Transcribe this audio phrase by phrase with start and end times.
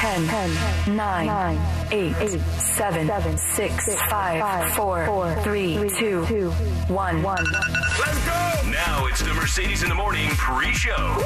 [0.00, 7.22] 10, 10 9, 9 8, 8 7, 7 6, 5, 4, 3, 2, 1.
[7.22, 8.70] Let's go!
[8.70, 11.16] Now it's the Mercedes in the Morning pre-show.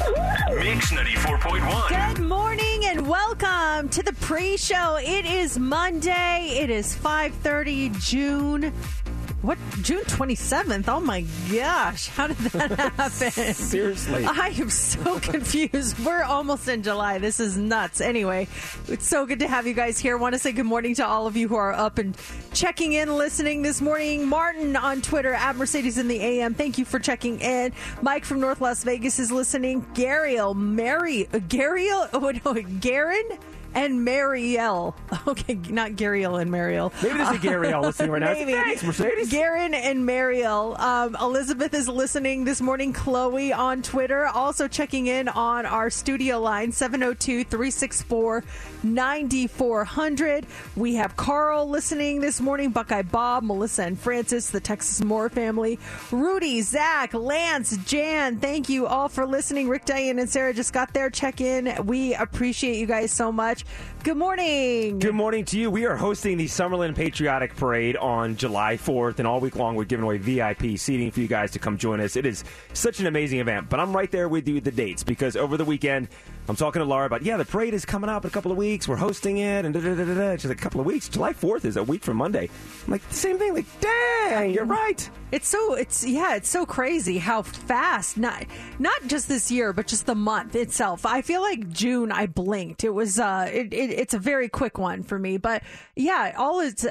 [0.59, 2.17] Mix 94.1.
[2.17, 4.99] Good morning and welcome to the pre-show.
[5.01, 6.59] It is Monday.
[6.61, 8.73] It is 5:30 June
[9.45, 10.89] what June 27th?
[10.89, 13.55] Oh my gosh, how did that happen?
[13.55, 14.25] Seriously.
[14.25, 15.99] I am so confused.
[16.05, 17.19] We're almost in July.
[17.19, 18.01] This is nuts.
[18.01, 18.49] Anyway,
[18.89, 20.17] it's so good to have you guys here.
[20.17, 22.17] I want to say good morning to all of you who are up and
[22.55, 24.27] checking in, listening this morning.
[24.27, 26.55] Martin on Twitter at Mercedes in the AM.
[26.55, 27.73] Thank you for checking in.
[28.01, 29.83] Mike from North Las Vegas is listening.
[29.95, 33.29] Gariel, Mary, uh, Gariel, oh no, Garen
[33.75, 34.95] and Marielle.
[35.27, 36.93] Okay, not Gariel and Marielle.
[37.03, 38.33] Maybe there's a Gariel listening right now.
[38.35, 38.53] Maybe.
[38.53, 39.31] Thanks, Mercedes.
[39.31, 40.79] Garen and Marielle.
[40.79, 42.93] Um, Elizabeth is listening this morning.
[42.93, 44.27] Chloe on Twitter.
[44.27, 48.45] Also checking in on our studio line, 702 364
[48.83, 50.47] 9400.
[50.77, 55.79] We have Carl listening this morning, Buckeye Bob, Melissa and Francis, the Texas Moore family,
[56.11, 58.39] Rudy, Zach, Lance, Jan.
[58.39, 59.69] Thank you all for listening.
[59.69, 61.75] Rick, Diane, and Sarah just got their check in.
[61.87, 63.64] We appreciate you guys so much.
[64.03, 64.99] Good morning.
[64.99, 65.71] Good morning to you.
[65.71, 69.85] We are hosting the Summerlin Patriotic Parade on July 4th, and all week long we're
[69.85, 72.15] giving away VIP seating for you guys to come join us.
[72.15, 75.03] It is such an amazing event, but I'm right there with you with the dates
[75.03, 76.09] because over the weekend
[76.47, 78.59] I'm talking to Laura about, yeah, the parade is coming up in a couple of
[78.59, 78.87] weeks.
[78.87, 80.37] We're hosting it, and da da da da.
[80.37, 81.09] She's like, a couple of weeks.
[81.09, 82.51] July 4th is a week from Monday.
[82.85, 83.55] I'm like, the same thing.
[83.55, 85.09] Like, dang, you're right.
[85.33, 88.45] It's so it's yeah, it's so crazy how fast not
[88.79, 91.05] not just this year, but just the month itself.
[91.05, 92.85] I feel like June I blinked.
[92.85, 95.65] It was uh it, it it's a very quick one for me, but
[95.97, 96.87] yeah, all is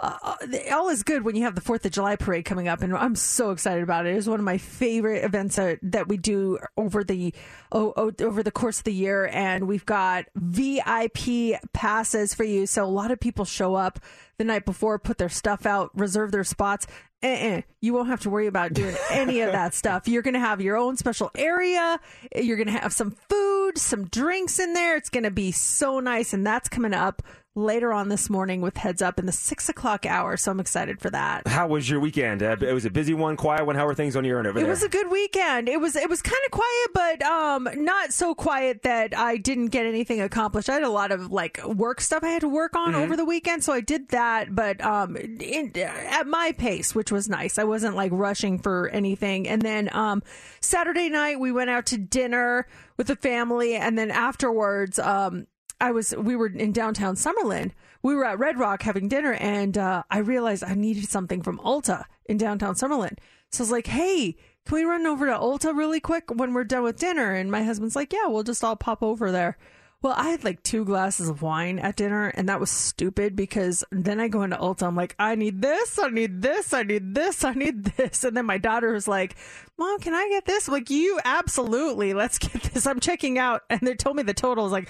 [0.00, 0.36] uh,
[0.70, 3.16] all is good when you have the Fourth of July parade coming up, and I'm
[3.16, 4.14] so excited about it.
[4.14, 7.34] It is one of my favorite events that, that we do over the
[7.72, 12.66] oh, over the course of the year, and we've got VIP passes for you.
[12.66, 13.98] So a lot of people show up
[14.38, 16.86] the night before, put their stuff out, reserve their spots.
[17.20, 17.62] Uh-uh.
[17.80, 20.06] You won't have to worry about doing any of that stuff.
[20.06, 21.98] You're going to have your own special area.
[22.36, 24.96] You're going to have some food, some drinks in there.
[24.96, 27.22] It's going to be so nice, and that's coming up
[27.58, 30.36] later on this morning with Heads Up in the six o'clock hour.
[30.36, 31.46] So I'm excited for that.
[31.48, 32.42] How was your weekend?
[32.42, 33.74] Uh, it was a busy one, quiet one.
[33.76, 34.70] How were things on your end over It there?
[34.70, 35.68] was a good weekend.
[35.68, 39.66] It was it was kind of quiet, but um, not so quiet that I didn't
[39.68, 40.68] get anything accomplished.
[40.70, 43.24] I had a lot of like work stuff I had to work on over the
[43.24, 44.54] weekend, so I did that.
[44.54, 47.58] But um, in, at my pace, which was nice.
[47.58, 49.48] I wasn't like rushing for anything.
[49.48, 50.22] And then um,
[50.60, 52.66] Saturday night we went out to dinner
[52.96, 55.46] with the family, and then afterwards um.
[55.80, 57.72] I was we were in downtown Summerlin.
[58.02, 61.58] We were at Red Rock having dinner, and uh, I realized I needed something from
[61.58, 63.18] Ulta in downtown Summerlin.
[63.50, 64.36] So I was like, "Hey,
[64.66, 67.62] can we run over to Ulta really quick when we're done with dinner?" And my
[67.62, 69.56] husband's like, "Yeah, we'll just all pop over there."
[70.00, 73.82] Well, I had like two glasses of wine at dinner, and that was stupid because
[73.90, 74.84] then I go into Ulta.
[74.86, 78.22] I'm like, I need this, I need this, I need this, I need this.
[78.22, 79.34] And then my daughter was like,
[79.76, 80.68] Mom, can I get this?
[80.68, 82.86] I'm like, you absolutely, let's get this.
[82.86, 83.62] I'm checking out.
[83.70, 84.88] And they told me the total was like,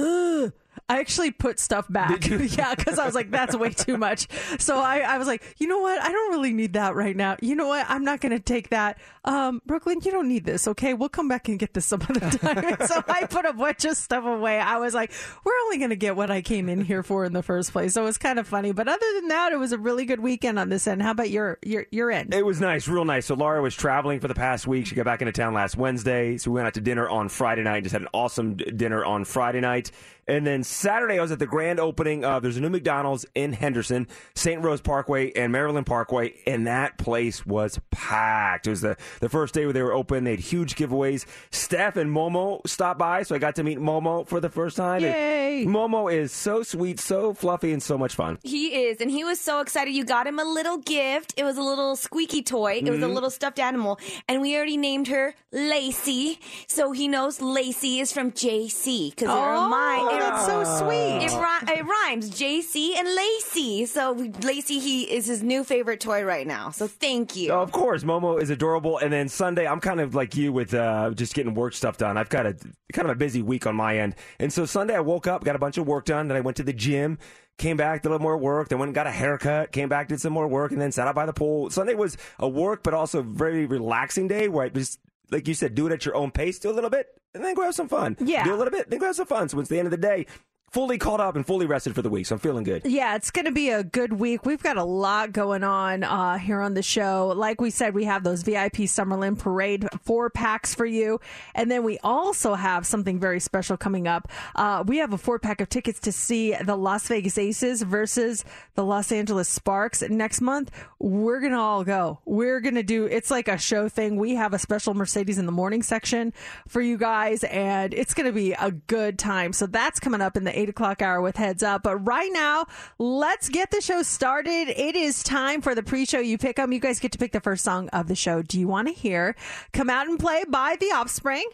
[0.02, 0.52] Ugh.
[0.88, 2.28] I actually put stuff back.
[2.28, 4.28] yeah, because I was like, that's way too much.
[4.58, 6.00] So I, I was like, you know what?
[6.00, 7.36] I don't really need that right now.
[7.40, 7.86] You know what?
[7.88, 8.98] I'm not going to take that.
[9.24, 10.66] Um, Brooklyn, you don't need this.
[10.66, 12.76] Okay, we'll come back and get this some other time.
[12.86, 14.58] so I put a bunch of stuff away.
[14.58, 15.12] I was like,
[15.44, 17.94] we're only going to get what I came in here for in the first place.
[17.94, 18.72] So it was kind of funny.
[18.72, 21.02] But other than that, it was a really good weekend on this end.
[21.02, 22.34] How about your your your end?
[22.34, 23.26] It was nice, real nice.
[23.26, 24.86] So Laura was traveling for the past week.
[24.86, 27.62] She got back into town last Wednesday, so we went out to dinner on Friday
[27.62, 27.82] night.
[27.82, 29.90] Just had an awesome dinner on Friday night,
[30.30, 32.24] and then Saturday, I was at the grand opening.
[32.24, 34.62] Uh, there's a new McDonald's in Henderson, St.
[34.62, 38.66] Rose Parkway, and Maryland Parkway, and that place was packed.
[38.66, 40.24] It was the, the first day where they were open.
[40.24, 41.26] They had huge giveaways.
[41.50, 45.02] Steph and Momo stopped by, so I got to meet Momo for the first time.
[45.04, 45.64] And Yay.
[45.66, 48.38] Momo is so sweet, so fluffy, and so much fun.
[48.42, 49.92] He is, and he was so excited.
[49.92, 51.34] You got him a little gift.
[51.36, 52.80] It was a little squeaky toy.
[52.84, 53.98] It was a little stuffed animal,
[54.28, 56.38] and we already named her Lacey,
[56.68, 60.19] so he knows Lacey is from JC because it Oh, reminds.
[60.20, 61.24] That's so sweet.
[61.24, 63.86] It, ri- it rhymes JC and Lacey.
[63.86, 66.70] So we- Lacey, he is his new favorite toy right now.
[66.70, 67.52] So thank you.
[67.52, 68.98] Oh, of course, Momo is adorable.
[68.98, 72.16] And then Sunday, I'm kind of like you with uh, just getting work stuff done.
[72.16, 72.54] I've got a
[72.92, 74.14] kind of a busy week on my end.
[74.38, 76.28] And so Sunday, I woke up, got a bunch of work done.
[76.28, 77.18] Then I went to the gym,
[77.58, 78.68] came back, did a little more work.
[78.68, 81.06] Then went and got a haircut, came back, did some more work, and then sat
[81.08, 81.70] out by the pool.
[81.70, 84.98] Sunday was a work, but also very relaxing day where I just,
[85.30, 87.54] like you said, do it at your own pace, do a little bit, and then
[87.54, 88.16] go have some fun.
[88.20, 88.44] Yeah.
[88.44, 89.48] Do a little bit, then go have some fun.
[89.48, 90.26] So it's the end of the day.
[90.70, 92.82] Fully caught up and fully rested for the week, so I'm feeling good.
[92.84, 94.46] Yeah, it's going to be a good week.
[94.46, 97.32] We've got a lot going on uh, here on the show.
[97.36, 101.20] Like we said, we have those VIP Summerlin Parade four packs for you.
[101.56, 104.28] And then we also have something very special coming up.
[104.54, 108.44] Uh, we have a four pack of tickets to see the Las Vegas Aces versus
[108.76, 110.70] the Los Angeles Sparks next month.
[111.00, 112.20] We're going to all go.
[112.24, 114.18] We're going to do, it's like a show thing.
[114.18, 116.32] We have a special Mercedes in the morning section
[116.68, 119.52] for you guys, and it's going to be a good time.
[119.52, 121.82] So that's coming up in the eight o'clock hour with heads up.
[121.82, 122.66] But right now,
[122.98, 124.68] let's get the show started.
[124.68, 126.20] It is time for the pre-show.
[126.20, 126.72] You pick them.
[126.72, 128.42] You guys get to pick the first song of the show.
[128.42, 129.34] Do you want to hear
[129.72, 131.48] "Come Out and Play" by The Offspring?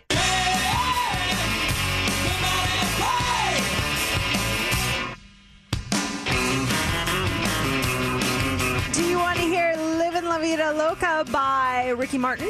[8.93, 12.49] Do you want to hear Live "Livin' La Vida Loca" by Ricky Martin?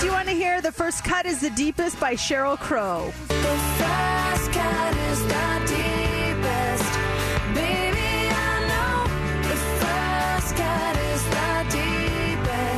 [0.00, 3.12] Do you want to hear "The First Cut Is the Deepest" by Sheryl Crow?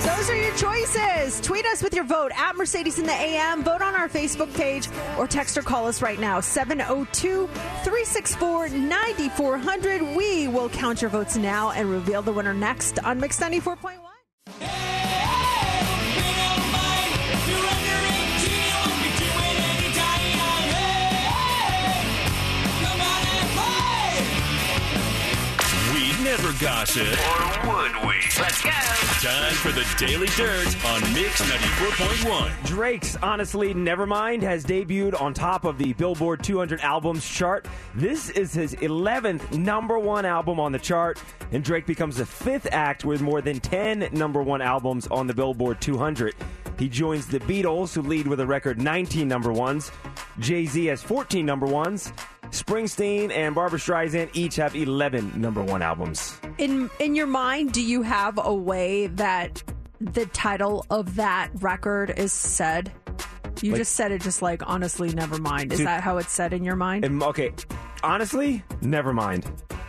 [0.02, 1.40] Those are your choices.
[1.42, 3.62] Tweet us with your vote at Mercedes in the AM.
[3.64, 4.88] Vote on our Facebook page
[5.18, 10.16] or text or call us right now 702 364 9400.
[10.16, 14.00] We will count your votes now and reveal the winner next on Mix 94.1.
[26.60, 27.06] gossip.
[27.06, 28.16] Or would we?
[28.38, 28.70] Let's go.
[28.70, 32.66] Time for the Daily Dirt on Mix 94.1.
[32.66, 37.66] Drake's Honestly Nevermind has debuted on top of the Billboard 200 albums chart.
[37.94, 42.68] This is his 11th number one album on the chart, and Drake becomes the fifth
[42.72, 46.34] act with more than 10 number one albums on the Billboard 200.
[46.80, 49.92] He joins the Beatles, who lead with a record 19 number ones.
[50.40, 52.12] Jay Z has 14 number ones.
[52.50, 56.36] Springsteen and Barbra Streisand each have 11 number one albums.
[56.58, 59.62] In in your mind, do you have a way that
[60.00, 62.90] the title of that record is said?
[63.62, 65.70] You Like- just said it just like honestly, never mind.
[65.72, 67.04] Is Dude- that how it's said in your mind?
[67.04, 67.52] Um, okay,
[68.02, 69.44] honestly, never mind.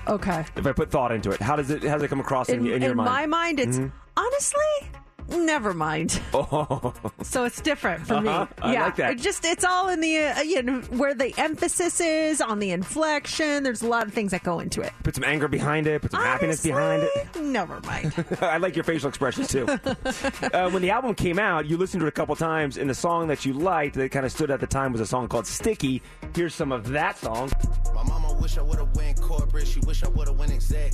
[0.07, 0.45] okay.
[0.57, 2.59] If I put thought into it, how does it how does it come across in,
[2.59, 3.07] In, in your in mind?
[3.07, 3.87] In my mind, it's Mm-hmm.
[4.17, 4.91] honestly,
[5.37, 6.19] never mind.
[6.33, 6.93] Oh,
[7.23, 8.45] So it's different for Uh-huh.
[8.45, 8.47] me.
[8.61, 9.11] I yeah, like that.
[9.13, 12.71] It just it's all in the uh, you know where the emphasis is on the
[12.71, 13.63] inflection.
[13.63, 14.93] There's a lot of things that go into it.
[15.03, 17.35] put some anger behind it, put some happiness behind it.
[17.41, 18.13] Never mind.
[18.41, 19.67] I like your facial expressions too.
[20.53, 22.95] uh, when the album came out, you listened to it a couple times, and the
[22.95, 25.47] song that you liked that kind of stood at the time was a song called
[25.47, 26.01] "Sticky."
[26.35, 27.51] Here's some of that song.
[27.93, 30.93] My mama wish I would've went corporate, she wish I would've went exec.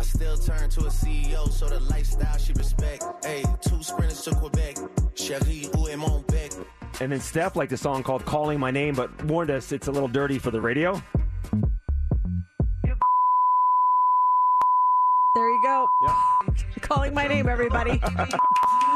[0.00, 3.02] I still turn to a CEO, so the lifestyle she respect.
[3.24, 4.76] Hey, two sprinters to Quebec.
[5.14, 6.52] Cherie, où est mon bec?
[7.00, 9.92] And then Steph liked a song called "Calling My Name," but warned us it's a
[9.92, 11.00] little dirty for the radio.
[15.38, 15.88] there you go.
[16.80, 18.00] Calling my name, everybody.
[18.02, 18.08] All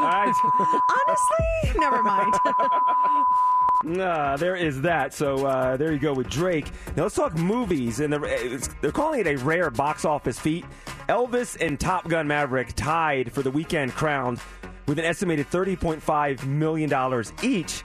[0.02, 0.32] right.
[1.08, 2.34] Honestly, never mind.
[3.82, 5.12] Nah, there is that.
[5.12, 6.66] So uh, there you go with Drake.
[6.96, 10.64] Now let's talk movies, and they're, they're calling it a rare box office feat.
[11.08, 14.38] Elvis and Top Gun Maverick tied for the weekend crown
[14.86, 17.82] with an estimated $30.5 million each.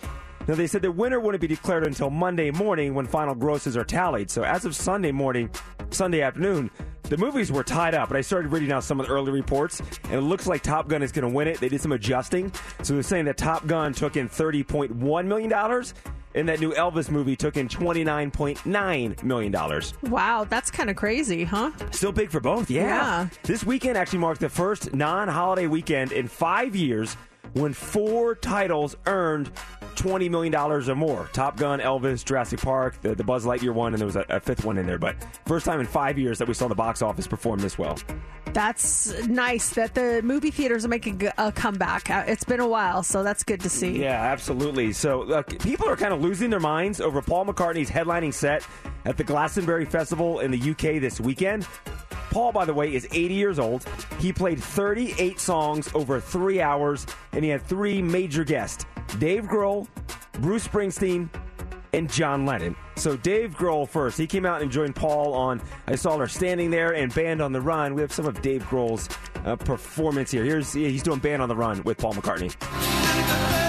[0.47, 3.83] Now they said the winner wouldn't be declared until Monday morning when final grosses are
[3.83, 4.31] tallied.
[4.31, 5.49] So as of Sunday morning,
[5.89, 6.71] Sunday afternoon,
[7.09, 8.09] the movies were tied up.
[8.09, 10.87] But I started reading out some of the early reports, and it looks like Top
[10.87, 11.59] Gun is going to win it.
[11.59, 12.51] They did some adjusting,
[12.83, 15.53] so they're saying that Top Gun took in $30.1 million,
[16.35, 19.81] And that new Elvis movie took in $29.9 million.
[20.03, 21.71] Wow, that's kind of crazy, huh?
[21.91, 22.83] Still big for both, yeah.
[22.87, 23.29] Yeah.
[23.43, 27.17] This weekend actually marked the first non holiday weekend in five years
[27.53, 29.51] when four titles earned
[29.95, 31.29] $20 million or more.
[31.33, 34.39] Top Gun, Elvis, Jurassic Park, the, the Buzz Lightyear one, and there was a, a
[34.39, 34.99] fifth one in there.
[34.99, 37.97] But first time in five years that we saw the box office perform this well.
[38.53, 42.09] That's nice that the movie theaters are making a comeback.
[42.09, 44.01] Uh, It's been a while, so that's good to see.
[44.01, 44.93] Yeah, absolutely.
[44.93, 48.65] So look, people are kind of losing their minds over Paul McCartney's headlining set
[49.05, 51.67] at the Glastonbury Festival in the UK this weekend.
[52.29, 53.86] Paul, by the way, is 80 years old.
[54.19, 58.86] He played 38 songs over three hours, and he had three major guests
[59.19, 59.88] Dave Grohl,
[60.34, 61.29] Bruce Springsteen,
[61.93, 62.75] and John Lennon.
[62.96, 64.17] So Dave Grohl first.
[64.17, 67.51] He came out and joined Paul on I Saw Her Standing There and Band on
[67.51, 67.93] the Run.
[67.96, 69.10] We have some of Dave Grohl's
[69.46, 70.43] uh, performance here.
[70.43, 73.66] Here's he's doing Band on the Run with Paul McCartney.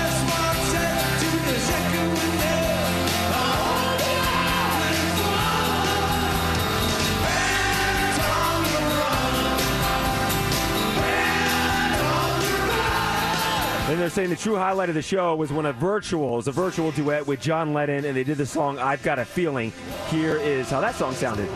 [13.88, 16.52] And they're saying the true highlight of the show was when a virtual, was a
[16.52, 19.72] virtual duet with John Lennon, and they did the song "I've Got a Feeling."
[20.10, 21.48] Here is how that song sounded.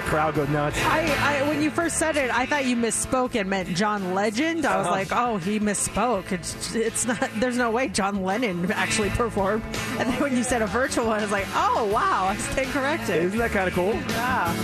[0.00, 0.78] That crowd go nuts.
[0.84, 4.64] I, I when you first said it, I thought you misspoke and meant John Legend.
[4.64, 4.94] I was Uh-huh.
[4.94, 6.30] like, oh, he misspoke.
[6.32, 7.28] It's it's not.
[7.36, 9.62] There's no way John Lennon actually performed.
[9.98, 12.68] And then when you said a virtual one, I was like, oh wow, I stand
[12.70, 13.24] corrected.
[13.24, 13.94] Isn't that kind of cool?
[13.94, 14.54] Yeah.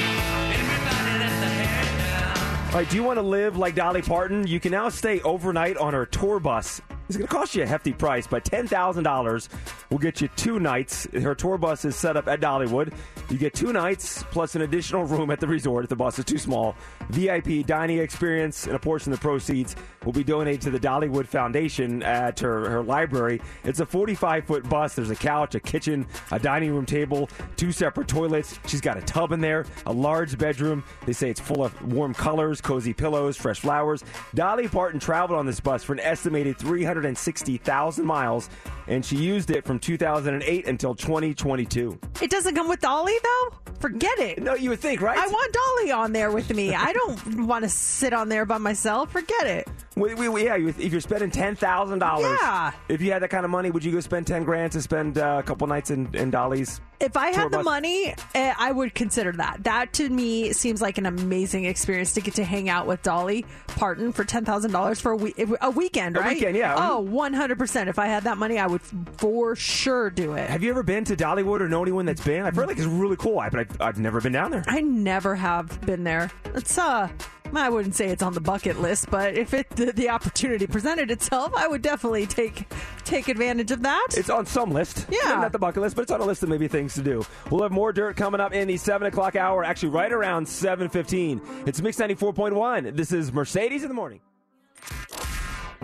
[2.69, 4.49] All right, do you want to live like Dolly Parton?
[4.49, 6.81] You can now stay overnight on her tour bus.
[7.15, 9.49] It's going to cost you a hefty price, but $10,000
[9.89, 11.07] will get you two nights.
[11.13, 12.93] Her tour bus is set up at Dollywood.
[13.31, 16.25] You get two nights plus an additional room at the resort if the bus is
[16.25, 16.75] too small.
[17.11, 21.27] VIP dining experience and a portion of the proceeds will be donated to the Dollywood
[21.27, 23.41] Foundation at her, her library.
[23.63, 24.97] It's a 45 foot bus.
[24.97, 28.59] There's a couch, a kitchen, a dining room table, two separate toilets.
[28.67, 30.83] She's got a tub in there, a large bedroom.
[31.07, 34.03] They say it's full of warm colors, cozy pillows, fresh flowers.
[34.35, 36.59] Dolly Parton traveled on this bus for an estimated
[37.05, 38.49] 360,000 miles,
[38.87, 41.99] and she used it from 2008 until 2022.
[42.23, 43.57] It doesn't come with Dolly though.
[43.81, 44.43] Forget it.
[44.43, 45.19] No, you would think, right?
[45.19, 46.75] I want Dolly on there with me.
[46.75, 49.13] I don't want to sit on there by myself.
[49.13, 49.69] Forget it.
[49.97, 52.73] We, we, we- yeah, if you're spending ten thousand dollars, Yeah.
[52.89, 55.19] If you had that kind of money, would you go spend ten grand to spend
[55.19, 56.81] uh, a couple nights in, in Dolly's?
[57.01, 57.65] If I had the bus?
[57.65, 59.65] money, eh, I would consider that.
[59.65, 63.45] That to me seems like an amazing experience to get to hang out with Dolly
[63.67, 66.35] Parton for ten thousand dollars for a, we- a weekend, A right?
[66.35, 66.75] weekend, yeah.
[66.77, 67.89] Oh, 100 percent.
[67.89, 68.81] If I had that money, I would
[69.19, 70.49] for sure do it.
[70.49, 72.45] Have you ever been to Dollywood or know anyone that's been?
[72.45, 74.65] I've heard like it's really cool, but I've, I've never been down there.
[74.67, 76.31] I never have been there.
[76.55, 77.09] It's uh,
[77.57, 81.11] I wouldn't say it's on the bucket list, but if it the, the opportunity presented
[81.11, 82.67] itself, I would definitely take
[83.05, 84.09] take advantage of that.
[84.17, 85.07] It's on some list.
[85.11, 85.35] Yeah.
[85.35, 87.25] Not the bucket list, but it's on a list of maybe things to do.
[87.51, 91.69] We'll have more dirt coming up in the 7 o'clock hour, actually right around 7.15.
[91.69, 92.97] It's Mix 94.1.
[92.97, 94.21] This is Mercedes in the Morning.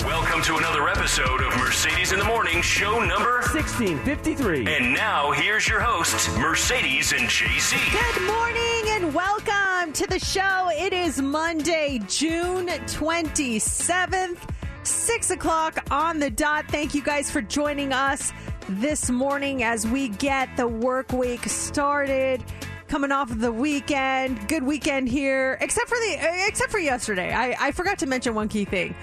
[0.05, 3.41] Welcome to another episode of Mercedes in the Morning, show number.
[3.53, 4.67] 1653.
[4.67, 7.77] And now here's your hosts, Mercedes and JC.
[7.93, 10.71] Good morning and welcome to the show.
[10.73, 14.39] It is Monday, June 27th,
[14.85, 16.65] 6 o'clock on the dot.
[16.69, 18.33] Thank you guys for joining us
[18.71, 22.43] this morning as we get the work week started.
[22.91, 27.33] Coming off of the weekend, good weekend here, except for the except for yesterday.
[27.33, 28.97] I, I forgot to mention one key thing.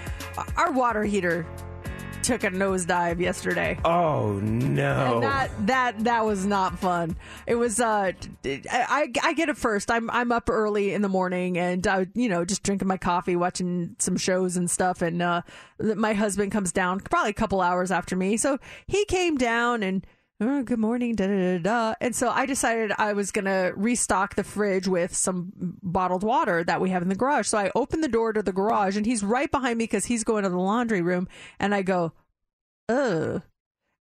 [0.58, 1.46] Our water heater
[2.22, 3.80] took a nosedive yesterday.
[3.86, 5.14] Oh, no.
[5.14, 7.16] And that that that was not fun.
[7.46, 8.12] It was uh
[8.70, 9.90] I I get it first.
[9.90, 13.36] I'm I'm up early in the morning and uh, you know just drinking my coffee,
[13.36, 15.40] watching some shows and stuff and uh
[15.80, 18.36] my husband comes down probably a couple hours after me.
[18.36, 20.06] So he came down and
[20.40, 21.94] oh, good morning, da, da, da, da.
[22.00, 26.62] And so I decided I was going to restock the fridge with some bottled water
[26.64, 27.48] that we have in the garage.
[27.48, 30.24] So I open the door to the garage and he's right behind me because he's
[30.24, 31.28] going to the laundry room.
[31.58, 32.12] And I go,
[32.88, 33.42] ugh.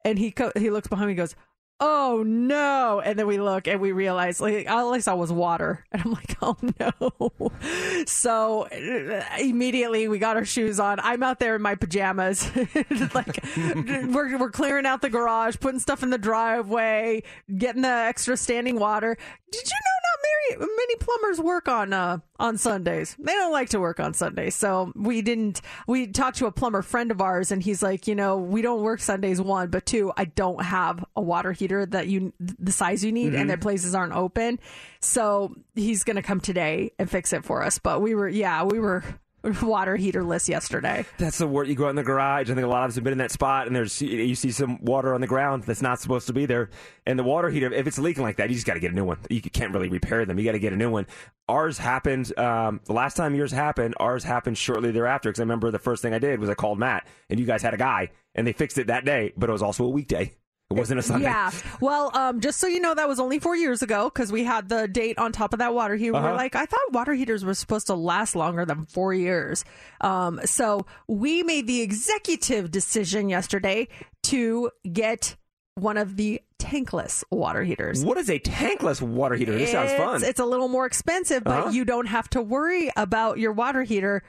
[0.05, 1.37] And he co- he looks behind me and goes,
[1.81, 3.01] oh no.
[3.05, 5.85] And then we look and we realize, like, all I saw was water.
[5.93, 7.53] And I'm like, oh no.
[8.07, 10.99] So uh, immediately we got our shoes on.
[11.01, 12.51] I'm out there in my pajamas.
[13.15, 17.23] like, we're, we're clearing out the garage, putting stuff in the driveway,
[17.57, 19.17] getting the extra standing water.
[19.51, 23.17] Did you know very many plumbers work on uh on Sundays.
[23.19, 25.61] They don't like to work on Sundays, so we didn't.
[25.87, 28.83] We talked to a plumber friend of ours, and he's like, you know, we don't
[28.83, 29.41] work Sundays.
[29.41, 33.35] One, but two, I don't have a water heater that you the size you need,
[33.35, 34.59] and their places aren't open.
[35.01, 37.79] So he's gonna come today and fix it for us.
[37.79, 39.05] But we were, yeah, we were
[39.63, 41.05] water heater heaterless yesterday.
[41.19, 41.69] That's the word.
[41.69, 42.51] You go out in the garage.
[42.51, 44.51] I think a lot of us have been in that spot, and there's you see
[44.51, 46.71] some water on the ground that's not supposed to be there.
[47.07, 48.95] And the water heater, if it's leaking like that, you just got to get a
[48.95, 49.19] new one.
[49.29, 50.39] You can't really repair them.
[50.39, 51.07] You got to get a new one.
[51.49, 52.37] Ours happened.
[52.39, 55.29] Um, the last time yours happened, ours happened shortly thereafter.
[55.29, 57.63] Because I remember the first thing I did was I called Matt, and you guys
[57.63, 59.33] had a guy, and they fixed it that day.
[59.37, 60.33] But it was also a weekday.
[60.75, 61.25] It wasn't a Sunday.
[61.27, 61.51] Yeah.
[61.81, 64.69] Well, um, just so you know, that was only four years ago because we had
[64.69, 66.17] the date on top of that water heater.
[66.17, 66.29] Uh-huh.
[66.29, 69.65] We're like, I thought water heaters were supposed to last longer than four years.
[70.01, 73.89] Um, so we made the executive decision yesterday
[74.25, 75.37] to get
[75.77, 78.05] one of the tankless water heaters.
[78.05, 79.57] What is a tankless water heater?
[79.59, 80.23] This sounds fun.
[80.25, 81.71] It's a little more expensive, but Uh-huh.
[81.71, 84.23] you don't have to worry about your water heater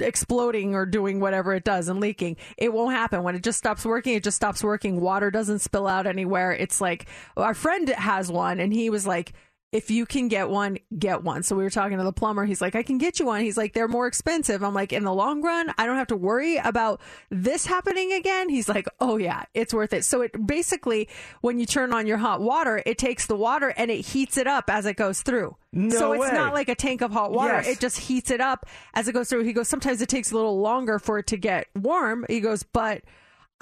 [0.00, 2.36] exploding or doing whatever it does and leaking.
[2.56, 3.22] It won't happen.
[3.22, 5.00] When it just stops working, it just stops working.
[5.00, 6.52] Water doesn't spill out anywhere.
[6.52, 9.32] It's like our friend has one and he was like,
[9.72, 11.42] if you can get one, get one.
[11.42, 12.44] So we were talking to the plumber.
[12.44, 13.40] He's like, I can get you one.
[13.40, 14.62] He's like, they're more expensive.
[14.62, 17.00] I'm like, in the long run, I don't have to worry about
[17.30, 18.50] this happening again.
[18.50, 20.04] He's like, oh yeah, it's worth it.
[20.04, 21.08] So it basically,
[21.40, 24.46] when you turn on your hot water, it takes the water and it heats it
[24.46, 25.56] up as it goes through.
[25.72, 26.32] No so it's way.
[26.32, 27.54] not like a tank of hot water.
[27.54, 27.68] Yes.
[27.68, 29.44] It just heats it up as it goes through.
[29.44, 32.26] He goes, sometimes it takes a little longer for it to get warm.
[32.28, 33.02] He goes, but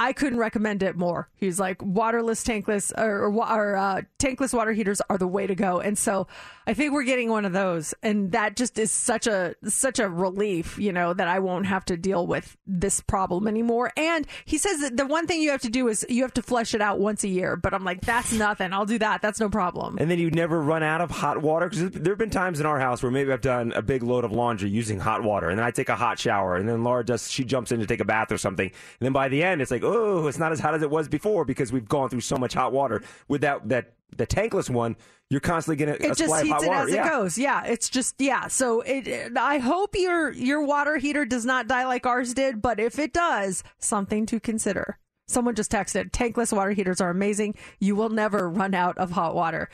[0.01, 1.29] I couldn't recommend it more.
[1.37, 5.79] He's like, waterless, tankless, or, or, uh, tankless water heaters are the way to go.
[5.81, 6.27] And so
[6.67, 10.09] I think we're getting one of those, and that just is such a such a
[10.09, 13.93] relief, you know, that I won't have to deal with this problem anymore.
[13.97, 16.43] And he says that the one thing you have to do is you have to
[16.43, 17.57] flush it out once a year.
[17.57, 18.73] But I'm like, that's nothing.
[18.73, 19.21] I'll do that.
[19.21, 19.99] That's no problem.
[19.99, 22.67] and then you never run out of hot water because there have been times in
[22.67, 25.59] our house where maybe I've done a big load of laundry using hot water, and
[25.59, 28.01] then I take a hot shower, and then Laura does she jumps in to take
[28.01, 30.61] a bath or something, and then by the end it's like oh it's not as
[30.61, 33.03] hot as it was before because we've gone through so much hot water.
[33.29, 34.97] With that that the tankless one,
[35.29, 36.89] you're constantly getting a it just supply of heats it water.
[36.89, 37.07] as yeah.
[37.07, 37.39] it goes.
[37.39, 38.49] Yeah, it's just yeah.
[38.49, 42.81] So it- I hope your your water heater does not die like ours did, but
[42.81, 44.99] if it does, something to consider.
[45.29, 47.55] Someone just texted, tankless water heaters are amazing.
[47.79, 49.71] You will never run out of hot water.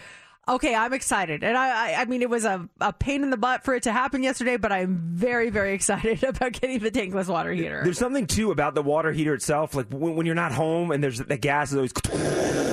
[0.48, 1.42] Okay, I'm excited.
[1.42, 3.82] And I, I, I mean, it was a, a pain in the butt for it
[3.82, 7.80] to happen yesterday, but I'm very, very excited about getting the tankless water heater.
[7.82, 9.74] There's something too about the water heater itself.
[9.74, 11.92] Like when, when you're not home and there's the gas is always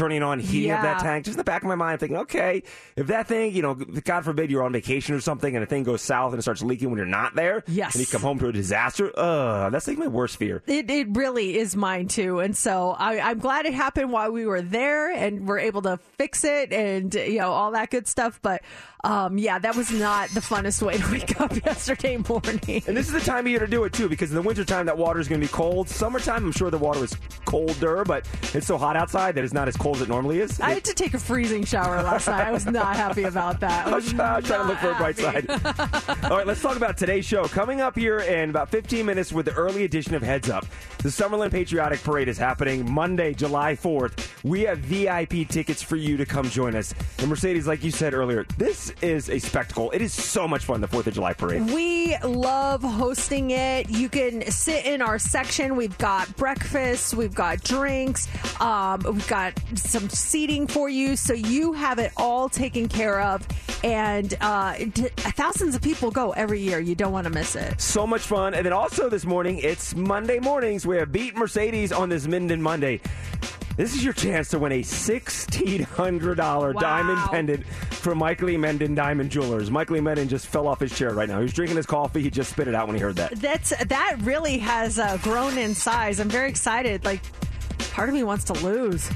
[0.00, 1.26] turning on heating of that tank.
[1.26, 2.62] Just in the back of my mind, I'm thinking, okay,
[2.96, 5.82] if that thing, you know, God forbid you're on vacation or something and the thing
[5.82, 7.62] goes south and it starts leaking when you're not there.
[7.66, 7.94] Yes.
[7.94, 9.12] And you come home to a disaster.
[9.14, 10.62] Uh, that's like my worst fear.
[10.66, 12.40] It, it really is mine too.
[12.40, 15.98] And so I, I'm glad it happened while we were there and we're able to
[16.16, 18.40] fix it and, you know, all that good stuff.
[18.40, 18.62] But
[19.04, 22.82] um, yeah, that was not the funnest way to wake up yesterday morning.
[22.86, 24.86] And this is the time of year to do it too, because in the wintertime
[24.86, 25.88] that water is going to be cold.
[25.88, 29.68] Summertime, I'm sure the water is colder, but it's so hot outside that it's not
[29.68, 30.60] as cold as it normally is.
[30.60, 32.46] I had to take a freezing shower last night.
[32.46, 33.86] I was not happy about that.
[33.86, 35.46] I I'm was trying to look for a bright happy.
[35.46, 36.24] side.
[36.30, 37.44] All right, let's talk about today's show.
[37.46, 40.66] Coming up here in about 15 minutes with the early edition of Heads Up.
[40.98, 44.28] The Summerlin Patriotic Parade is happening Monday, July 4th.
[44.44, 46.94] We have VIP tickets for you to come join us.
[47.18, 49.90] And Mercedes, like you said earlier, this is a spectacle.
[49.90, 51.70] It is so much fun, the 4th of July Parade.
[51.70, 53.90] We love hosting it.
[53.90, 55.76] You can sit in our section.
[55.76, 58.28] We've got breakfast, we've got drinks,
[58.60, 63.46] um, we've got some seating for you, so you have it all taken care of.
[63.82, 66.80] And uh, t- thousands of people go every year.
[66.80, 67.80] You don't want to miss it.
[67.80, 68.54] So much fun.
[68.54, 70.86] And then also this morning, it's Monday mornings.
[70.86, 73.00] We have Beat Mercedes on this Minden Monday.
[73.80, 76.72] This is your chance to win a $1,600 Wow.
[76.78, 78.58] diamond pendant from Michael E.
[78.58, 79.70] Minden Diamond Jewelers.
[79.70, 80.00] Michael E.
[80.00, 81.38] Minden just fell off his chair right now.
[81.38, 82.20] He was drinking his coffee.
[82.20, 83.40] He just spit it out when he heard that.
[83.40, 86.20] That's that really has uh, grown in size.
[86.20, 87.06] I'm very excited.
[87.06, 87.22] Like,
[87.94, 89.10] part of me wants to lose.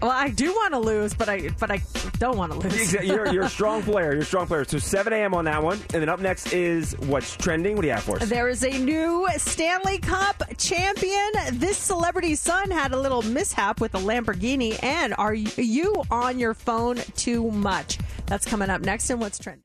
[0.00, 1.82] Well, I do want to lose, but I but I
[2.18, 2.92] don't want to lose.
[2.94, 4.12] You're, you're a strong player.
[4.12, 4.64] You're a strong player.
[4.64, 5.34] So 7 a.m.
[5.34, 5.78] on that one.
[5.92, 7.76] And then up next is what's trending.
[7.76, 8.28] What do you have for us?
[8.28, 11.30] There is a new Stanley Cup champion.
[11.52, 14.82] This celebrity's son had a little mishap with a Lamborghini.
[14.82, 17.98] And are you on your phone too much?
[18.26, 19.10] That's coming up next.
[19.10, 19.64] And what's trending?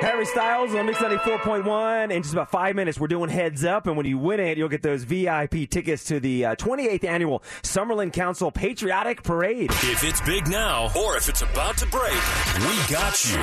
[0.00, 2.12] Harry Styles on Mix 94.1.
[2.12, 3.86] In just about five minutes, we're doing Heads Up.
[3.88, 7.42] And when you win it, you'll get those VIP tickets to the uh, 28th annual
[7.62, 9.70] Summerlin Council Patriotic Parade.
[9.70, 12.12] If it's big now or if it's about to break,
[12.58, 13.36] we got you.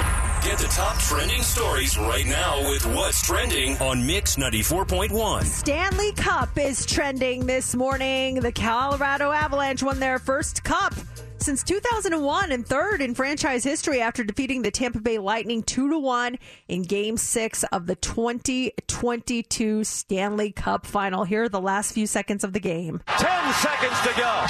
[0.50, 5.44] Get the top trending stories right now with what's trending on Mix 94.1.
[5.44, 8.36] Stanley Cup is trending this morning.
[8.39, 10.94] The Colorado Avalanche won their first cup
[11.38, 16.00] since 2001 and third in franchise history after defeating the Tampa Bay Lightning 2 to
[16.00, 21.24] 1 in game 6 of the 2022 Stanley Cup final.
[21.24, 23.02] Here are the last few seconds of the game.
[23.08, 24.45] 10 seconds to go.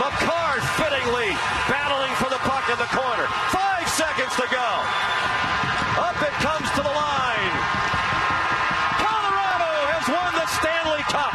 [0.00, 1.30] Makar fittingly
[1.68, 3.26] battling for the puck in the corner.
[3.52, 4.68] 5 seconds to go.
[6.02, 7.54] Up it comes to the line.
[9.00, 11.32] Colorado has won the Stanley Cup.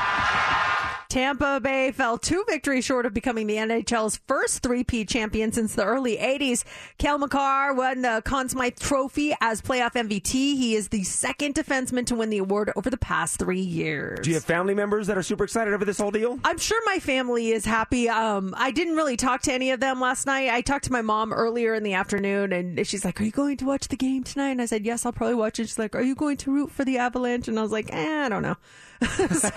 [1.12, 5.84] Tampa Bay fell two victories short of becoming the NHL's first three-peat champion since the
[5.84, 6.64] early 80s.
[7.00, 10.32] Cale Makar won the Conn Smythe Trophy as playoff MVP.
[10.32, 14.22] He is the second defenseman to win the award over the past three years.
[14.22, 16.40] Do you have family members that are super excited over this whole deal?
[16.46, 18.08] I'm sure my family is happy.
[18.08, 20.48] Um, I didn't really talk to any of them last night.
[20.48, 23.58] I talked to my mom earlier in the afternoon, and she's like, "Are you going
[23.58, 25.94] to watch the game tonight?" And I said, "Yes, I'll probably watch it." She's like,
[25.94, 28.44] "Are you going to root for the Avalanche?" And I was like, eh, "I don't
[28.44, 28.56] know."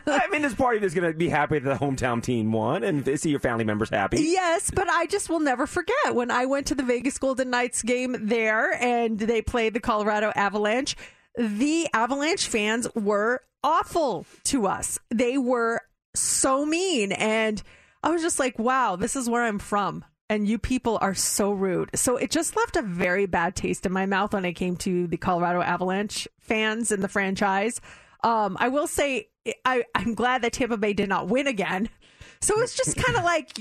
[0.06, 3.18] I mean, this party is going to be happy that the hometown team won and
[3.18, 4.20] see your family members happy.
[4.22, 7.82] Yes, but I just will never forget when I went to the Vegas Golden Knights
[7.82, 10.96] game there and they played the Colorado Avalanche.
[11.38, 14.98] The Avalanche fans were awful to us.
[15.10, 15.80] They were
[16.14, 17.12] so mean.
[17.12, 17.62] And
[18.02, 20.04] I was just like, wow, this is where I'm from.
[20.30, 21.90] And you people are so rude.
[21.94, 25.06] So it just left a very bad taste in my mouth when it came to
[25.08, 27.80] the Colorado Avalanche fans in the franchise.
[28.22, 29.28] Um, I will say
[29.64, 31.88] I, I'm glad that Tampa Bay did not win again.
[32.42, 33.52] So it's just kind of like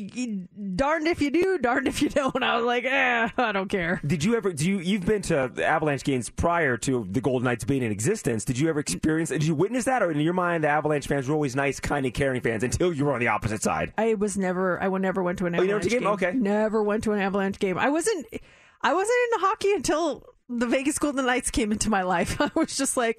[0.76, 2.42] darned if you do, darned if you don't.
[2.42, 4.00] I was like, eh, I don't care.
[4.08, 4.54] Did you ever?
[4.54, 4.80] Do you?
[4.80, 8.46] You've been to Avalanche games prior to the Golden Knights being in existence.
[8.46, 9.30] Did you ever experience?
[9.30, 12.06] Did you witness that, or in your mind, the Avalanche fans were always nice, kind,
[12.06, 13.94] and caring fans until you were on the opposite side?
[13.98, 14.82] I was never.
[14.82, 16.18] I never went to an Oh, you never Avalanche to a game?
[16.18, 16.30] game.
[16.30, 16.32] Okay.
[16.38, 17.78] Never went to an Avalanche game.
[17.78, 18.28] I wasn't.
[18.82, 22.42] I wasn't into hockey until the Vegas Golden Knights came into my life.
[22.42, 23.18] I was just like,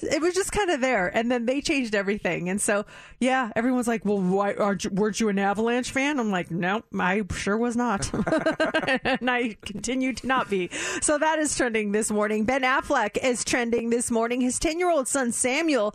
[0.00, 2.48] it was just kind of there, and then they changed everything.
[2.48, 2.86] And so,
[3.20, 6.86] yeah, everyone's like, "Well, why aren't you, weren't you an Avalanche fan?" I'm like, "Nope,
[6.98, 8.10] I sure was not,"
[9.04, 10.70] and I continue to not be.
[11.02, 12.44] So that is trending this morning.
[12.44, 14.40] Ben Affleck is trending this morning.
[14.40, 15.94] His ten year old son Samuel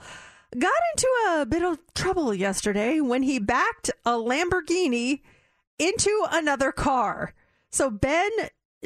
[0.58, 5.21] got into a bit of trouble yesterday when he backed a Lamborghini
[5.80, 7.34] into another car.
[7.71, 8.30] So Ben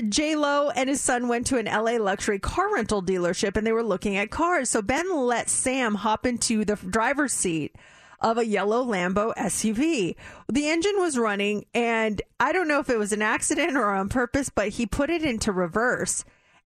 [0.08, 3.72] J Lo and his son went to an LA luxury car rental dealership and they
[3.72, 4.70] were looking at cars.
[4.70, 7.76] So Ben let Sam hop into the driver's seat
[8.22, 10.16] of a yellow Lambo SUV.
[10.52, 14.10] The engine was running and I don't know if it was an accident or on
[14.10, 16.24] purpose, but he put it into reverse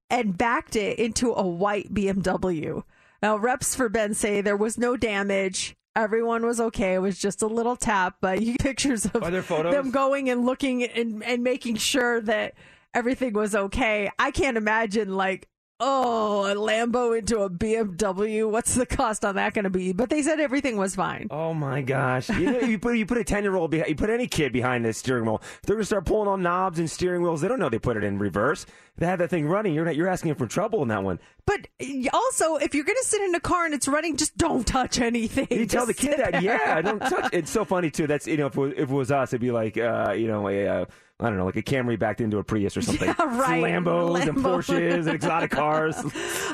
[0.09, 2.83] and backed it into a white BMW.
[3.21, 5.75] Now, reps for Ben say there was no damage.
[5.95, 6.95] Everyone was okay.
[6.95, 9.73] It was just a little tap, but you pictures of Are there photos?
[9.73, 12.55] them going and looking and, and making sure that
[12.93, 14.09] everything was okay.
[14.19, 15.47] I can't imagine like,
[15.79, 18.49] oh, a Lambo into a BMW.
[18.49, 19.91] What's the cost on that going to be?
[19.91, 21.27] But they said everything was fine.
[21.29, 22.29] Oh my gosh!
[22.29, 24.53] You, know, you put you put a ten year old behind, you put any kid
[24.53, 25.41] behind this steering wheel.
[25.63, 27.41] They're gonna start pulling on knobs and steering wheels.
[27.41, 28.65] They don't know they put it in reverse.
[28.97, 29.73] They have that thing running.
[29.73, 29.95] You're not.
[29.95, 31.19] You're asking for trouble in that one.
[31.45, 31.67] But
[32.13, 34.99] also, if you're going to sit in a car and it's running, just don't touch
[34.99, 35.47] anything.
[35.49, 37.33] You tell the kid that, yeah, don't touch.
[37.33, 38.05] It's so funny too.
[38.07, 40.27] That's you know, if it was, if it was us, it'd be like, uh, you
[40.27, 40.85] know, a, uh,
[41.23, 43.07] I don't know, like a Camry backed into a Prius or something.
[43.07, 43.63] Yeah, right.
[43.63, 45.95] Lambos and Porsches and exotic cars.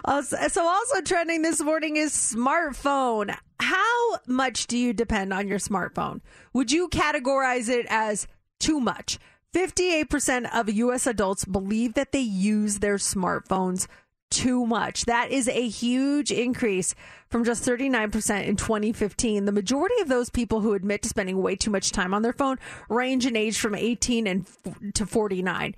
[0.05, 3.35] Uh, so also trending this morning is smartphone.
[3.59, 6.21] How much do you depend on your smartphone?
[6.53, 8.27] Would you categorize it as
[8.59, 9.17] too much?
[9.55, 13.87] 58% of US adults believe that they use their smartphones
[14.29, 15.05] too much.
[15.05, 16.95] That is a huge increase
[17.29, 19.45] from just 39% in 2015.
[19.45, 22.33] The majority of those people who admit to spending way too much time on their
[22.33, 22.57] phone
[22.89, 24.45] range in age from 18 and
[24.93, 25.75] to 49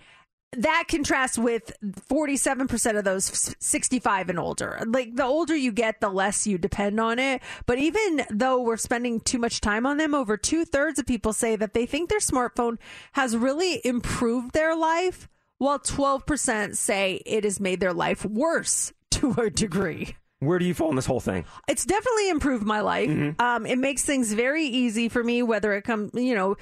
[0.58, 4.80] that contrasts with 47% of those 65 and older.
[4.86, 7.42] Like the older you get, the less you depend on it.
[7.66, 11.32] But even though we're spending too much time on them, over two thirds of people
[11.32, 12.78] say that they think their smartphone
[13.14, 15.30] has really improved their life,
[15.62, 20.16] while 12% say it has made their life worse to a degree.
[20.40, 21.46] Where do you fall in this whole thing?
[21.68, 23.12] It's definitely improved my life.
[23.40, 26.56] Um, it makes things very easy for me, whether it comes, you know,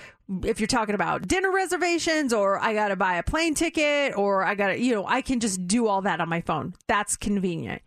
[0.43, 4.43] if you're talking about dinner reservations or I got to buy a plane ticket or
[4.43, 6.73] I got to, you know, I can just do all that on my phone.
[6.87, 7.81] That's convenient.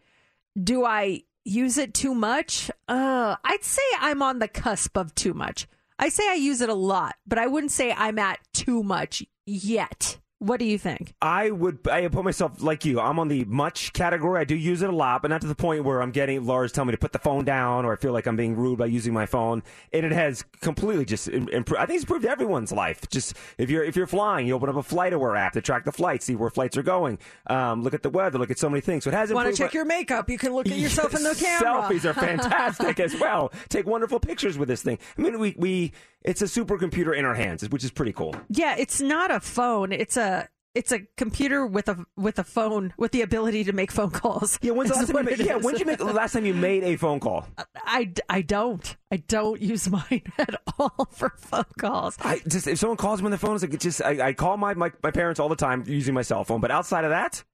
[0.58, 2.70] Do I use it too much?
[2.88, 5.68] Uh, I'd say I'm on the cusp of too much.
[5.98, 9.22] I say I use it a lot, but I wouldn't say I'm at too much
[9.44, 10.18] yet.
[10.42, 11.14] What do you think?
[11.22, 12.98] I would I put myself like you.
[12.98, 14.40] I'm on the much category.
[14.40, 16.72] I do use it a lot, but not to the point where I'm getting Lars
[16.72, 18.86] tell me to put the phone down or I feel like I'm being rude by
[18.86, 19.62] using my phone.
[19.92, 21.80] And it has completely just improved.
[21.80, 23.08] I think it's improved everyone's life.
[23.08, 25.92] Just if you're if you're flying, you open up a FlightAware app to track the
[25.92, 28.80] flights, see where flights are going, um, look at the weather, look at so many
[28.80, 29.04] things.
[29.04, 30.28] So it has Want to check your makeup?
[30.28, 31.82] You can look at yourself in the camera.
[31.82, 33.52] Selfies are fantastic as well.
[33.68, 34.98] Take wonderful pictures with this thing.
[35.16, 35.92] I mean, we we
[36.24, 38.34] it's a supercomputer in our hands, which is pretty cool.
[38.48, 39.92] Yeah, it's not a phone.
[39.92, 40.31] It's a
[40.74, 44.58] it's a computer with a with a phone with the ability to make phone calls.
[44.62, 46.54] Yeah, when's the last time you made, yeah, when'd you make the last time you
[46.54, 47.46] made a phone call?
[47.58, 48.96] Uh, I, I don't.
[49.10, 52.16] I don't use mine at all for phone calls.
[52.20, 54.32] I just if someone calls me on the phone, it's like it just I, I
[54.32, 56.60] call my, my my parents all the time using my cell phone.
[56.60, 57.44] But outside of that,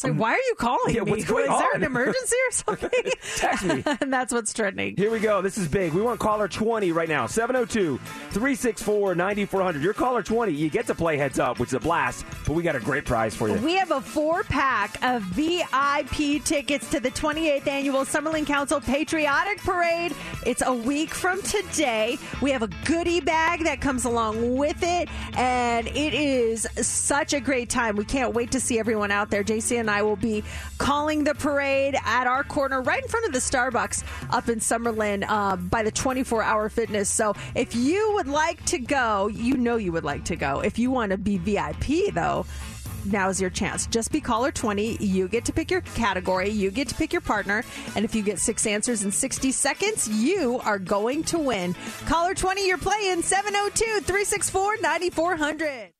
[0.00, 1.10] It's like, why are you calling Yeah, me?
[1.10, 2.88] what's going Is there an emergency or something?
[3.36, 3.82] Text me.
[4.00, 4.96] and that's what's trending.
[4.96, 5.42] here we go.
[5.42, 5.92] This is big.
[5.92, 7.26] We want caller 20 right now.
[7.26, 9.82] 702-364-9400.
[9.82, 10.54] You're caller 20.
[10.54, 13.04] You get to play heads up, which is a blast, but we got a great
[13.04, 13.56] prize for you.
[13.56, 19.58] We have a four pack of VIP tickets to the 28th annual Summerlin Council Patriotic
[19.58, 20.14] Parade.
[20.46, 22.16] It's a week from today.
[22.40, 27.40] We have a goodie bag that comes along with it, and it is such a
[27.40, 27.96] great time.
[27.96, 29.44] We can't wait to see everyone out there.
[29.44, 30.44] JC and I will be
[30.78, 35.24] calling the parade at our corner right in front of the Starbucks up in Summerlin
[35.28, 37.08] uh, by the 24 hour fitness.
[37.10, 40.60] So if you would like to go, you know you would like to go.
[40.60, 42.46] If you want to be VIP, though,
[43.04, 43.86] now's your chance.
[43.86, 44.96] Just be caller 20.
[44.96, 47.64] You get to pick your category, you get to pick your partner,
[47.96, 51.74] and if you get six answers in 60 seconds, you are going to win.
[52.06, 55.90] Caller 20, you're playing 702 364 9400.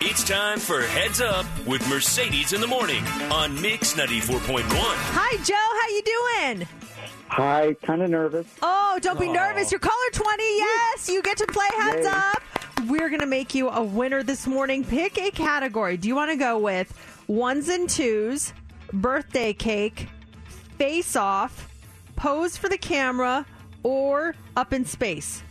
[0.00, 4.62] It's time for Heads Up with Mercedes in the morning on Mix 94.1.
[4.68, 5.54] Hi, Joe.
[5.54, 6.02] How you
[6.56, 6.68] doing?
[7.28, 8.46] Hi, kind of nervous.
[8.62, 9.72] Oh, don't be nervous.
[9.72, 10.42] You're caller 20.
[10.58, 12.12] Yes, you get to play heads Yay.
[12.12, 12.42] up.
[12.86, 14.84] We're going to make you a winner this morning.
[14.84, 15.96] Pick a category.
[15.96, 16.92] Do you want to go with
[17.26, 18.52] ones and twos,
[18.92, 20.08] birthday cake,
[20.78, 21.68] face off,
[22.14, 23.44] pose for the camera,
[23.82, 25.42] or up in space?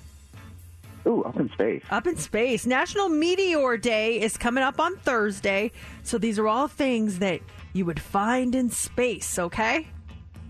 [1.08, 1.84] Ooh, up in space.
[1.92, 2.66] Up in space.
[2.66, 5.72] National Meteor Day is coming up on Thursday.
[6.04, 7.42] So these are all things that
[7.74, 9.88] you would find in space, okay?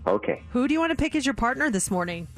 [0.06, 0.42] Okay.
[0.52, 2.28] Who do you want to pick as your partner this morning?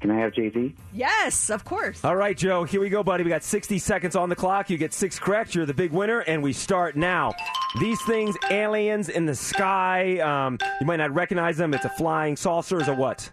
[0.00, 0.74] Can I have JC?
[0.92, 2.04] Yes, of course.
[2.04, 3.24] All right, Joe, here we go, buddy.
[3.24, 4.70] We got 60 seconds on the clock.
[4.70, 5.54] You get six correct.
[5.54, 7.32] You're the big winner, and we start now.
[7.80, 11.74] These things, aliens in the sky, um, you might not recognize them.
[11.74, 13.30] It's a flying saucer, is a what?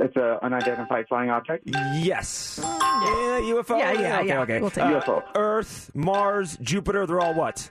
[0.00, 1.64] It's an unidentified flying object.
[1.66, 2.58] Yes.
[2.62, 3.78] Yeah, UFO?
[3.78, 4.40] Yeah, yeah, okay, yeah.
[4.40, 4.60] okay.
[4.60, 5.00] We'll take Uh.
[5.00, 5.22] UFO.
[5.34, 7.70] Earth, Mars, Jupiter, they're all what?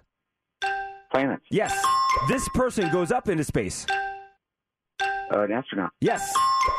[1.11, 1.43] Planets.
[1.49, 1.75] Yes.
[2.27, 3.87] This person goes up into space.
[5.01, 5.91] Uh, an astronaut.
[6.01, 6.31] Yes.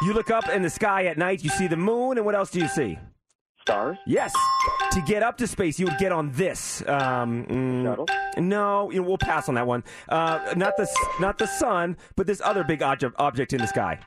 [0.03, 2.51] You look up in the sky at night, you see the moon, and what else
[2.51, 2.97] do you see?
[3.63, 3.97] Stars.
[4.07, 4.33] Yes.
[4.93, 6.81] To get up to space, you would get on this.
[6.89, 8.07] Um, mm, Shuttle.
[8.39, 9.83] No, you know, we'll pass on that one.
[10.09, 10.89] Uh, not the
[11.21, 13.99] not the sun, but this other big object object in the sky.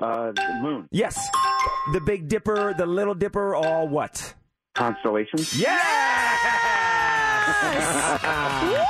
[0.00, 0.88] Uh, the moon.
[0.90, 1.18] Yes.
[1.92, 4.34] The Big Dipper, the Little Dipper, all what?
[4.74, 5.58] Constellations.
[5.58, 5.82] Yes.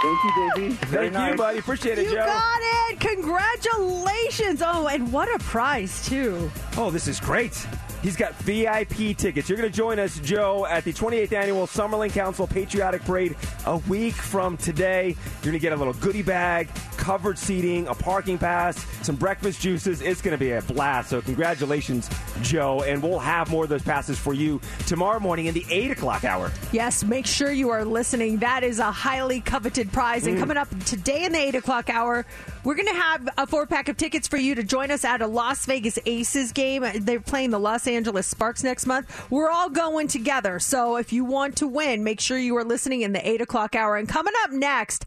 [0.00, 0.70] Thank you, JC.
[0.86, 1.30] Very Thank nice.
[1.32, 1.58] you, buddy.
[1.58, 2.26] Appreciate it, You Joe.
[2.26, 3.00] got it!
[3.00, 4.62] Congratulations!
[4.64, 6.50] Oh, and what a prize, too.
[6.76, 7.66] Oh, this is great.
[8.02, 9.48] He's got VIP tickets.
[9.48, 13.78] You're going to join us, Joe, at the 28th annual Summerlin Council Patriotic Parade a
[13.78, 15.08] week from today.
[15.08, 19.60] You're going to get a little goodie bag, covered seating, a parking pass, some breakfast
[19.60, 20.00] juices.
[20.00, 21.10] It's going to be a blast.
[21.10, 22.08] So, congratulations,
[22.42, 22.82] Joe.
[22.82, 26.24] And we'll have more of those passes for you tomorrow morning in the 8 o'clock
[26.24, 26.52] hour.
[26.70, 28.38] Yes, make sure you are listening.
[28.38, 30.24] That is a highly coveted prize.
[30.24, 30.28] Mm.
[30.28, 32.26] And coming up today in the 8 o'clock hour,
[32.68, 35.22] we're going to have a four pack of tickets for you to join us at
[35.22, 36.84] a Las Vegas Aces game.
[36.96, 39.30] They're playing the Los Angeles Sparks next month.
[39.30, 40.58] We're all going together.
[40.58, 43.74] So if you want to win, make sure you are listening in the 8 o'clock
[43.74, 43.96] hour.
[43.96, 45.06] And coming up next,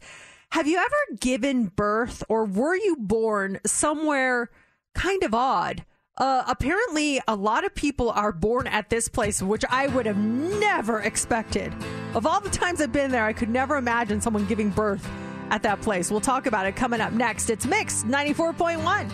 [0.50, 4.50] have you ever given birth or were you born somewhere
[4.96, 5.84] kind of odd?
[6.18, 10.18] Uh, apparently, a lot of people are born at this place, which I would have
[10.18, 11.72] never expected.
[12.14, 15.08] Of all the times I've been there, I could never imagine someone giving birth
[15.52, 16.10] at that place.
[16.10, 17.50] We'll talk about it coming up next.
[17.50, 19.12] It's Mix 94.1.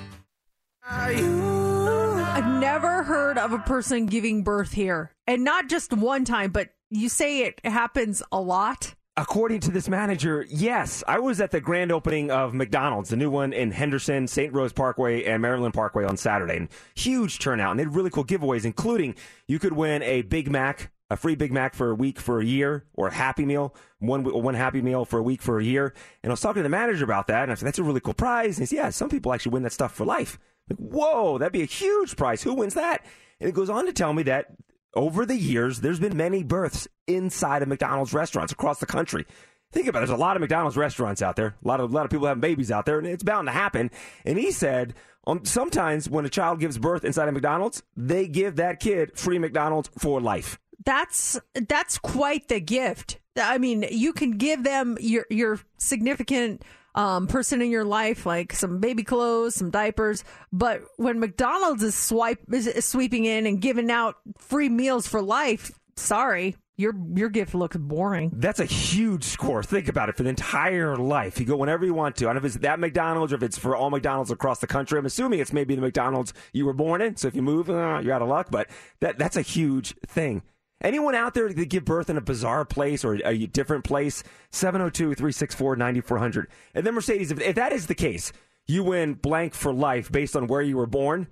[0.91, 5.11] I've never heard of a person giving birth here.
[5.27, 8.95] And not just one time, but you say it happens a lot.
[9.17, 11.03] According to this manager, yes.
[11.09, 14.55] I was at the grand opening of McDonald's, the new one in Henderson, St.
[14.55, 16.57] Rose Parkway, and Maryland Parkway on Saturday.
[16.57, 17.73] And huge turnout.
[17.73, 19.17] And they had really cool giveaways, including
[19.49, 22.45] you could win a Big Mac, a free Big Mac for a week for a
[22.45, 25.95] year, or a Happy Meal, one one Happy Meal for a week for a year.
[26.23, 28.01] And I was talking to the manager about that, and I said, that's a really
[28.01, 28.59] cool prize.
[28.59, 30.39] And he said, yeah, some people actually win that stuff for life.
[30.69, 32.43] Like, whoa, that'd be a huge prize.
[32.43, 33.05] Who wins that?
[33.41, 34.49] And it goes on to tell me that
[34.95, 39.27] over the years, there's been many births inside of McDonald's restaurants across the country.
[39.71, 40.07] Think about it.
[40.07, 41.55] There's a lot of McDonald's restaurants out there.
[41.63, 43.53] A lot of a lot of people having babies out there, and it's bound to
[43.53, 43.91] happen.
[44.25, 44.95] And he said,
[45.27, 49.39] um, sometimes when a child gives birth inside of McDonald's, they give that kid free
[49.39, 50.59] McDonald's for life.
[50.85, 53.19] That's that's quite the gift.
[53.37, 56.63] I mean, you can give them your your significant
[56.95, 60.25] um, person in your life, like some baby clothes, some diapers.
[60.53, 65.71] But when McDonald's is swipe is, sweeping in and giving out free meals for life,
[65.97, 68.31] sorry, your your gift looks boring.
[68.35, 69.63] That's a huge score.
[69.63, 71.39] Think about it for the entire life.
[71.39, 72.25] You go whenever you want to.
[72.25, 74.67] I don't know if it's that McDonald's or if it's for all McDonald's across the
[74.67, 74.99] country.
[74.99, 77.17] I'm assuming it's maybe the McDonald's you were born in.
[77.17, 78.49] So if you move, uh, you're out of luck.
[78.51, 78.69] But
[79.01, 80.43] that that's a huge thing.
[80.81, 84.23] Anyone out there that give birth in a bizarre place or a different place?
[84.51, 86.49] 702 364 9400.
[86.75, 88.33] And then, Mercedes, if, if that is the case,
[88.67, 91.27] you win blank for life based on where you were born.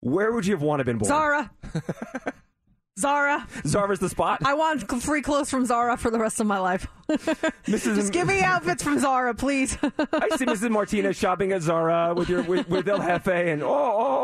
[0.00, 1.08] Where would you have wanted to been born?
[1.08, 1.50] Zara.
[2.98, 3.46] Zara.
[3.66, 4.40] Zara's the spot.
[4.44, 6.86] I want free clothes from Zara for the rest of my life.
[7.66, 7.94] Mrs.
[7.96, 9.76] Just give me outfits from Zara, please.
[9.82, 10.70] I see Mrs.
[10.70, 13.68] Martinez shopping at Zara with your with, with El Jefe, and oh,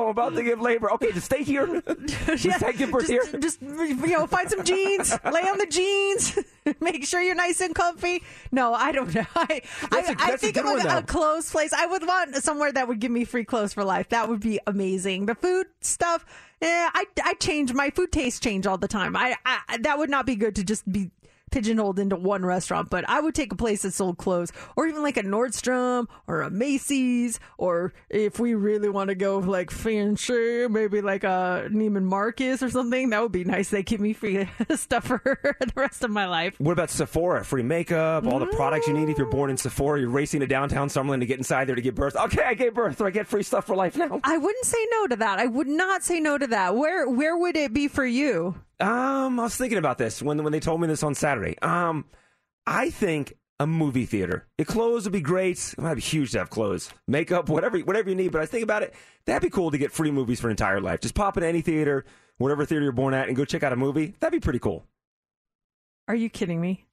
[0.05, 0.91] oh, about to give labor.
[0.93, 1.83] Okay, just stay here.
[2.27, 3.41] just Yeah, give birth just, here.
[3.41, 6.39] just you know, find some jeans, lay on the jeans,
[6.81, 8.23] make sure you're nice and comfy.
[8.53, 9.27] No, I don't know.
[9.37, 11.73] I That's I, a- I that's a think of one, a, a clothes place.
[11.73, 14.09] I would want somewhere that would give me free clothes for life.
[14.11, 15.27] That would be amazing.
[15.27, 16.25] The food stuff.
[16.61, 19.15] Eh, I I change my food tastes change all the time.
[19.15, 21.13] I, I that would not be good to just be
[21.51, 25.03] pigeonholed into one restaurant, but I would take a place that sold clothes, or even
[25.03, 30.67] like a Nordstrom or a Macy's, or if we really want to go like fancy,
[30.69, 33.11] maybe like a Neiman Marcus or something.
[33.11, 33.71] That would be nice.
[33.71, 36.55] They give me free stuff for the rest of my life.
[36.59, 37.45] What about Sephora?
[37.45, 39.09] Free makeup, all the products you need.
[39.09, 41.83] If you're born in Sephora, you're racing to downtown Summerlin to get inside there to
[41.83, 42.17] give birth.
[42.17, 42.99] Okay, I gave birth.
[42.99, 44.21] Do I get free stuff for life now?
[44.25, 45.39] I wouldn't say no to that.
[45.39, 46.77] I would not say no to that.
[46.77, 48.55] Where where would it be for you?
[48.81, 51.59] Um, I was thinking about this when when they told me this on Saturday.
[51.61, 52.05] Um,
[52.67, 54.47] I think a movie theater.
[54.57, 55.75] It clothes would be great.
[55.77, 58.33] It might be huge to have clothes, makeup, whatever whatever you need.
[58.33, 58.95] But I think about it.
[59.25, 61.01] That'd be cool to get free movies for an entire life.
[61.01, 62.05] Just pop in any theater,
[62.39, 64.15] whatever theater you're born at, and go check out a movie.
[64.21, 64.85] That'd be pretty cool.
[66.07, 66.88] Are you kidding me?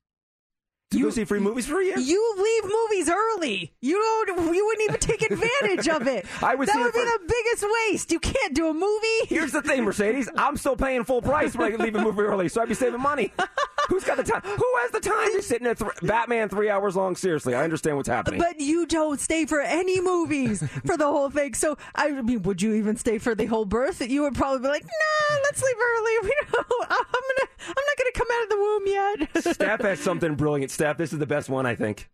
[0.91, 1.97] To go see free movies for a year.
[1.97, 3.73] You leave movies early.
[3.81, 4.53] You don't.
[4.55, 6.25] You wouldn't even take advantage of it.
[6.43, 8.11] I would that would be for- the biggest waste.
[8.11, 9.25] You can't do a movie.
[9.27, 10.29] Here's the thing, Mercedes.
[10.37, 13.01] I'm still paying full price when I leave a movie early, so I'd be saving
[13.01, 13.33] money.
[13.89, 14.41] Who's got the time?
[14.43, 17.15] Who has the time You're sitting a th- Batman three hours long?
[17.15, 18.39] Seriously, I understand what's happening.
[18.39, 21.53] But you don't stay for any movies for the whole thing.
[21.55, 24.01] So I mean, would you even stay for the whole birth?
[24.07, 26.11] You would probably be like, "Nah, let's leave early.
[26.23, 26.65] We don't.
[26.89, 27.49] I'm gonna.
[27.67, 30.71] I'm not gonna come out of the womb yet." Steph has something brilliant.
[30.75, 32.09] Steph, this is the best one, I think.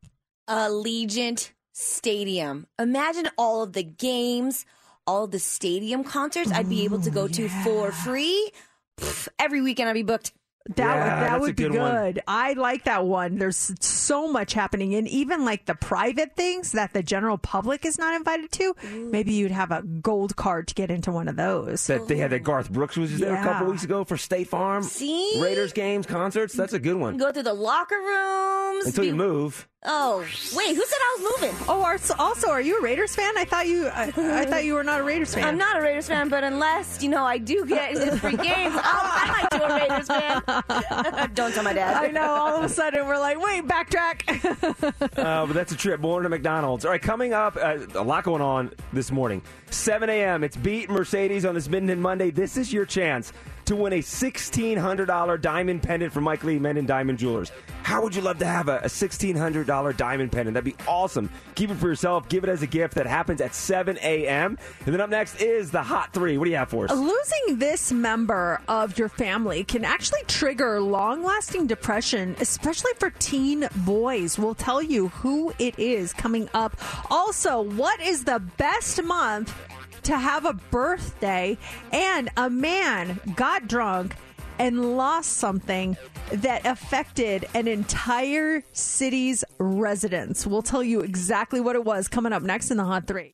[0.48, 2.68] Allegiant Stadium.
[2.78, 4.68] Imagine all of the games,
[5.08, 8.52] all of the stadium concerts I'd be able to go to for free.
[9.00, 10.34] Pff, every weekend I'd be booked.
[10.76, 11.92] That Yeah, would that a would be good one.
[12.14, 12.22] good.
[12.28, 13.38] I like that one.
[13.38, 17.98] There's so much happening, and even like the private things that the general public is
[17.98, 18.76] not invited to.
[18.94, 21.88] Maybe you'd have a gold card to get into one of those.
[21.88, 24.84] That they had that Garth Brooks was there a couple weeks ago for State Farm.
[24.84, 25.40] See?
[25.42, 26.54] Raiders games, concerts.
[26.54, 27.18] That's a good one.
[27.18, 28.86] Go through the locker rooms.
[28.86, 29.68] Until you move.
[29.84, 30.20] Oh,
[30.56, 31.56] wait, who said I was moving?
[31.68, 33.36] Oh, are- also, are you a Raiders fan?
[33.36, 33.88] I thought you.
[33.88, 35.44] I, I thought you were not a Raiders fan.
[35.44, 38.76] I'm not a Raiders fan, but unless, you know, I do get the free games,
[38.76, 41.30] I'll, I might do a Raiders fan.
[41.34, 41.96] Don't tell my dad.
[42.04, 42.30] I know.
[42.30, 44.92] All of a sudden, we're like, wait, backtrack.
[45.22, 46.02] Uh, but that's a trip.
[46.02, 46.86] Born to McDonald's.
[46.86, 49.42] All right, coming up, uh, a lot going on this morning.
[49.70, 50.44] 7 a.m.
[50.44, 52.32] It's Beat Mercedes on this Minden Monday.
[52.32, 53.34] This is your chance
[53.72, 57.54] to win a $1,600 diamond pendant from Mike Lee Men and Diamond Jewelers.
[57.84, 60.56] How would you love to have a, a $1,600 diamond pendant?
[60.56, 61.30] That'd be awesome.
[61.56, 62.28] Keep it for yourself.
[62.28, 62.96] Give it as a gift.
[62.96, 64.58] That happens at 7 a.m.
[64.86, 66.38] And then up next is the Hot Three.
[66.38, 66.92] What do you have for us?
[66.92, 73.70] Losing this member of your family can actually trigger long lasting depression, especially for teen
[73.78, 74.38] boys.
[74.38, 76.76] We'll tell you who it is coming up.
[77.10, 79.56] Also, what is the best month
[80.04, 81.58] to have a birthday?
[81.92, 84.16] And a man got drunk
[84.60, 85.98] and lost something
[86.32, 90.46] that affected an entire city's residents.
[90.46, 93.34] We'll tell you exactly what it was coming up next in the Hot Three.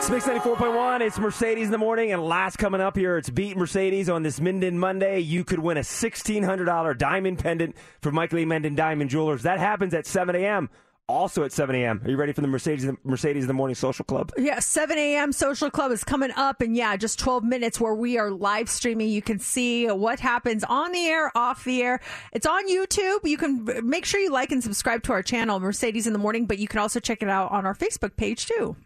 [0.00, 1.02] It's Mix 94.1.
[1.02, 2.10] It's Mercedes in the morning.
[2.10, 5.20] And last coming up here, it's Beat Mercedes on this Minden Monday.
[5.20, 8.46] You could win a $1,600 diamond pendant from Michael E.
[8.46, 9.42] Minden Diamond Jewelers.
[9.42, 10.70] That happens at 7 a.m.
[11.06, 12.00] Also at 7 a.m.
[12.02, 14.32] Are you ready for the Mercedes Mercedes in the Morning Social Club?
[14.38, 15.32] Yeah, 7 a.m.
[15.32, 19.10] Social Club is coming up, and yeah, just 12 minutes where we are live streaming.
[19.10, 22.00] You can see what happens on the air, off the air.
[22.32, 23.18] It's on YouTube.
[23.24, 26.46] You can make sure you like and subscribe to our channel, Mercedes in the Morning,
[26.46, 28.76] but you can also check it out on our Facebook page too.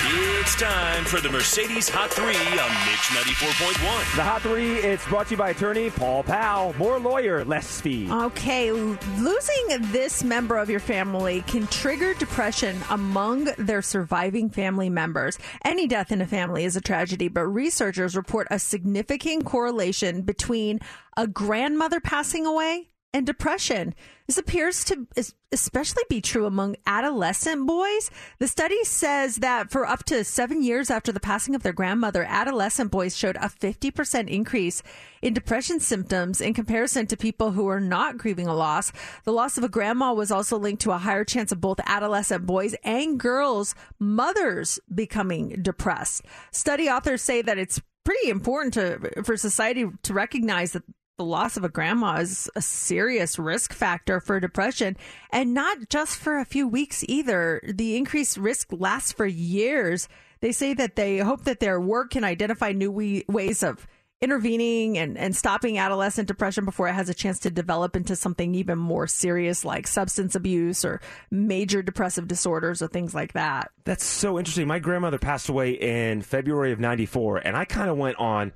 [0.00, 4.16] It's time for the Mercedes Hot 3 on Mix 94.1.
[4.16, 6.72] The Hot 3, it's brought to you by attorney Paul Powell.
[6.78, 8.08] More lawyer, less fee.
[8.08, 15.36] Okay, losing this member of your family can trigger depression among their surviving family members.
[15.64, 20.78] Any death in a family is a tragedy, but researchers report a significant correlation between
[21.16, 23.94] a grandmother passing away and depression.
[24.26, 25.06] This appears to
[25.50, 28.10] especially be true among adolescent boys.
[28.38, 32.26] The study says that for up to seven years after the passing of their grandmother,
[32.28, 34.82] adolescent boys showed a 50% increase
[35.22, 38.92] in depression symptoms in comparison to people who are not grieving a loss.
[39.24, 42.44] The loss of a grandma was also linked to a higher chance of both adolescent
[42.44, 46.26] boys and girls' mothers becoming depressed.
[46.50, 50.82] Study authors say that it's pretty important to for society to recognize that
[51.18, 54.96] the loss of a grandma is a serious risk factor for depression
[55.30, 57.60] and not just for a few weeks either.
[57.66, 60.08] The increased risk lasts for years.
[60.40, 63.88] They say that they hope that their work can identify new we- ways of
[64.20, 68.54] intervening and, and stopping adolescent depression before it has a chance to develop into something
[68.54, 71.00] even more serious like substance abuse or
[71.32, 73.70] major depressive disorders or things like that.
[73.84, 74.68] That's so interesting.
[74.68, 78.52] My grandmother passed away in February of 94, and I kind of went on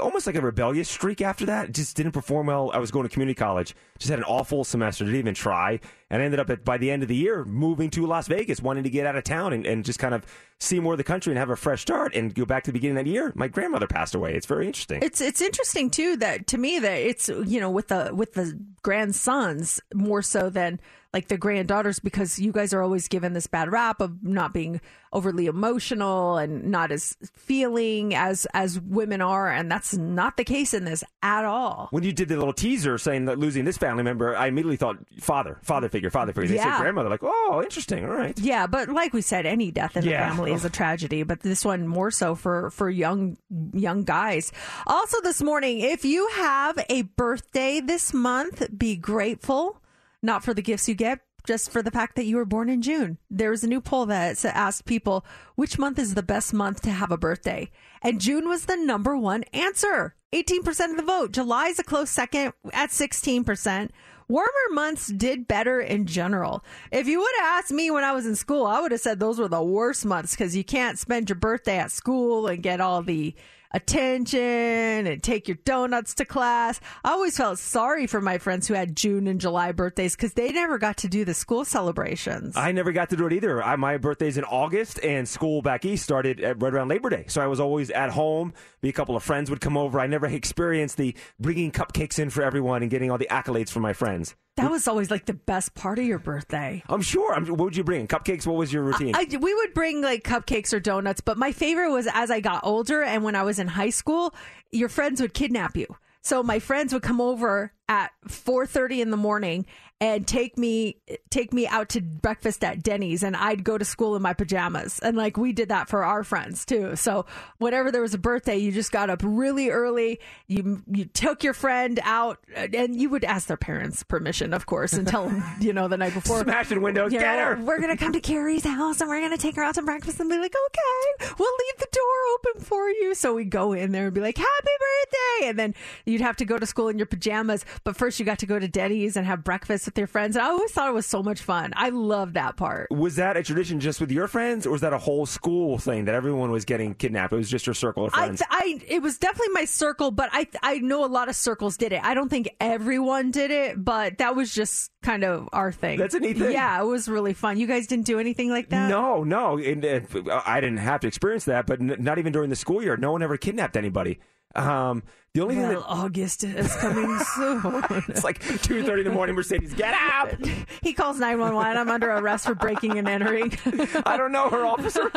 [0.00, 1.72] almost like a rebellious streak after that.
[1.72, 2.70] Just didn't perform well.
[2.72, 3.74] I was going to community college.
[3.98, 5.04] Just had an awful semester.
[5.04, 5.80] Didn't even try.
[6.10, 8.84] And ended up at, by the end of the year moving to Las Vegas, wanting
[8.84, 10.24] to get out of town and, and just kind of
[10.60, 12.72] see more of the country and have a fresh start and go back to the
[12.78, 13.32] beginning of that year.
[13.34, 14.34] My grandmother passed away.
[14.34, 15.02] It's very interesting.
[15.02, 18.58] It's it's interesting too that to me that it's you know with the with the
[18.82, 20.80] grandsons more so than
[21.16, 24.82] like the granddaughters because you guys are always given this bad rap of not being
[25.14, 30.74] overly emotional and not as feeling as as women are and that's not the case
[30.74, 31.88] in this at all.
[31.90, 34.98] When you did the little teaser saying that losing this family member, I immediately thought
[35.18, 36.48] father, father figure, father figure.
[36.50, 36.74] They Yeah.
[36.76, 38.04] said grandmother, like, oh, interesting.
[38.04, 38.38] All right.
[38.38, 40.28] Yeah, but like we said, any death in Yeah.
[40.28, 43.38] the family is a tragedy, but this one more so for for young
[43.72, 44.52] young guys.
[44.86, 49.80] Also this morning, if you have a birthday this month, be grateful
[50.26, 52.82] not for the gifts you get, just for the fact that you were born in
[52.82, 53.18] June.
[53.30, 55.24] There was a new poll that asked people
[55.54, 57.70] which month is the best month to have a birthday.
[58.02, 60.14] and June was the number one answer.
[60.34, 61.32] 18% of the vote.
[61.32, 63.90] July is a close second at 16%.
[64.28, 66.64] Warmer months did better in general.
[66.90, 69.20] If you would have asked me when I was in school, I would have said
[69.20, 72.80] those were the worst months because you can't spend your birthday at school and get
[72.80, 73.34] all the
[73.72, 76.80] attention and take your donuts to class.
[77.04, 80.52] I always felt sorry for my friends who had June and July birthdays because they
[80.52, 82.56] never got to do the school celebrations.
[82.56, 83.62] I never got to do it either.
[83.62, 87.24] I, my birthday's in August, and school back east started at, right around Labor Day.
[87.28, 88.54] So I was always at home.
[88.80, 90.00] Be a couple of friends would come over.
[90.00, 93.82] I never experienced the bringing cupcakes in for everyone and getting all the accolades from
[93.82, 94.34] my friends.
[94.56, 96.82] That was always like the best part of your birthday.
[96.88, 97.34] I'm sure.
[97.34, 98.06] I'm, what would you bring?
[98.08, 98.46] Cupcakes?
[98.46, 99.14] What was your routine?
[99.14, 102.64] I, we would bring like cupcakes or donuts, but my favorite was as I got
[102.64, 104.34] older and when I was in high school,
[104.72, 105.86] your friends would kidnap you.
[106.22, 109.66] So my friends would come over at 4:30 in the morning
[110.00, 110.96] and take me
[111.30, 114.98] take me out to breakfast at Denny's and I'd go to school in my pajamas.
[114.98, 116.96] And like we did that for our friends too.
[116.96, 117.24] So
[117.58, 121.54] whenever there was a birthday, you just got up really early, you you took your
[121.54, 125.72] friend out and you would ask their parents permission, of course, and tell them, you
[125.72, 126.42] know, the night before.
[126.42, 127.56] Smashing windows, you get her.
[127.62, 129.82] We're going to come to Carrie's house and we're going to take her out to
[129.82, 133.72] breakfast and be like, "Okay, we'll leave the door open for you." So we go
[133.72, 134.46] in there and be like, "Happy
[134.78, 135.74] birthday." And then
[136.04, 138.58] you'd have to go to school in your pajamas, but first you got to go
[138.58, 140.36] to Denny's and have breakfast with your friends.
[140.36, 141.72] And I always thought it was so much fun.
[141.76, 142.90] I love that part.
[142.90, 146.04] Was that a tradition just with your friends, or was that a whole school thing
[146.06, 147.32] that everyone was getting kidnapped?
[147.32, 148.42] It was just your circle of friends.
[148.50, 151.92] I, it was definitely my circle, but I, I know a lot of circles did
[151.92, 152.00] it.
[152.04, 155.98] I don't think everyone did it, but that was just kind of our thing.
[155.98, 156.52] That's a neat thing.
[156.52, 157.58] Yeah, it was really fun.
[157.58, 158.88] You guys didn't do anything like that?
[158.88, 159.58] No, no.
[159.58, 162.82] And, uh, I didn't have to experience that, but n- not even during the school
[162.82, 162.96] year.
[162.96, 164.18] No one ever kidnapped anybody.
[164.54, 165.02] Um,
[165.36, 167.84] the only well, thing that August is coming soon.
[168.08, 169.36] it's like two thirty in the morning.
[169.36, 170.34] Mercedes, get out!
[170.82, 171.76] he calls nine one one.
[171.76, 173.52] I'm under arrest for breaking and entering.
[174.06, 175.10] I don't know her, officer.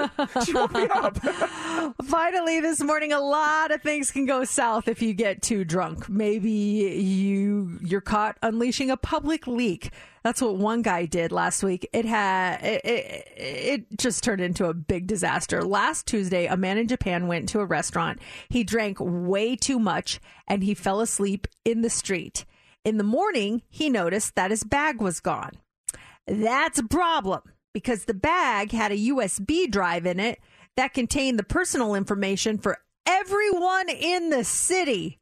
[0.46, 1.18] She woke me up.
[2.04, 6.10] Finally, this morning, a lot of things can go south if you get too drunk.
[6.10, 9.92] Maybe you you're caught unleashing a public leak.
[10.24, 11.88] That's what one guy did last week.
[11.94, 15.64] It had it, it, it just turned into a big disaster.
[15.64, 18.20] Last Tuesday, a man in Japan went to a restaurant.
[18.50, 20.09] He drank way too much
[20.48, 22.46] and he fell asleep in the street.
[22.86, 25.52] In the morning, he noticed that his bag was gone.
[26.26, 27.42] That's a problem
[27.74, 30.40] because the bag had a USB drive in it
[30.78, 35.20] that contained the personal information for everyone in the city.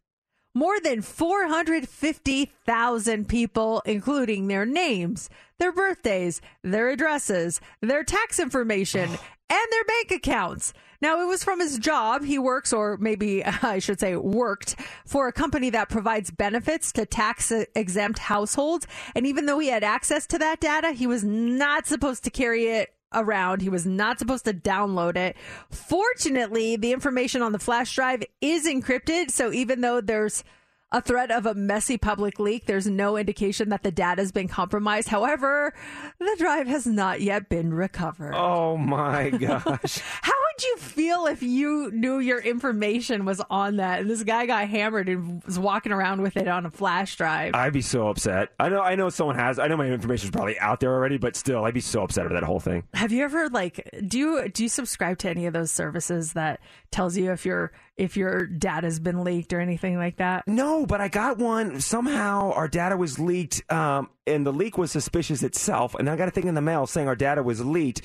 [0.54, 5.30] More than 450,000 people, including their names,
[5.60, 9.10] their birthdays, their addresses, their tax information,
[9.50, 10.74] and their bank accounts.
[11.02, 12.24] Now, it was from his job.
[12.24, 14.76] He works, or maybe I should say worked,
[15.06, 18.88] for a company that provides benefits to tax exempt households.
[19.16, 22.68] And even though he had access to that data, he was not supposed to carry
[22.68, 23.62] it around.
[23.62, 25.38] He was not supposed to download it.
[25.70, 29.32] Fortunately, the information on the flash drive is encrypted.
[29.32, 30.44] So even though there's
[30.92, 34.48] a threat of a messy public leak, there's no indication that the data has been
[34.48, 35.10] compromised.
[35.10, 35.74] However,
[36.18, 38.34] the drive has not yet been recovered.
[38.34, 40.00] Oh my gosh.
[40.22, 44.46] How would you feel if you knew your information was on that and this guy
[44.46, 47.54] got hammered and was walking around with it on a flash drive?
[47.54, 48.54] I'd be so upset.
[48.58, 49.60] I know I know someone has.
[49.60, 52.26] I know my information is probably out there already, but still I'd be so upset
[52.26, 52.84] over that whole thing.
[52.94, 56.62] Have you ever like do you do you subscribe to any of those services that
[56.92, 60.48] tells you if your if your data's been leaked or anything like that?
[60.48, 61.82] No, but I got one.
[61.82, 65.96] Somehow our data was leaked, um, and the leak was suspicious itself.
[65.96, 68.02] And I got a thing in the mail saying our data was leaked.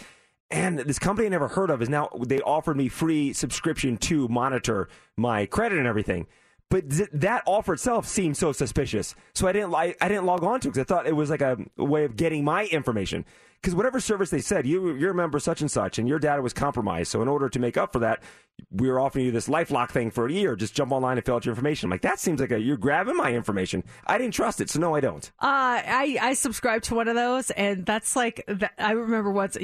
[0.51, 4.29] And this company I never heard of is now they offered me free subscription to
[4.29, 6.27] monitor my credit and everything.
[6.69, 10.43] But th- that offer itself seemed so suspicious, so I didn't I, I didn't log
[10.43, 12.65] on to it because I thought it was like a, a way of getting my
[12.67, 13.25] information.
[13.63, 16.43] Because whatever service they said, you you're a member such and such, and your data
[16.43, 17.13] was compromised.
[17.13, 18.23] So in order to make up for that,
[18.71, 20.57] we were offering you this LifeLock thing for a year.
[20.57, 21.87] Just jump online and fill out your information.
[21.87, 23.85] I'm like that seems like a you're grabbing my information.
[24.05, 25.25] I didn't trust it, so no, I don't.
[25.39, 28.45] Uh, I I subscribed to one of those, and that's like
[28.79, 29.57] I remember once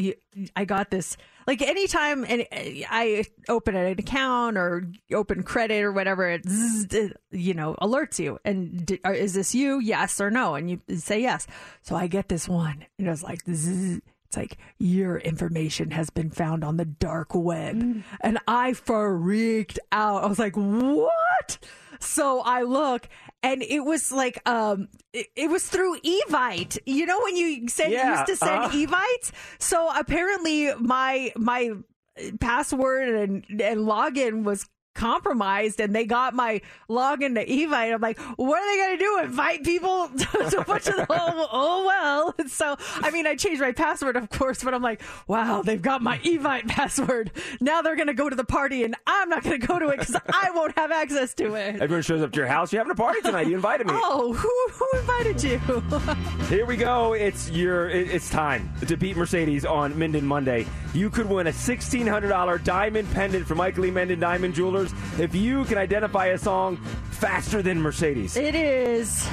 [0.54, 1.16] I got this.
[1.48, 6.42] Like anytime and I open an account or open credit or whatever, it,
[7.30, 8.38] you know alerts you.
[8.44, 9.80] And d- uh, is this you?
[9.80, 10.56] Yes or no?
[10.56, 11.46] And you say yes.
[11.80, 16.10] So I get this one, and it was like zzz, it's like your information has
[16.10, 18.02] been found on the dark web, mm.
[18.20, 20.24] and I freaked out.
[20.24, 21.58] I was like, what?
[22.00, 23.08] So I look,
[23.42, 26.78] and it was like, um, it, it was through Evite.
[26.86, 28.68] You know when you send Yeah, used to send uh.
[28.70, 29.32] Evites.
[29.58, 31.72] So apparently my my
[32.40, 34.68] password and and login was
[34.98, 37.94] compromised and they got my login to Evite.
[37.94, 39.18] I'm like, what are they going to do?
[39.24, 42.34] Invite people to, to put to the oh, oh well.
[42.48, 46.02] So I mean, I changed my password, of course, but I'm like, wow, they've got
[46.02, 47.30] my Evite password.
[47.60, 49.88] Now they're going to go to the party, and I'm not going to go to
[49.88, 51.80] it because I won't have access to it.
[51.80, 52.72] Everyone shows up to your house.
[52.72, 53.46] You're having a party tonight.
[53.46, 53.92] You invited me.
[53.96, 55.58] Oh, who, who invited you?
[56.48, 57.12] Here we go.
[57.12, 57.88] It's your.
[57.88, 60.66] it- It's time to beat Mercedes on Minden Monday.
[60.94, 64.87] You could win a sixteen hundred dollar diamond pendant from Michael Lee Menden Diamond Jewelers
[65.18, 66.76] if you can identify a song
[67.10, 68.36] faster than Mercedes.
[68.36, 69.28] It is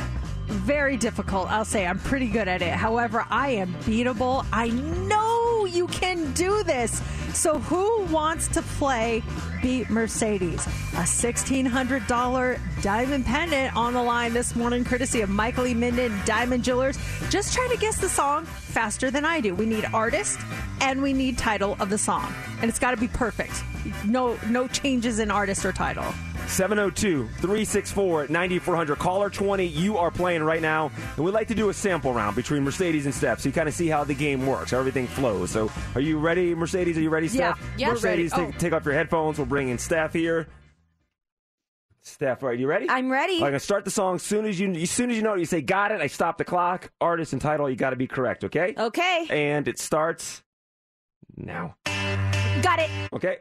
[0.45, 1.49] very difficult.
[1.49, 2.73] I'll say I'm pretty good at it.
[2.73, 4.45] However, I am beatable.
[4.51, 7.01] I know you can do this.
[7.33, 9.21] So, who wants to play
[9.61, 10.65] Beat Mercedes?
[10.93, 15.73] A $1,600 diamond pendant on the line this morning, courtesy of Michael E.
[15.73, 16.97] Minden Diamond Jewelers.
[17.29, 19.53] Just try to guess the song faster than I do.
[19.53, 20.39] We need artist
[20.79, 22.33] and we need title of the song.
[22.61, 23.63] And it's got to be perfect.
[24.05, 26.13] No, no changes in artist or title.
[26.47, 28.97] 702 364 9400.
[28.99, 30.91] Caller 20, you are playing right now.
[31.15, 33.67] And we'd like to do a sample round between Mercedes and Steph so you kind
[33.67, 35.51] of see how the game works, how everything flows.
[35.51, 36.97] So are you ready, Mercedes?
[36.97, 37.59] Are you ready, Steph?
[37.77, 38.45] Yeah, Mercedes, ready.
[38.47, 38.59] take, Oh.
[38.59, 39.37] take off your headphones.
[39.37, 40.47] We'll bring in Steph here.
[42.03, 42.87] Steph, right, you ready?
[42.87, 43.35] I'm ready.
[43.35, 44.15] I'm going to start the song.
[44.15, 46.01] As soon as you, as soon as you know it, you say, got it.
[46.01, 46.91] I stop the clock.
[47.01, 48.75] Artist and title, you got to be correct, okay?
[48.77, 49.25] Okay.
[49.31, 50.43] And it starts
[51.35, 51.75] now.
[52.61, 52.91] Got it.
[53.11, 53.37] Okay?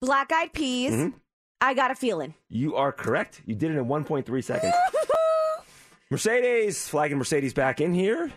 [0.00, 0.92] Black eyed peas.
[0.92, 1.14] Mhm.
[1.60, 2.34] I got a feeling.
[2.48, 3.42] You are correct.
[3.46, 4.74] You did it in 1.3 seconds.
[6.10, 8.32] Mercedes, flagging Mercedes back in here.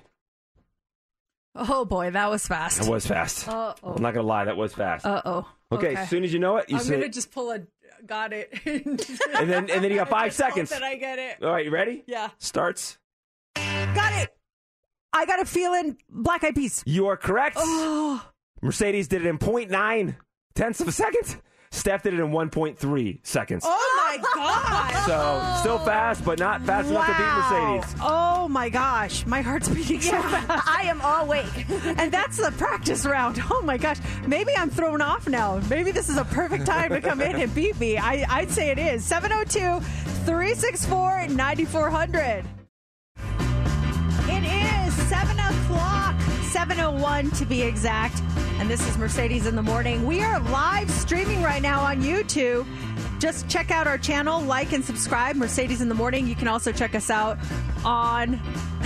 [1.55, 2.81] Oh boy, that was fast.
[2.81, 3.47] That was fast.
[3.47, 3.93] Uh oh.
[3.93, 5.05] I'm not going to lie, that was fast.
[5.05, 5.47] Uh oh.
[5.71, 6.95] okay, as soon as you know it, you I'm say.
[6.95, 7.59] gonna just pull a
[8.05, 8.53] got it.
[8.65, 8.97] and
[9.49, 10.69] then and then you got five seconds.
[10.69, 11.43] That I get it.
[11.43, 12.03] All right, you ready?
[12.07, 12.29] Yeah.
[12.37, 12.97] Starts.
[13.55, 14.29] Got it.
[15.13, 16.83] I got a feeling black eyed peas.
[16.85, 17.57] You are correct.
[17.59, 18.25] Oh.
[18.61, 20.15] Mercedes did it in 0.9
[20.55, 21.41] tenths of a second.
[21.71, 23.63] Steph did it in 1.3 seconds.
[23.65, 25.05] Oh my god.
[25.05, 27.95] So still fast, but not fast enough to beat Mercedes.
[28.01, 30.67] Oh my gosh, my heart's beating so fast.
[30.67, 31.65] I am all awake.
[31.97, 33.41] and that's the practice round.
[33.49, 33.97] Oh my gosh,
[34.27, 35.61] maybe I'm thrown off now.
[35.69, 37.97] Maybe this is a perfect time to come in and beat me.
[37.97, 39.03] I, I'd say it is.
[39.05, 39.79] 702
[40.25, 42.45] 364 9400.
[44.27, 46.19] It is 7 o'clock,
[46.51, 48.21] 701 to be exact.
[48.61, 50.05] And this is Mercedes in the Morning.
[50.05, 52.67] We are live streaming right now on YouTube.
[53.19, 56.27] Just check out our channel, like and subscribe, Mercedes in the Morning.
[56.27, 57.39] You can also check us out
[57.83, 58.35] on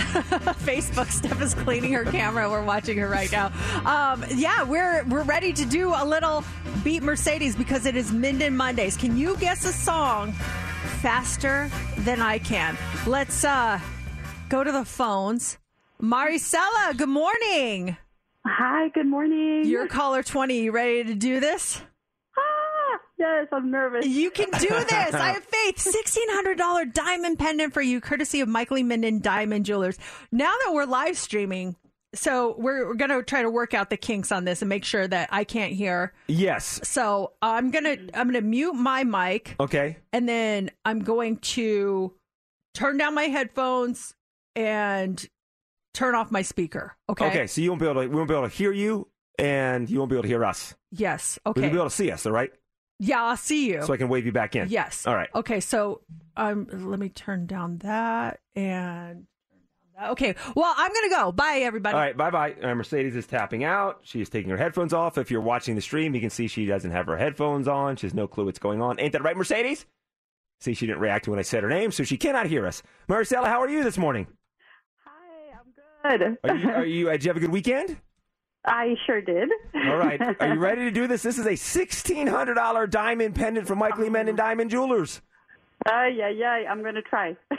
[0.64, 1.10] Facebook.
[1.10, 2.48] Steph is cleaning her camera.
[2.48, 3.52] We're watching her right now.
[3.84, 6.42] Um, yeah, we're we're ready to do a little
[6.82, 8.96] beat Mercedes because it is Minden Mondays.
[8.96, 10.32] Can you guess a song
[11.02, 12.78] faster than I can?
[13.06, 13.78] Let's uh
[14.48, 15.58] go to the phones.
[16.00, 17.98] Maricela, good morning.
[18.48, 19.64] Hi, good morning.
[19.64, 20.60] You're caller 20.
[20.62, 21.82] You ready to do this?
[22.38, 24.06] Ah, yes, I'm nervous.
[24.06, 25.14] You can do this.
[25.14, 25.44] I have
[25.74, 25.76] faith.
[25.76, 28.82] $1,600 diamond pendant for you, courtesy of Michael E.
[28.84, 29.98] Minden Diamond Jewelers.
[30.30, 31.74] Now that we're live streaming,
[32.14, 34.84] so we're, we're going to try to work out the kinks on this and make
[34.84, 36.12] sure that I can't hear.
[36.28, 36.80] Yes.
[36.84, 39.96] So I'm gonna I'm gonna mute my mic Okay.
[40.12, 42.14] and then I'm going to
[42.74, 44.14] turn down my headphones
[44.54, 45.28] and
[45.96, 46.96] turn off my speaker.
[47.08, 47.26] Okay.
[47.26, 47.46] Okay.
[47.46, 48.08] So you won't be able to.
[48.08, 50.74] We won't be able to hear you, and you won't be able to hear us.
[50.92, 51.38] Yes.
[51.46, 51.62] Okay.
[51.62, 52.52] You'll be able to see us, all right?
[52.98, 53.82] yeah, I'll see you.
[53.82, 54.68] So I can wave you back in.
[54.68, 55.06] Yes.
[55.06, 55.28] All right.
[55.34, 56.00] Okay, so
[56.36, 60.10] um, let me turn down that and turn down that.
[60.12, 60.34] Okay.
[60.54, 61.32] Well, I'm gonna go.
[61.32, 61.94] Bye, everybody.
[61.94, 62.54] All right, bye bye.
[62.62, 64.00] Uh, Mercedes is tapping out.
[64.02, 65.18] She is taking her headphones off.
[65.18, 67.96] If you're watching the stream, you can see she doesn't have her headphones on.
[67.96, 68.98] She has no clue what's going on.
[68.98, 69.84] Ain't that right, Mercedes?
[70.60, 72.82] See, she didn't react when I said her name, so she cannot hear us.
[73.10, 74.26] Maricela, how are you this morning?
[76.10, 76.38] Good.
[76.44, 77.96] Are you, are you, did you have a good weekend?
[78.64, 79.48] I sure did.
[79.74, 80.20] All right.
[80.40, 81.22] Are you ready to do this?
[81.22, 85.20] This is a $1,600 diamond pendant from Mike Lee Men and Diamond Jewelers.
[85.88, 87.36] Uh, yeah, yeah, I'm going to try.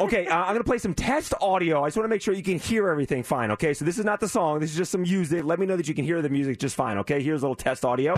[0.00, 1.84] Okay, uh, I'm going to play some test audio.
[1.84, 3.72] I just want to make sure you can hear everything fine, okay?
[3.72, 4.58] So this is not the song.
[4.58, 5.44] This is just some music.
[5.44, 7.22] Let me know that you can hear the music just fine, okay?
[7.22, 8.16] Here's a little test audio.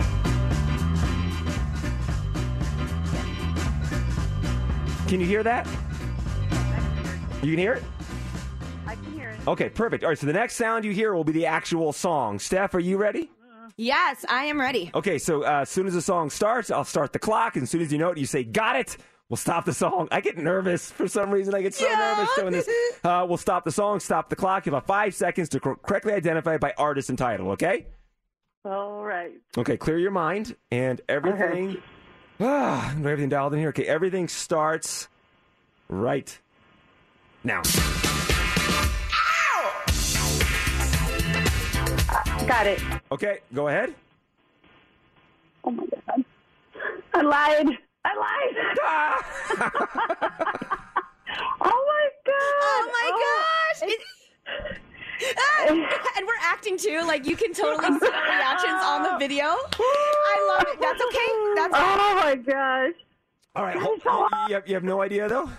[5.07, 5.67] Can you hear that?
[7.43, 7.83] You can hear it?
[9.49, 10.03] Okay, perfect.
[10.03, 12.37] All right, so the next sound you hear will be the actual song.
[12.37, 13.31] Steph, are you ready?
[13.77, 14.91] Yes, I am ready.
[14.93, 17.55] Okay, so uh, as soon as the song starts, I'll start the clock.
[17.55, 18.97] And as soon as you know it, you say, Got it.
[19.27, 20.07] We'll stop the song.
[20.11, 21.55] I get nervous for some reason.
[21.55, 22.69] I get so nervous doing this.
[23.03, 24.65] Uh, we'll stop the song, stop the clock.
[24.65, 27.87] You have five seconds to cor- correctly identify by artist and title, okay?
[28.65, 29.31] All right.
[29.57, 31.77] Okay, clear your mind and everything.
[32.41, 33.67] Ah, do everything dialed in here.
[33.69, 35.09] Okay, everything starts
[35.89, 36.39] right
[37.43, 37.61] now.
[42.49, 42.81] Got it.
[43.11, 43.93] Okay, go ahead.
[45.63, 46.25] Oh my god.
[47.13, 47.77] I lied.
[48.03, 48.55] I lied.
[51.61, 52.59] oh my god.
[52.65, 53.09] Oh my
[53.79, 53.89] gosh.
[53.93, 54.01] It-
[55.37, 57.03] Ah, and we're acting too.
[57.05, 59.45] Like you can totally see our reactions on the video.
[59.45, 60.81] I love it.
[60.81, 61.27] That's okay.
[61.55, 62.93] That's Oh my gosh.
[63.55, 64.01] All right, hold,
[64.47, 65.49] you, have, you have no idea though.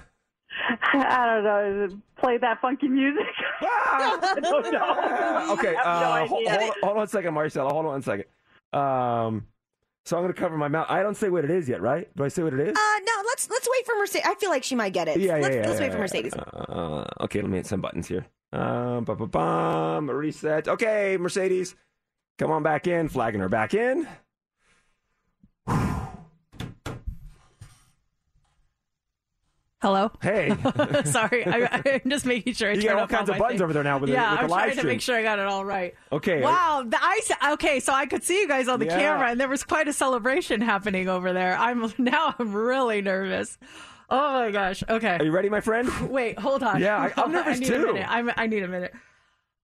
[0.95, 2.01] I don't know.
[2.17, 3.27] Play that funky music.
[3.93, 5.53] I don't know.
[5.55, 6.61] okay, I no uh, hold, idea.
[6.61, 7.73] hold, hold on a second, Marcella.
[7.73, 8.25] Hold on a second.
[8.73, 9.47] Um,
[10.05, 10.87] so I'm going to cover my mouth.
[10.89, 12.09] I don't say what it is yet, right?
[12.17, 12.77] Do I say what it is?
[12.77, 14.27] Uh, no, let's let's wait for Mercedes.
[14.27, 15.19] I feel like she might get it.
[15.19, 15.67] yeah, yeah, let's, yeah.
[15.67, 15.99] let's yeah, wait for.
[15.99, 16.35] Mercedes.
[16.35, 18.27] Uh, okay, let me hit some buttons here.
[18.53, 20.69] Um, ba ba bum, reset.
[20.69, 21.77] Okay, Mercedes,
[22.39, 23.09] come on back in.
[23.09, 24.09] Flagging her back in.
[29.83, 30.11] Hello.
[30.21, 30.55] Hey.
[31.05, 33.39] Sorry, I, I'm just making sure I You turn got all up kinds all of
[33.41, 33.63] my buttons things.
[33.63, 35.23] over there now with the- yeah, with the I'm live trying to make sure I
[35.23, 35.95] got it all right.
[36.13, 36.43] Okay.
[36.43, 36.85] Wow.
[36.87, 38.99] The, I s- okay, so I could see you guys on the Yeah.
[38.99, 41.57] camera, and there was quite a celebration happening over there.
[41.57, 43.57] I'm now I'm really nervous.
[44.11, 44.83] Oh my gosh.
[44.87, 45.17] Okay.
[45.19, 45.89] Are you ready, my friend?
[46.11, 46.79] Wait, hold on.
[46.81, 47.89] Yeah, I- I'm nervous I need too.
[47.89, 48.07] A minute.
[48.11, 48.93] I'm, I need a minute.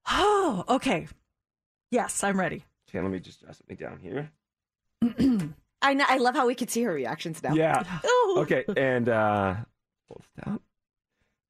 [0.08, 1.08] Oh, okay.
[1.90, 2.64] Yes, I'm ready.
[2.88, 4.30] Okay, let me just adjust something down here.
[5.82, 7.52] I know, I love how we can see her reactions now.
[7.52, 7.82] Yeah.
[8.38, 9.56] Okay, and uh,
[10.08, 10.60] hold it down.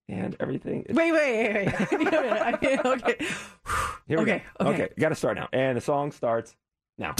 [0.08, 0.82] And everything.
[0.88, 1.74] is- Wait, wait, wait, wait.
[1.92, 2.42] I need a minute.
[2.42, 3.16] I need- okay.
[4.06, 4.66] Here we okay, go.
[4.68, 4.88] okay.
[4.98, 5.48] got to start now.
[5.52, 6.54] And the song starts
[6.96, 7.14] now.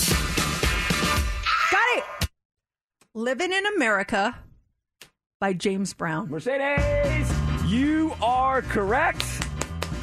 [1.71, 2.05] Got it.
[3.15, 4.37] Living in America
[5.41, 6.31] by James Brown.
[6.31, 7.31] Mercedes,
[7.67, 9.25] you are correct.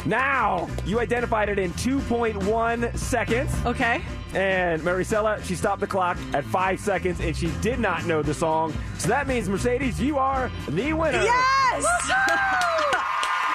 [0.06, 3.54] Now, you identified it in 2.1 seconds.
[3.66, 4.02] Okay.
[4.34, 8.34] And Maricela, she stopped the clock at five seconds and she did not know the
[8.34, 8.74] song.
[8.98, 11.24] So that means, Mercedes, you are the winner.
[11.24, 11.86] Yes!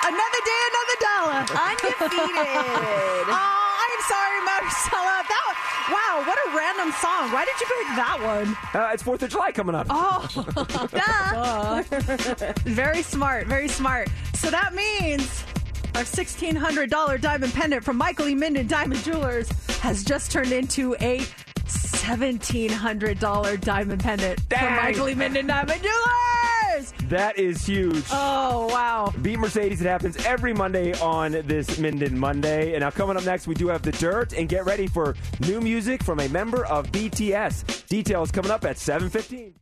[0.08, 1.40] another day, another dollar.
[1.68, 2.46] Undefeated.
[3.28, 5.24] oh, I'm sorry, Marcella.
[5.28, 5.38] That
[5.90, 7.32] wow, what a random song.
[7.32, 8.56] Why did you pick that one?
[8.80, 9.86] Uh, it's 4th of July coming up.
[9.90, 10.28] Oh,
[10.92, 12.52] duh.
[12.64, 14.08] very smart, very smart.
[14.34, 15.44] So that means
[15.98, 18.34] our $1,600 diamond pendant from Michael E.
[18.36, 25.16] Minden Diamond Jewelers has just turned into a $1,700 diamond pendant from Michael E.
[25.16, 26.92] Minden Diamond Jewelers.
[27.08, 28.04] That is huge.
[28.12, 29.12] Oh, wow.
[29.22, 29.80] Beat Mercedes.
[29.80, 32.74] It happens every Monday on this Minden Monday.
[32.74, 34.34] And now coming up next, we do have the dirt.
[34.34, 37.88] And get ready for new music from a member of BTS.
[37.88, 39.54] Details coming up at 7:15.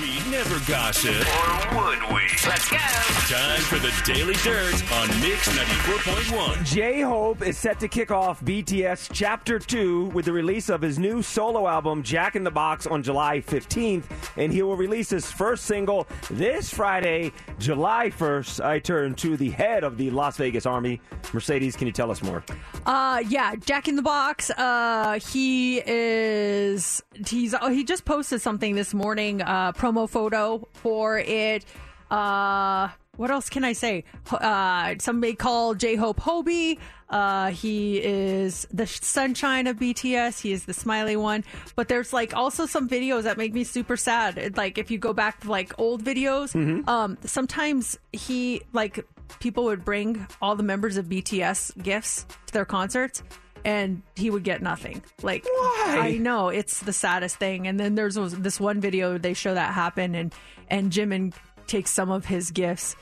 [0.00, 1.10] We never gossip.
[1.14, 2.22] Or would we?
[2.46, 2.78] Let's go.
[2.78, 6.64] Time for the Daily Dirt on Mix 94.1.
[6.64, 10.98] J Hope is set to kick off BTS Chapter 2 with the release of his
[10.98, 14.04] new solo album, Jack in the Box, on July 15th.
[14.36, 18.64] And he will release his first single this Friday, July 1st.
[18.64, 21.00] I turn to the head of the Las Vegas Army.
[21.32, 22.42] Mercedes, can you tell us more?
[22.86, 24.50] Uh, yeah, Jack in the Box.
[24.50, 29.42] Uh, he is he's oh, he just posted something this morning.
[29.42, 31.64] Uh, promo photo for it.
[32.10, 34.04] Uh, what else can I say?
[34.30, 36.78] Uh, somebody called J Hope Hobi.
[37.10, 40.40] Uh, he is the sunshine of BTS.
[40.40, 41.44] He is the smiley one.
[41.74, 44.56] But there's like also some videos that make me super sad.
[44.56, 46.54] Like if you go back to like old videos,
[46.88, 49.04] um, sometimes he like
[49.40, 53.22] people would bring all the members of BTS gifts to their concerts.
[53.68, 55.02] And he would get nothing.
[55.22, 57.68] Like I know it's the saddest thing.
[57.68, 60.34] And then there's this one video they show that happen, and
[60.68, 61.34] and Jimin
[61.66, 62.96] takes some of his gifts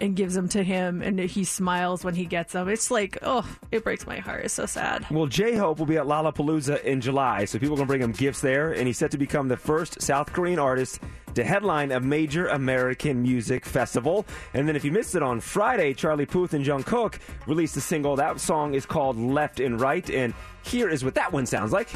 [0.00, 2.68] and gives them to him, and he smiles when he gets them.
[2.68, 4.44] It's like, oh, it breaks my heart.
[4.44, 5.06] It's so sad.
[5.10, 8.02] Well, J Hope will be at Lollapalooza in July, so people are going to bring
[8.02, 11.00] him gifts there, and he's set to become the first South Korean artist
[11.34, 14.26] to headline a major American music festival.
[14.54, 18.16] And then, if you missed it on Friday, Charlie Puth and Jungkook released a single.
[18.16, 21.88] That song is called Left and Right, and here is what that one sounds like.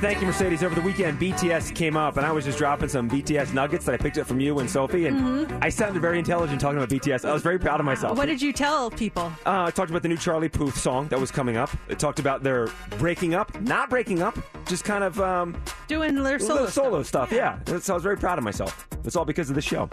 [0.00, 0.62] To thank you, Mercedes.
[0.62, 3.94] Over the weekend, BTS came up, and I was just dropping some BTS nuggets that
[3.94, 7.28] I picked up from you and Sophie, and I sounded very intelligent talking about BTS.
[7.28, 8.16] I was very proud of myself.
[8.16, 9.32] What did you tell people?
[9.46, 11.70] Uh, I talked about the new Charlie Puth song that was coming up.
[11.88, 12.68] It talked about their
[12.98, 17.32] breaking up, not breaking up, just kind of um, Doing their solo, solo stuff.
[17.32, 17.58] Yeah.
[17.80, 18.86] So I was very proud of myself.
[19.04, 19.88] It's all because of the show.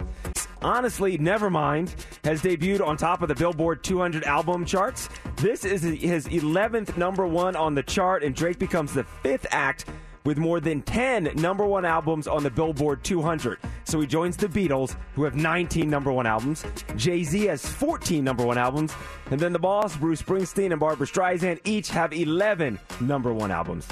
[0.65, 1.93] Honestly, Nevermind
[2.23, 5.09] has debuted on top of the Billboard 200 album charts.
[5.35, 9.85] This is his 11th number one on the chart, and Drake becomes the fifth act
[10.23, 13.59] with more than 10 number one albums on the Billboard 200.
[13.83, 16.65] So he joins the Beatles, who have 19 number one albums.
[16.95, 18.91] Jay Z has 14 number one albums.
[19.29, 23.87] And then the boss, Bruce Springsteen and Barbra Streisand, each have 11 number one albums.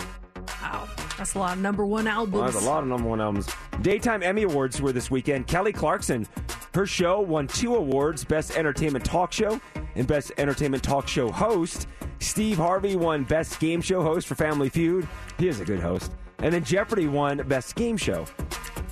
[0.60, 2.34] Wow, that's a lot of number one albums.
[2.34, 3.50] Well, that's a lot of number one albums.
[3.82, 5.48] Daytime Emmy Awards were this weekend.
[5.48, 6.28] Kelly Clarkson
[6.74, 9.60] Her show won two awards Best Entertainment Talk Show
[9.96, 11.88] and Best Entertainment Talk Show Host.
[12.20, 15.08] Steve Harvey won Best Game Show Host for Family Feud.
[15.38, 16.12] He is a good host.
[16.40, 18.26] And then Jeopardy won Best Game Show.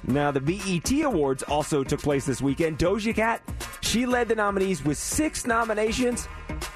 [0.04, 2.80] Now, the BET Awards also took place this weekend.
[2.80, 3.42] Doja Cat,
[3.82, 6.28] she led the nominees with six nominations,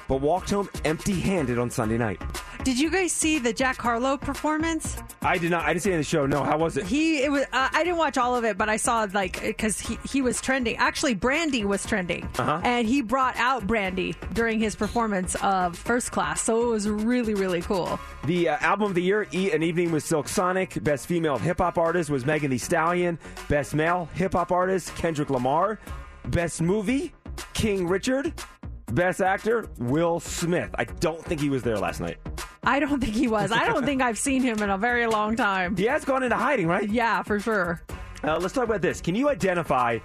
[0.08, 2.22] but walked home empty handed on Sunday night.
[2.66, 4.96] Did you guys see the Jack Harlow performance?
[5.22, 5.64] I did not.
[5.64, 6.26] I didn't see any of the show.
[6.26, 6.84] No, how was it?
[6.84, 7.44] He it was.
[7.52, 10.40] Uh, I didn't watch all of it, but I saw like because he he was
[10.40, 10.76] trending.
[10.76, 12.60] Actually, Brandy was trending, Uh-huh.
[12.64, 16.42] and he brought out Brandy during his performance of First Class.
[16.42, 18.00] So it was really really cool.
[18.24, 20.82] The uh, album of the year, E- An Evening with Silk Sonic.
[20.82, 23.16] Best female hip hop artist was Megan Thee Stallion.
[23.48, 25.78] Best male hip hop artist, Kendrick Lamar.
[26.30, 27.12] Best movie,
[27.54, 28.32] King Richard.
[28.92, 30.70] Best actor, Will Smith.
[30.76, 32.18] I don't think he was there last night.
[32.62, 33.52] I don't think he was.
[33.52, 35.76] I don't think I've seen him in a very long time.
[35.76, 36.88] He has gone into hiding, right?
[36.88, 37.82] Yeah, for sure.
[38.22, 39.00] Uh, let's talk about this.
[39.00, 39.98] Can you identify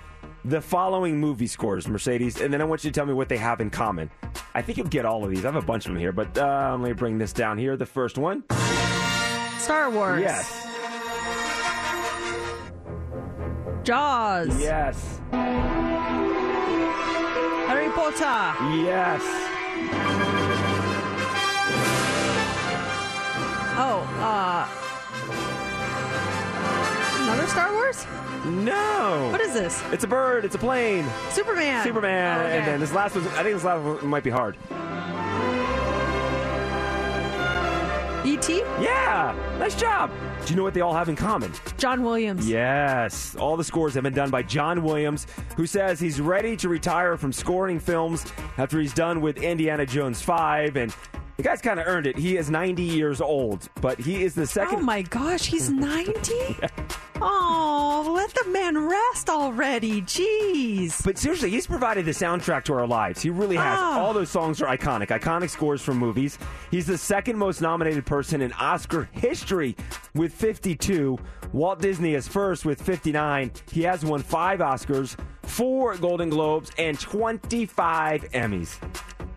[0.46, 2.42] the following movie scores, Mercedes?
[2.42, 4.10] And then I want you to tell me what they have in common.
[4.54, 5.46] I think you'll get all of these.
[5.46, 7.78] I have a bunch of them here, but uh, let me bring this down here.
[7.78, 8.44] The first one.
[9.58, 10.22] Star Wars.
[10.22, 10.68] Yes.
[13.84, 14.62] Jaws.
[14.62, 15.22] Yes.
[18.02, 18.66] Potter.
[18.78, 19.22] Yes.
[23.78, 24.68] Oh, uh,
[27.22, 28.08] another Star Wars?
[28.44, 29.30] No.
[29.32, 29.84] What is this?
[29.92, 30.46] It's a bird.
[30.46, 31.06] It's a plane.
[31.30, 31.84] Superman.
[31.84, 32.40] Superman.
[32.40, 32.58] Oh, okay.
[32.58, 34.58] And then this last one, I think this last one might be hard.
[38.26, 38.64] E.T.
[38.82, 39.36] Yeah.
[39.60, 40.10] Nice job.
[40.46, 41.52] Do you know what they all have in common?
[41.78, 42.48] John Williams.
[42.50, 43.36] Yes.
[43.36, 47.16] All the scores have been done by John Williams, who says he's ready to retire
[47.16, 48.26] from scoring films
[48.58, 50.76] after he's done with Indiana Jones 5.
[50.78, 50.96] And
[51.38, 52.18] the guy's kind of earned it.
[52.18, 54.80] He is 90 years old, but he is the second.
[54.80, 56.14] Oh my gosh, he's 90?
[57.24, 60.02] Oh, let the man rest already.
[60.02, 61.04] Jeez.
[61.04, 63.22] But seriously, he's provided the soundtrack to our lives.
[63.22, 63.80] He really has.
[63.80, 64.00] Oh.
[64.02, 66.38] All those songs are iconic, iconic scores from movies.
[66.70, 69.76] He's the second most nominated person in Oscar history
[70.14, 71.18] with 52.
[71.54, 73.52] Walt Disney is first with 59.
[73.72, 78.78] He has won five Oscars, four Golden Globes, and 25 Emmys.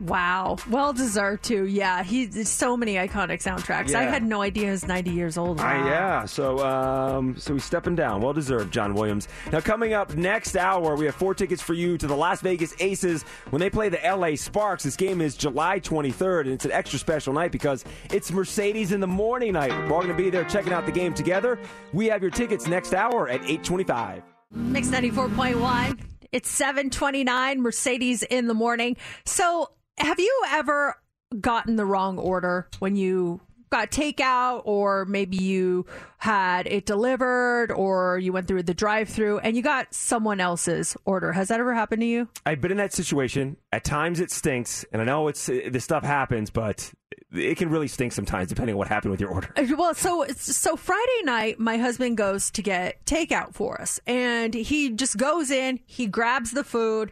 [0.00, 0.58] Wow.
[0.68, 1.64] Well deserved too.
[1.64, 3.94] Yeah, he's so many iconic soundtracks.
[3.94, 5.60] I had no idea he was 90 years old.
[5.60, 8.20] Uh, yeah, so um, so he's stepping down.
[8.20, 9.28] Well deserved, John Williams.
[9.52, 12.74] Now coming up next hour, we have four tickets for you to the Las Vegas
[12.80, 14.82] Aces when they play the LA Sparks.
[14.82, 19.00] This game is July 23rd, and it's an extra special night because it's Mercedes in
[19.00, 19.70] the morning night.
[19.70, 21.58] We're all going to be there checking out the game together.
[21.92, 24.33] We have your tickets next hour at 8:25.
[24.54, 26.00] Mix 94.1.
[26.30, 28.96] It's 729 Mercedes in the morning.
[29.24, 30.96] So, have you ever
[31.40, 33.40] gotten the wrong order when you
[33.74, 35.84] got takeout or maybe you
[36.18, 41.32] had it delivered or you went through the drive-through and you got someone else's order?
[41.32, 42.28] Has that ever happened to you?
[42.46, 43.56] I've been in that situation.
[43.72, 46.92] At times it stinks, and I know it's this stuff happens, but
[47.32, 49.52] it can really stink sometimes depending on what happened with your order.
[49.56, 54.54] Uh, Well, so so Friday night, my husband goes to get takeout for us, and
[54.54, 57.10] he just goes in, he grabs the food,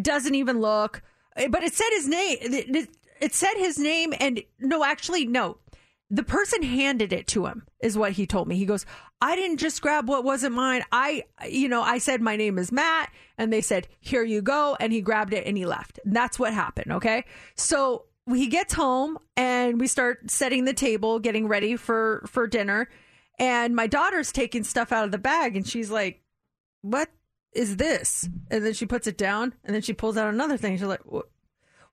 [0.00, 1.02] doesn't even look,
[1.36, 2.38] eh, but it said his name.
[2.40, 5.58] It said his name, and no, actually, no.
[6.14, 8.56] The person handed it to him, is what he told me.
[8.56, 8.84] He goes,
[9.22, 10.82] I didn't just grab what wasn't mine.
[10.92, 13.10] I, you know, I said, my name is Matt.
[13.38, 14.76] And they said, here you go.
[14.78, 16.00] And he grabbed it and he left.
[16.04, 16.92] And that's what happened.
[16.92, 17.24] Okay.
[17.56, 22.90] So he gets home and we start setting the table, getting ready for, for dinner.
[23.38, 26.22] And my daughter's taking stuff out of the bag and she's like,
[26.82, 27.08] what
[27.54, 28.28] is this?
[28.50, 30.76] And then she puts it down and then she pulls out another thing.
[30.76, 31.00] She's like,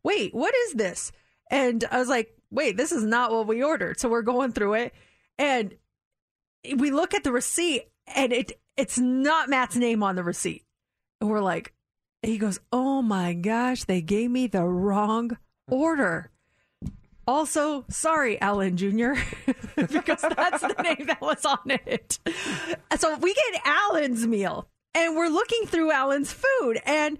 [0.03, 1.13] wait, what is this?
[1.49, 3.99] And I was like, wait, this is not what we ordered.
[3.99, 4.93] So we're going through it
[5.37, 5.75] and
[6.75, 10.63] we look at the receipt and it it's not Matt's name on the receipt.
[11.19, 11.73] And we're like,
[12.21, 15.37] he goes, oh my gosh, they gave me the wrong
[15.69, 16.31] order.
[17.27, 19.13] Also, sorry, Alan Jr.,
[19.75, 22.17] because that's the name that was on it.
[22.97, 27.19] So we get Alan's meal and we're looking through Alan's food and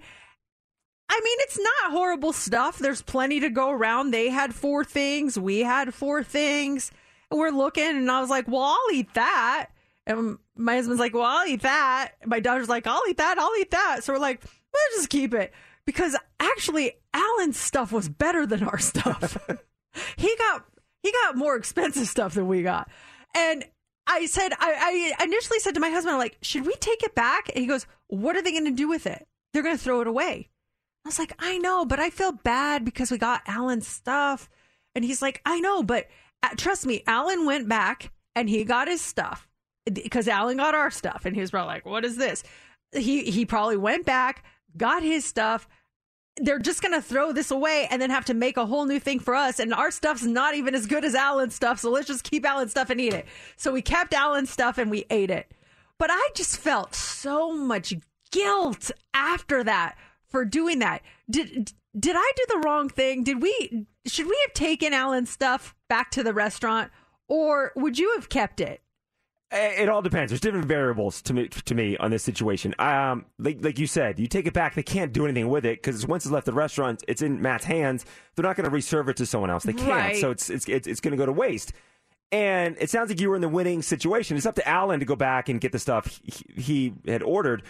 [1.12, 2.78] I mean, it's not horrible stuff.
[2.78, 4.12] There's plenty to go around.
[4.12, 5.36] They had four things.
[5.36, 6.92] We had four things.
[7.30, 9.70] And we're looking, and I was like, well, I'll eat that.
[10.06, 12.12] And my husband's like, well, I'll eat that.
[12.24, 13.38] My daughter's like, I'll eat that.
[13.40, 14.04] I'll eat that.
[14.04, 15.52] So we're like, let's just keep it.
[15.84, 19.36] Because actually, Alan's stuff was better than our stuff.
[20.16, 20.64] he got
[21.02, 22.88] he got more expensive stuff than we got.
[23.34, 23.64] And
[24.06, 27.16] I said, I, I initially said to my husband, I'm like, should we take it
[27.16, 27.48] back?
[27.48, 29.26] And he goes, what are they going to do with it?
[29.52, 30.50] They're going to throw it away.
[31.04, 34.50] I was like, I know, but I feel bad because we got Alan's stuff.
[34.94, 36.06] And he's like, I know, but
[36.42, 39.48] uh, trust me, Alan went back and he got his stuff
[39.92, 41.24] because Alan got our stuff.
[41.24, 42.42] And he was probably like, what is this?
[42.92, 44.44] He, he probably went back,
[44.76, 45.68] got his stuff.
[46.36, 49.00] They're just going to throw this away and then have to make a whole new
[49.00, 49.58] thing for us.
[49.58, 51.80] And our stuff's not even as good as Alan's stuff.
[51.80, 53.26] So let's just keep Alan's stuff and eat it.
[53.56, 55.52] So we kept Alan's stuff and we ate it.
[55.98, 57.94] But I just felt so much
[58.30, 59.96] guilt after that
[60.30, 61.02] for doing that.
[61.28, 63.24] Did did I do the wrong thing?
[63.24, 66.90] Did we should we have taken Alan's stuff back to the restaurant
[67.28, 68.82] or would you have kept it?
[69.52, 70.30] It all depends.
[70.30, 72.72] There's different variables to me to me on this situation.
[72.78, 74.76] Um, like like you said, you take it back.
[74.76, 77.64] They can't do anything with it because once it's left the restaurant, it's in Matt's
[77.64, 78.04] hands.
[78.36, 79.64] They're not going to reserve it to someone else.
[79.64, 79.88] They can't.
[79.88, 80.16] Right.
[80.16, 81.72] So it's it's it's, it's going to go to waste.
[82.30, 84.36] And it sounds like you were in the winning situation.
[84.36, 87.64] It's up to Alan to go back and get the stuff he, he had ordered.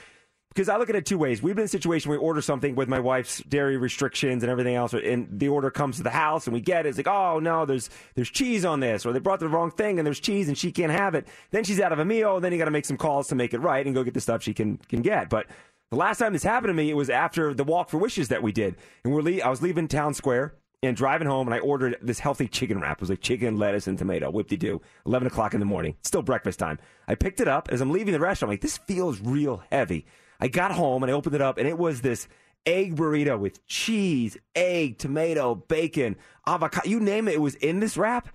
[0.50, 1.40] Because I look at it two ways.
[1.40, 4.50] We've been in a situation where we order something with my wife's dairy restrictions and
[4.50, 6.88] everything else, and the order comes to the house and we get it.
[6.88, 10.00] It's like, oh no, there's there's cheese on this, or they brought the wrong thing
[10.00, 11.28] and there's cheese and she can't have it.
[11.52, 13.36] Then she's out of a meal, and then you got to make some calls to
[13.36, 15.30] make it right and go get the stuff she can can get.
[15.30, 15.46] But
[15.92, 18.42] the last time this happened to me, it was after the walk for wishes that
[18.42, 18.74] we did,
[19.04, 22.18] and we're le- I was leaving town square and driving home, and I ordered this
[22.18, 22.98] healthy chicken wrap.
[22.98, 24.30] It was like chicken, lettuce, and tomato.
[24.30, 24.80] Doo.
[25.06, 25.96] Eleven o'clock in the morning.
[26.02, 26.78] Still breakfast time.
[27.06, 28.48] I picked it up as I'm leaving the restaurant.
[28.48, 30.06] I'm like, this feels real heavy.
[30.40, 32.28] I got home and I opened it up, and it was this
[32.66, 36.16] egg burrito with cheese, egg, tomato, bacon,
[36.46, 36.88] avocado.
[36.88, 38.28] You name it, it was in this wrap.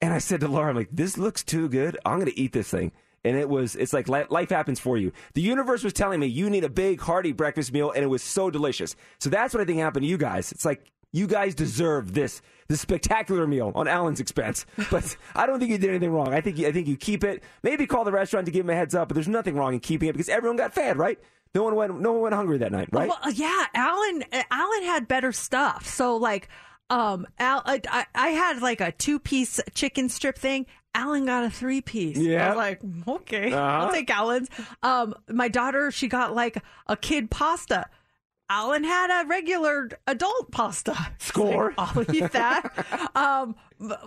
[0.00, 1.96] And I said to Laura, I'm like, this looks too good.
[2.04, 2.90] I'm going to eat this thing.
[3.24, 5.12] And it was, it's like life happens for you.
[5.34, 8.22] The universe was telling me you need a big, hearty breakfast meal, and it was
[8.22, 8.96] so delicious.
[9.20, 10.50] So that's what I think happened to you guys.
[10.50, 14.64] It's like, you guys deserve this this spectacular meal on Alan's expense.
[14.90, 16.32] But I don't think you did anything wrong.
[16.32, 17.42] I think you, I think you keep it.
[17.62, 19.08] Maybe call the restaurant to give him a heads up.
[19.08, 21.18] But there's nothing wrong in keeping it because everyone got fed, right?
[21.54, 23.08] No one went no one went hungry that night, right?
[23.08, 25.86] Well, yeah, Alan Alan had better stuff.
[25.86, 26.48] So like
[26.88, 30.64] um Al, I, I had like a two piece chicken strip thing.
[30.94, 32.16] Alan got a three piece.
[32.18, 32.44] Yeah.
[32.44, 33.60] I was like, okay, Uh-huh.
[33.86, 34.48] I'll take Alan's.
[34.82, 37.86] Um, my daughter, she got like a kid pasta.
[38.52, 40.94] Alan had a regular adult pasta.
[41.18, 41.72] Score.
[41.78, 42.86] I'll eat that.
[43.16, 43.54] um,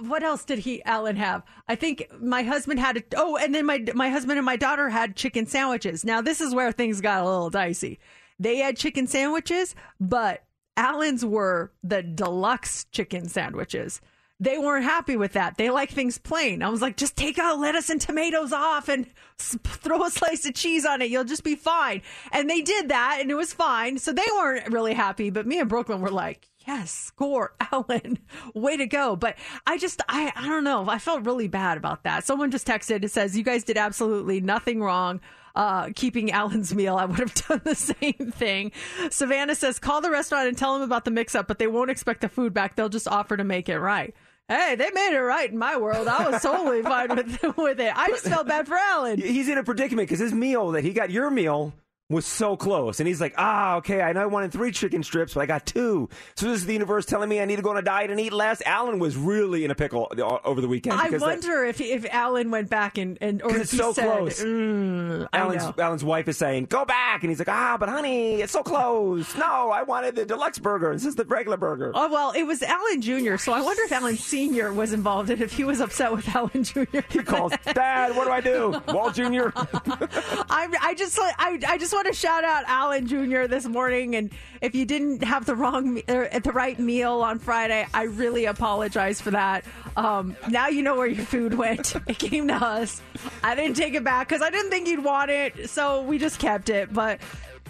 [0.02, 1.42] what else did he Alan have?
[1.68, 4.88] I think my husband had a, oh, and then my my husband and my daughter
[4.88, 6.06] had chicken sandwiches.
[6.06, 8.00] Now this is where things got a little dicey.
[8.38, 10.44] They had chicken sandwiches, but
[10.78, 14.00] Alan's were the deluxe chicken sandwiches.
[14.40, 15.58] They weren't happy with that.
[15.58, 16.62] They like things plain.
[16.62, 19.08] I was like, just take out lettuce and tomatoes off and
[19.38, 21.10] throw a slice of cheese on it.
[21.10, 22.02] You'll just be fine.
[22.34, 23.98] And they did that and it was fine.
[23.98, 25.30] So they weren't really happy.
[25.30, 28.20] But me and Brooklyn were like, yes, score, Alan.
[28.54, 29.16] Way to go.
[29.16, 30.86] But I just, I, I don't know.
[30.90, 32.26] I felt really bad about that.
[32.26, 33.06] Someone just texted.
[33.06, 35.22] It says, you guys did absolutely nothing wrong
[35.56, 36.98] uh, keeping Alan's meal.
[36.98, 38.72] I would have done the same thing.
[39.10, 41.90] Savannah says, call the restaurant and tell them about the mix up, but they won't
[41.90, 42.76] expect the food back.
[42.76, 44.14] They'll just offer to make it right.
[44.48, 46.08] Hey, they made it right in my world.
[46.08, 47.92] I was totally fine with, with it.
[47.96, 49.20] I just felt bad for Alan.
[49.20, 51.74] He's in a predicament because his meal that he got, your meal,
[52.10, 53.00] was so close.
[53.00, 55.66] And he's like, ah, okay, I know I wanted three chicken strips, but I got
[55.66, 56.08] two.
[56.36, 58.20] So this is the universe telling me I need to go on a diet and
[58.20, 58.62] eat less.
[58.64, 61.00] Alan was really in a pickle uh, over the weekend.
[61.00, 63.78] I because that- wonder if if Alan went back and, and or if it's he
[63.78, 64.44] so said, close.
[64.44, 65.64] "Mm, Alan's.
[65.80, 67.24] Alan's wife is saying, go back.
[67.24, 69.36] And he's like, ah, but honey, it's so close.
[69.36, 70.94] No, I wanted the deluxe burger.
[70.94, 71.92] This is the regular burger.
[71.96, 73.38] Oh well, it was Alan Jr.
[73.38, 76.64] So I wonder if Alan Senior was involved and if he was upset with Alan
[76.64, 77.00] Jr.
[77.10, 78.80] He calls, Dad, what do I do?
[78.94, 79.50] Walt Jr.
[79.56, 83.48] I, I just I, I just want to shout out Alan Jr.
[83.48, 84.32] this morning, and
[84.62, 88.46] if you didn't have the wrong me- or the right meal on Friday, I really
[88.46, 89.66] apologize for that.
[89.98, 91.96] Um, now you know where your food went.
[92.08, 93.02] It came to us.
[93.44, 96.38] I didn't take it back because I didn't think you'd want it, so we just
[96.40, 96.94] kept it.
[96.94, 97.20] But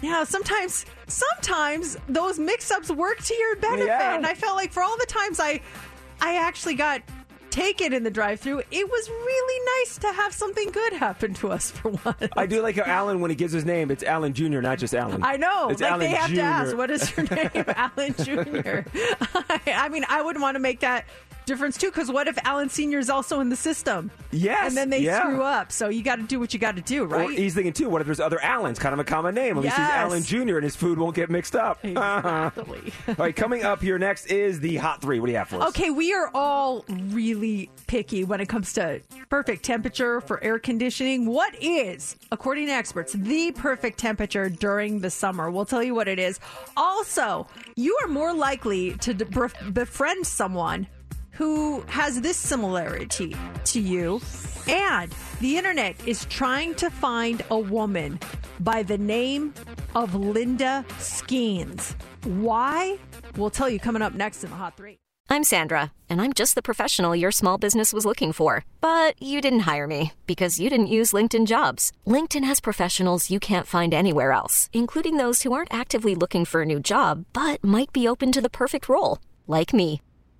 [0.02, 4.14] yeah, sometimes sometimes those mix-ups work to your benefit, Yeah.
[4.14, 5.60] and I felt like for all the times I
[6.20, 7.00] I actually got
[7.56, 11.70] taken in the drive-through, it was really nice to have something good happen to us
[11.70, 12.28] for once.
[12.36, 14.94] I do like how Alan, when he gives his name, it's Alan Jr., not just
[14.94, 15.24] Alan.
[15.24, 15.70] I know.
[15.70, 16.36] It's like Alan they have Jr.
[16.36, 17.50] to ask, what is your name?
[17.68, 18.80] Alan Jr.
[19.48, 21.06] I, I mean, I wouldn't want to make that
[21.46, 22.98] difference too, because what if Alan Sr.
[22.98, 24.10] is also in the system?
[24.32, 25.20] Yes, And then they yeah.
[25.22, 25.72] screw up.
[25.72, 27.30] So you got to do what you got to do, Or right?
[27.38, 29.56] he's thinking too, what if there's other Allens, kind of a common name?
[29.56, 29.90] At least he's Yes.
[29.92, 30.56] Alan Jr.
[30.56, 31.78] and his food won't get mixed up.
[31.86, 32.92] Exactly.
[33.08, 35.20] All right, coming up here next is the hot three.
[35.20, 35.68] What do you have for us?
[35.70, 41.26] Okay, we are all really picky when it comes to perfect temperature for air conditioning.
[41.26, 45.50] What is, according to experts, the perfect temperature during the summer?
[45.50, 46.38] We'll tell you what it is.
[46.76, 50.86] Also, you are more likely to befriend someone
[51.36, 54.20] who has this similarity to you.
[54.68, 58.18] And the internet is trying to find a woman
[58.60, 59.54] by the name
[59.94, 61.94] of Linda Skeens.
[62.24, 62.98] Why?
[63.36, 64.98] We'll tell you coming up next in the Hot Three.
[65.28, 68.64] I'm Sandra, and I'm just the professional your small business was looking for.
[68.80, 71.92] But you didn't hire me because you didn't use LinkedIn jobs.
[72.06, 76.62] LinkedIn has professionals you can't find anywhere else, including those who aren't actively looking for
[76.62, 80.00] a new job but might be open to the perfect role, like me.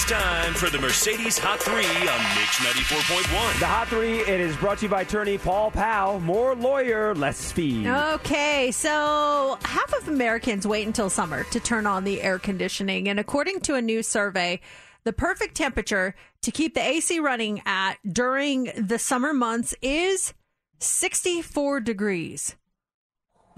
[0.00, 3.58] It's time for the Mercedes Hot 3 on Mix 94.1.
[3.58, 6.20] The Hot 3, it is brought to you by attorney Paul Powell.
[6.20, 7.88] More lawyer, less speed.
[7.88, 13.08] Okay, so half of Americans wait until summer to turn on the air conditioning.
[13.08, 14.60] And according to a new survey,
[15.02, 20.32] the perfect temperature to keep the AC running at during the summer months is
[20.78, 22.54] 64 degrees.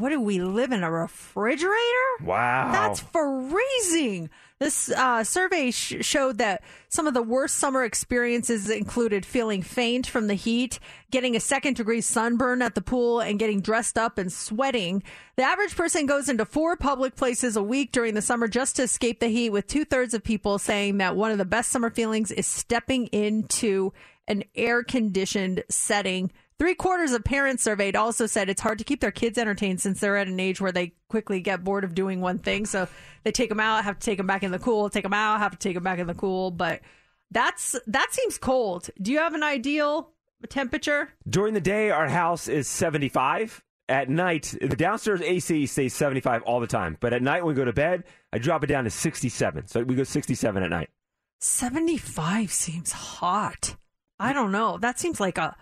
[0.01, 0.83] What do we live in?
[0.83, 1.77] A refrigerator?
[2.23, 2.73] Wow.
[2.73, 4.31] That's freezing.
[4.59, 10.07] This uh, survey sh- showed that some of the worst summer experiences included feeling faint
[10.07, 10.79] from the heat,
[11.11, 15.03] getting a second degree sunburn at the pool, and getting dressed up and sweating.
[15.37, 18.83] The average person goes into four public places a week during the summer just to
[18.83, 21.91] escape the heat, with two thirds of people saying that one of the best summer
[21.91, 23.93] feelings is stepping into
[24.29, 26.31] an air conditioned setting.
[26.61, 29.99] Three quarters of parents surveyed also said it's hard to keep their kids entertained since
[29.99, 32.67] they're at an age where they quickly get bored of doing one thing.
[32.67, 32.87] So
[33.25, 35.39] they take them out, have to take them back in the cool, take them out,
[35.39, 36.51] have to take them back in the cool.
[36.51, 36.83] But
[37.31, 38.91] that's that seems cold.
[39.01, 40.11] Do you have an ideal
[40.51, 41.09] temperature?
[41.27, 43.63] During the day, our house is 75.
[43.89, 46.99] At night, the downstairs AC stays 75 all the time.
[47.01, 48.05] But at night, when we go to bed,
[48.35, 49.67] I drop it down to 67.
[49.69, 50.91] So we go 67 at night.
[51.39, 53.77] 75 seems hot.
[54.19, 54.77] I don't know.
[54.77, 55.57] That seems like a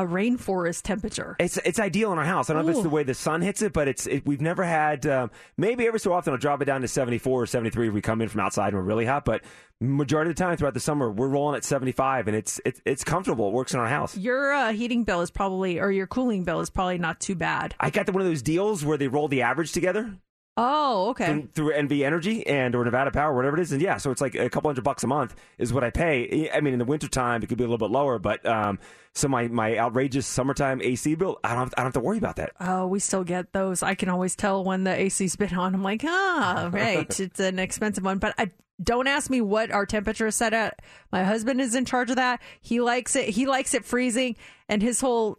[0.00, 1.36] a rainforest temperature.
[1.38, 2.48] It's it's ideal in our house.
[2.48, 4.40] I don't know if it's the way the sun hits it, but it's it, we've
[4.40, 5.06] never had.
[5.06, 7.88] Um, maybe every so often I'll drop it down to seventy four or seventy three
[7.88, 9.24] if we come in from outside and we're really hot.
[9.24, 9.42] But
[9.80, 12.80] majority of the time throughout the summer we're rolling at seventy five and it's it's
[12.84, 13.48] it's comfortable.
[13.48, 14.16] It works in our house.
[14.16, 17.74] Your uh, heating bill is probably or your cooling bill is probably not too bad.
[17.78, 20.16] I got the, one of those deals where they roll the average together.
[20.62, 21.26] Oh, okay.
[21.26, 24.20] Through, through NV Energy and or Nevada Power, whatever it is, and yeah, so it's
[24.20, 26.50] like a couple hundred bucks a month is what I pay.
[26.52, 28.78] I mean, in the wintertime, it could be a little bit lower, but um,
[29.14, 32.18] so my, my outrageous summertime AC bill, I don't have, I don't have to worry
[32.18, 32.52] about that.
[32.60, 33.82] Oh, we still get those.
[33.82, 35.74] I can always tell when the AC's been on.
[35.74, 38.50] I'm like, ah, right, it's an expensive one, but I
[38.82, 40.80] don't ask me what our temperature is set at.
[41.12, 42.40] My husband is in charge of that.
[42.60, 43.28] He likes it.
[43.30, 44.36] He likes it freezing,
[44.68, 45.38] and his whole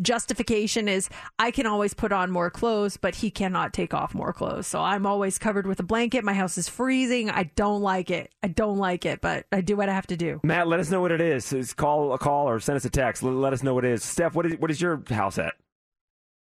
[0.00, 4.32] justification is I can always put on more clothes, but he cannot take off more
[4.32, 4.66] clothes.
[4.66, 6.24] So I'm always covered with a blanket.
[6.24, 7.30] My house is freezing.
[7.30, 8.32] I don't like it.
[8.42, 10.40] I don't like it, but I do what I have to do.
[10.42, 11.50] Matt, let us know what it is.
[11.50, 13.22] Just call a call or send us a text.
[13.22, 14.02] Let, let us know what it is.
[14.02, 15.54] Steph, what is what is your house at?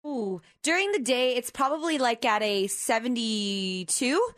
[0.07, 4.29] Ooh, during the day, it's probably like at a 72.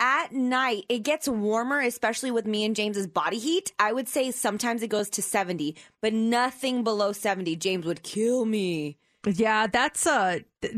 [0.00, 3.72] At night, it gets warmer, especially with me and James's body heat.
[3.80, 7.56] I would say sometimes it goes to 70, but nothing below 70.
[7.56, 8.96] James would kill me.
[9.36, 10.38] Yeah, that's uh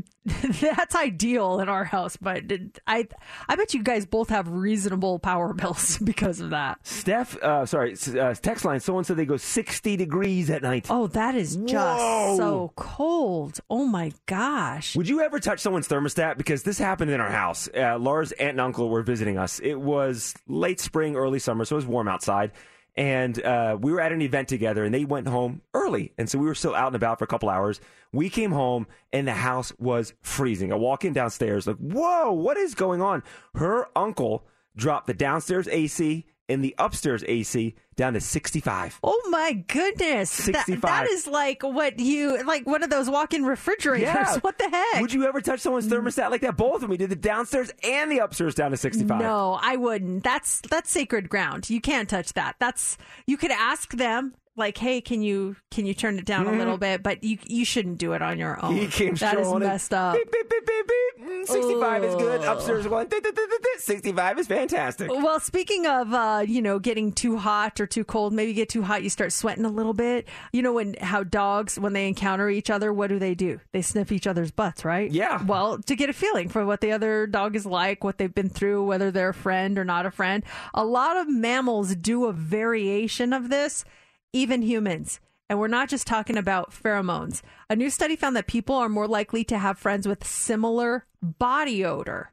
[0.60, 2.42] that's ideal in our house, but
[2.86, 3.08] I
[3.48, 6.86] I bet you guys both have reasonable power bills because of that.
[6.86, 8.80] Steph, uh, sorry, uh, text line.
[8.80, 10.86] Someone said they go sixty degrees at night.
[10.90, 12.36] Oh, that is just Whoa.
[12.36, 13.60] so cold.
[13.70, 14.96] Oh my gosh.
[14.96, 16.36] Would you ever touch someone's thermostat?
[16.36, 17.68] Because this happened in our house.
[17.74, 19.60] Uh, Laura's aunt and uncle were visiting us.
[19.60, 22.52] It was late spring, early summer, so it was warm outside
[23.00, 26.38] and uh, we were at an event together and they went home early and so
[26.38, 27.80] we were still out and about for a couple hours.
[28.12, 30.70] We came home and the house was freezing.
[30.70, 33.22] I walk in downstairs like whoa what is going on?
[33.54, 34.44] Her uncle
[34.76, 40.36] dropped the downstairs ac and the upstairs ac down to 65 Oh my goodness.
[40.36, 40.82] That- 65.
[40.82, 44.02] that is like what you like one of those walk-in refrigerators.
[44.02, 44.38] Yeah.
[44.40, 45.00] What the heck?
[45.00, 45.92] would you ever touch someone's mm.
[45.92, 48.76] thermostat like that both of them we did the downstairs and the upstairs down to
[48.76, 50.24] 65 No, I wouldn't.
[50.24, 51.70] That's that's sacred ground.
[51.70, 52.56] You can't touch that.
[52.58, 52.96] That's
[53.26, 56.78] you could ask them like, "Hey, can you can you turn it down a little
[56.78, 58.72] bit?" But you you shouldn't do it on your own.
[58.72, 58.80] Mm-hmm.
[58.80, 60.14] He came That is messed up.
[60.14, 61.26] Beep, beep, beep, beep, beep.
[61.26, 62.44] Mm, 65 is good.
[62.44, 63.06] Upstairs one.
[63.08, 65.10] "Dit, dit, dit, dit, dit." 65 is fantastic.
[65.10, 68.68] Well, speaking of, uh, you know, getting too hot or too cold, maybe you get
[68.68, 70.28] too hot, you start sweating a little bit.
[70.52, 73.60] You know, when how dogs, when they encounter each other, what do they do?
[73.72, 75.10] They sniff each other's butts, right?
[75.10, 75.42] Yeah.
[75.44, 78.48] Well, to get a feeling for what the other dog is like, what they've been
[78.48, 80.42] through, whether they're a friend or not a friend.
[80.74, 83.84] A lot of mammals do a variation of this,
[84.32, 85.20] even humans.
[85.48, 87.42] And we're not just talking about pheromones.
[87.68, 91.84] A new study found that people are more likely to have friends with similar body
[91.84, 92.32] odor.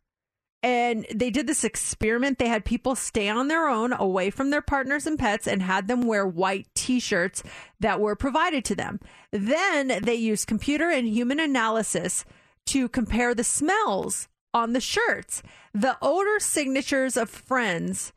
[0.61, 2.39] And they did this experiment.
[2.39, 5.87] They had people stay on their own away from their partners and pets and had
[5.87, 7.41] them wear white t shirts
[7.79, 8.99] that were provided to them.
[9.31, 12.25] Then they used computer and human analysis
[12.67, 15.41] to compare the smells on the shirts.
[15.73, 18.11] The odor signatures of friends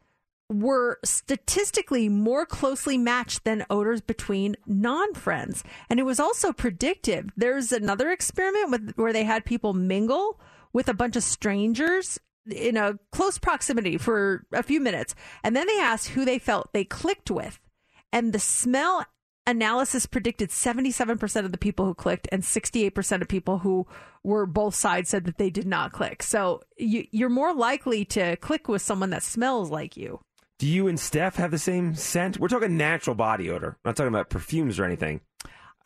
[0.50, 5.62] were statistically more closely matched than odors between non-friends.
[5.88, 7.30] And it was also predictive.
[7.36, 10.40] There's another experiment with where they had people mingle
[10.72, 12.18] with a bunch of strangers
[12.50, 15.14] in a close proximity for a few minutes.
[15.44, 17.60] And then they asked who they felt they clicked with.
[18.12, 19.06] And the smell
[19.46, 23.86] analysis predicted 77% of the people who clicked and 68% of people who
[24.24, 26.22] were both sides said that they did not click.
[26.22, 30.20] So you, you're more likely to click with someone that smells like you
[30.60, 32.38] Do you and Steph have the same scent?
[32.38, 33.78] We're talking natural body odor.
[33.82, 35.22] I'm not talking about perfumes or anything.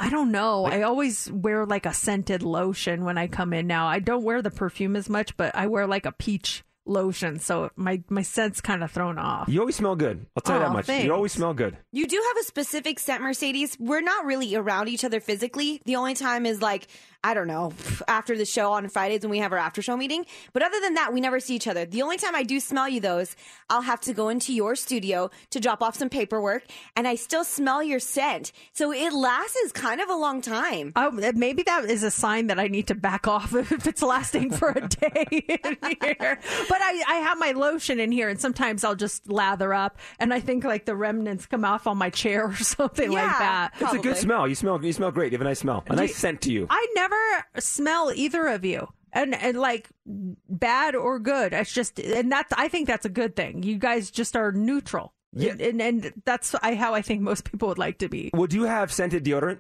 [0.00, 0.64] I don't know.
[0.64, 3.86] I always wear like a scented lotion when I come in now.
[3.86, 7.70] I don't wear the perfume as much, but I wear like a peach lotion, so
[7.76, 9.48] my my scent's kind of thrown off.
[9.48, 10.26] You always smell good.
[10.36, 10.86] I'll tell you Aw, that much.
[10.86, 11.04] thanks.
[11.04, 11.78] You always smell good.
[11.92, 13.76] You do have a specific scent, Mercedes.
[13.78, 15.80] We're not really around each other physically.
[15.84, 16.88] The only time is like,
[17.24, 17.72] I don't know,
[18.06, 20.26] after the show on Fridays when we have our after show meeting.
[20.52, 21.86] But other than that, we never see each other.
[21.86, 23.34] The only time I do smell you, though, is
[23.70, 26.64] I'll have to go into your studio to drop off some paperwork,
[26.94, 28.52] and I still smell your scent.
[28.74, 30.92] So it lasts kind of a long time.
[30.96, 34.50] Oh, maybe that is a sign that I need to back off if it's lasting
[34.50, 36.38] for a day in here.
[36.68, 40.34] But I, I have my lotion in here, and sometimes I'll just lather up, and
[40.34, 43.72] I think like the remnants come off on my chair or something like that.
[43.80, 44.46] It's a good smell.
[44.46, 44.84] You smell.
[44.84, 45.32] You smell great.
[45.32, 45.84] You have a nice smell.
[45.88, 46.66] A nice scent to you.
[46.68, 47.13] I never
[47.58, 48.88] smell either of you.
[49.16, 51.52] And, and like bad or good.
[51.52, 53.62] It's just, and that's, I think that's a good thing.
[53.62, 55.14] You guys just are neutral.
[55.32, 55.52] Yeah.
[55.52, 58.30] And, and, and that's I, how I think most people would like to be.
[58.34, 59.58] Well, do you have scented deodorant?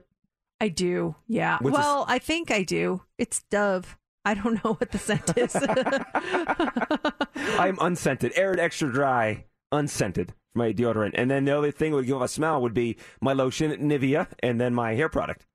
[0.60, 1.14] I do.
[1.28, 1.58] Yeah.
[1.60, 3.02] The well, I think I do.
[3.18, 3.98] It's Dove.
[4.24, 5.54] I don't know what the scent is.
[7.58, 8.32] I'm unscented.
[8.36, 11.12] Arid extra dry, unscented for my deodorant.
[11.14, 13.70] And then the other thing that would give off a smell would be my lotion,
[13.72, 15.46] Nivea, and then my hair product.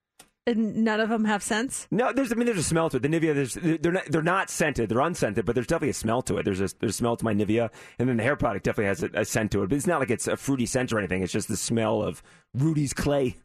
[0.58, 1.88] None of them have scents.
[1.92, 2.32] No, there's.
[2.32, 3.04] I mean, there's a smell to it.
[3.04, 3.54] The Nivea, there's.
[3.54, 4.06] They're not.
[4.06, 4.90] They're not scented.
[4.90, 6.44] They're unscented, but there's definitely a smell to it.
[6.44, 6.70] There's a.
[6.80, 9.26] There's a smell to my Nivea, and then the hair product definitely has a, a
[9.26, 9.70] scent to it.
[9.70, 11.24] But it's not like it's a fruity scent or anything.
[11.24, 12.22] It's just the smell of
[12.54, 13.38] Rudy's clay.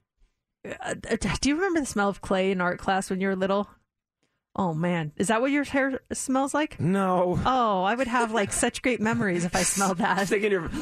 [0.80, 0.94] Uh,
[1.40, 3.68] do you remember the smell of clay in art class when you were little?
[4.56, 6.78] Oh man, is that what your hair smells like?
[6.78, 7.40] No.
[7.44, 10.26] Oh, I would have like such great memories if I smelled that.
[10.28, 10.70] Sticking your.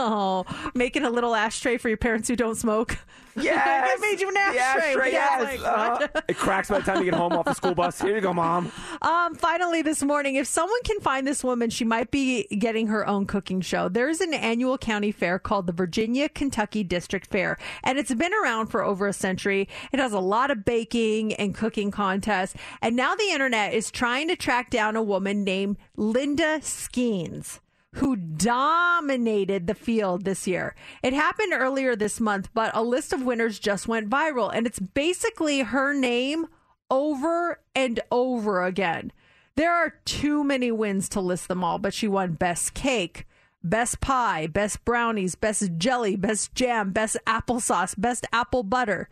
[0.00, 0.44] Oh,
[0.74, 2.98] making a little ashtray for your parents who don't smoke.
[3.42, 3.66] Yes!
[3.66, 4.82] I made you an ashtray.
[4.90, 5.60] ashtray, Yeah, yes.
[5.60, 5.66] like.
[5.68, 6.08] Uh-huh.
[6.28, 8.00] It cracks by the time you get home off the school bus.
[8.00, 8.70] Here you go, mom.
[9.02, 13.06] Um, finally, this morning, if someone can find this woman, she might be getting her
[13.06, 13.88] own cooking show.
[13.88, 18.68] There's an annual county fair called the Virginia Kentucky District Fair, and it's been around
[18.68, 19.68] for over a century.
[19.92, 24.28] It has a lot of baking and cooking contests, and now the internet is trying
[24.28, 27.60] to track down a woman named Linda Skeens.
[27.94, 30.74] Who dominated the field this year?
[31.02, 34.78] It happened earlier this month, but a list of winners just went viral, and it's
[34.78, 36.46] basically her name
[36.90, 39.12] over and over again.
[39.56, 43.26] There are too many wins to list them all, but she won best cake,
[43.64, 49.08] best pie, best brownies, best jelly, best jam, best applesauce, best apple butter,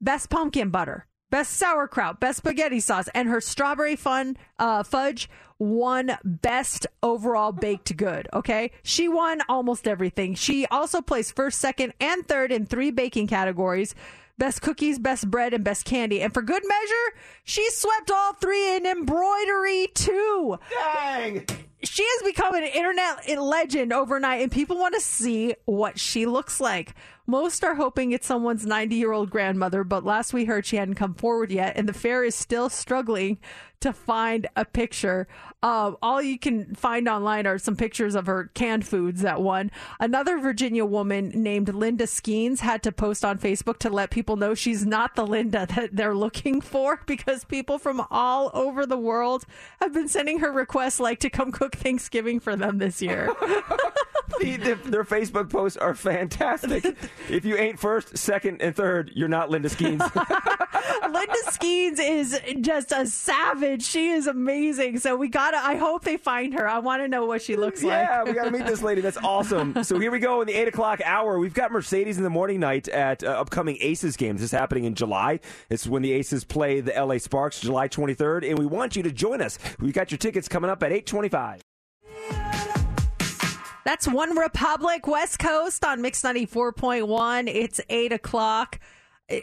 [0.00, 5.28] best pumpkin butter, best sauerkraut, best spaghetti sauce, and her strawberry fun uh, fudge
[5.58, 8.28] won best overall baked good.
[8.32, 10.34] Okay, she won almost everything.
[10.34, 13.94] She also placed first, second, and third in three baking categories.
[14.38, 16.22] Best cookies, best bread, and best candy.
[16.22, 20.58] And for good measure, she swept all three in embroidery too.
[20.70, 21.46] Dang!
[21.82, 26.60] She has become an internet legend overnight, and people want to see what she looks
[26.60, 26.94] like.
[27.26, 30.96] Most are hoping it's someone's 90 year old grandmother, but last we heard she hadn't
[30.96, 33.38] come forward yet, and the fair is still struggling
[33.80, 35.26] to find a picture.
[35.62, 39.70] Uh, all you can find online are some pictures of her canned foods that won.
[39.98, 44.54] Another Virginia woman named Linda Skeens had to post on Facebook to let people know
[44.54, 49.44] she's not the Linda that they're looking for because people from all over the world
[49.80, 53.30] have been sending her requests like to come cook Thanksgiving for them this year.
[54.38, 56.84] The- the- their Facebook posts are fantastic.
[57.28, 60.00] if you ain't first, second, and third, you're not Linda Skeens.
[61.12, 63.82] Linda Skeens is just a savage.
[63.82, 64.98] She is amazing.
[64.98, 65.56] So we gotta.
[65.58, 66.68] I hope they find her.
[66.68, 67.92] I want to know what she looks like.
[68.08, 69.00] Yeah, we got to meet this lady.
[69.00, 69.82] That's awesome.
[69.84, 71.38] So here we go in the eight o'clock hour.
[71.38, 74.40] We've got Mercedes in the morning night at uh, upcoming Aces games.
[74.40, 75.40] This is happening in July.
[75.68, 79.10] It's when the Aces play the LA Sparks, July 23rd, and we want you to
[79.12, 79.58] join us.
[79.80, 81.60] We've got your tickets coming up at 8:25.
[83.90, 87.52] That's OneRepublic West Coast on Mix 94.1.
[87.52, 88.78] It's 8 o'clock.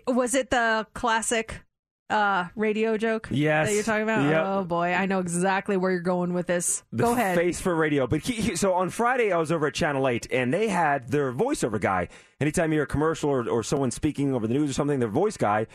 [0.08, 1.64] Was it the classic
[2.10, 3.68] uh, radio joke Yes.
[3.68, 4.30] that you're talking about?
[4.30, 4.44] Yep.
[4.46, 4.94] Oh, boy.
[4.94, 6.84] I know exactly where you're going with this.
[6.94, 7.38] The Go ahead.
[7.38, 8.08] Face for radio.
[8.08, 11.10] But he, he- so on Friday, I was over at Channel 8, and they had
[11.10, 12.08] their voiceover guy.
[12.40, 15.10] Anytime you hear a commercial or, or someone speaking over the news or something, their
[15.10, 15.66] voice guy,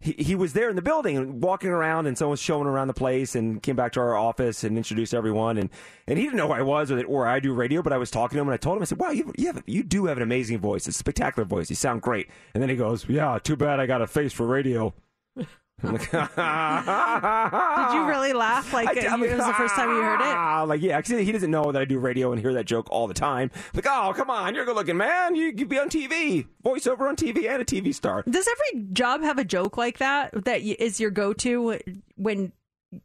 [0.00, 2.86] he, he was there in the building and walking around, and someone was showing around
[2.86, 5.58] the place and came back to our office and introduced everyone.
[5.58, 5.68] And,
[6.06, 7.98] and he didn't know who I was or, that, or I do radio, but I
[7.98, 9.82] was talking to him, and I told him, I said, wow, you, you, have, you
[9.82, 10.86] do have an amazing voice.
[10.86, 11.68] It's a spectacular voice.
[11.68, 12.28] You sound great.
[12.54, 14.94] And then he goes, yeah, too bad I got a face for radio.
[15.82, 18.72] Like, Did you really laugh?
[18.72, 20.32] Like, I- I'm it was the first time you heard it?
[20.72, 23.06] Like, yeah, actually, he doesn't know that I do radio and hear that joke all
[23.08, 23.50] the time.
[23.74, 25.34] Like, oh, come on, you're a good looking man.
[25.34, 28.22] You could be on TV, voiceover on TV, and a TV star.
[28.28, 31.78] Does every job have a joke like that that is your go-to
[32.16, 32.52] when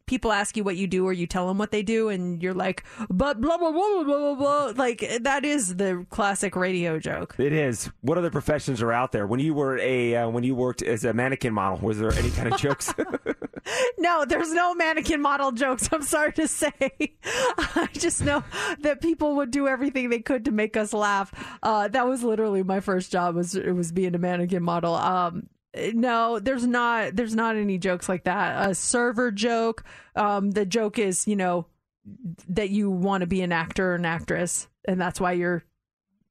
[0.06, 2.54] people ask you what you do or you tell them what they do and you're
[2.54, 4.72] like, but blah blah blah blah blah blah.
[4.72, 4.84] blah.
[4.84, 7.34] Like that is the classic radio joke.
[7.38, 7.90] It is.
[8.00, 9.26] What other professions are out there?
[9.26, 12.30] When you were a uh, when you worked as a mannequin model, was there any
[12.30, 12.92] kind of jokes?
[13.98, 15.88] No, there's no mannequin model jokes.
[15.92, 16.72] I'm sorry to say.
[16.84, 18.44] I just know
[18.80, 21.32] that people would do everything they could to make us laugh.
[21.62, 23.34] Uh, that was literally my first job.
[23.34, 24.94] Was it was being a mannequin model.
[24.94, 25.48] Um,
[25.94, 27.16] no, there's not.
[27.16, 28.68] There's not any jokes like that.
[28.68, 29.84] A server joke.
[30.16, 31.66] Um, the joke is, you know,
[32.48, 35.64] that you want to be an actor or an actress, and that's why you're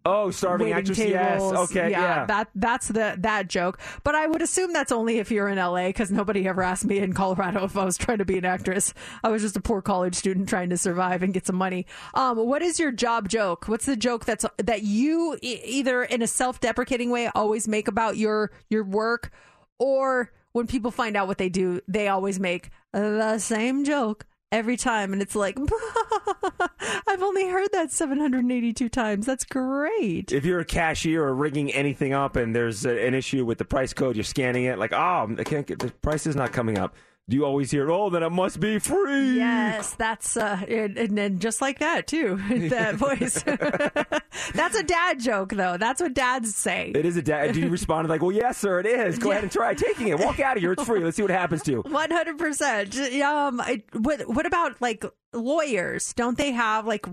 [0.08, 0.98] oh, starving actress.
[0.98, 1.12] tables.
[1.12, 1.42] Yes.
[1.42, 1.92] Okay.
[1.92, 2.26] Yeah.
[2.26, 3.80] that that's the that joke.
[4.04, 7.00] But I would assume that's only if you're in LA because nobody ever asked me
[7.00, 8.94] in Colorado if I was trying to be an actress.
[9.24, 11.86] I was just a poor college student trying to survive and get some money.
[12.14, 13.68] Um, what is your job joke?
[13.68, 18.18] What's the joke that's that you e- either in a self-deprecating way always make about
[18.18, 19.32] your your work,
[19.80, 24.26] or when people find out what they do, they always make the same joke.
[24.50, 25.58] Every time, and it's like,
[27.08, 29.26] I've only heard that 782 times.
[29.26, 30.32] That's great.
[30.32, 33.66] if you're a cashier or rigging anything up and there's a, an issue with the
[33.66, 36.78] price code, you're scanning it like, oh, I can't get the price is not coming
[36.78, 36.96] up.
[37.30, 39.36] Do you always hear, oh, then it must be free?
[39.36, 42.38] Yes, that's uh, and, and then just like that too,
[42.70, 43.44] that voice.
[44.54, 45.76] that's a dad joke, though.
[45.78, 46.94] That's what dads say.
[46.96, 47.54] It is a dad.
[47.54, 49.20] Do you respond like, well, yes, sir, it is.
[49.20, 50.20] Go ahead and try taking it.
[50.20, 50.72] Walk out of here.
[50.72, 51.04] It's free.
[51.04, 51.82] Let's see what happens to you.
[51.82, 52.96] One hundred percent.
[52.98, 56.14] Um, I- what what about like lawyers?
[56.14, 57.06] Don't they have like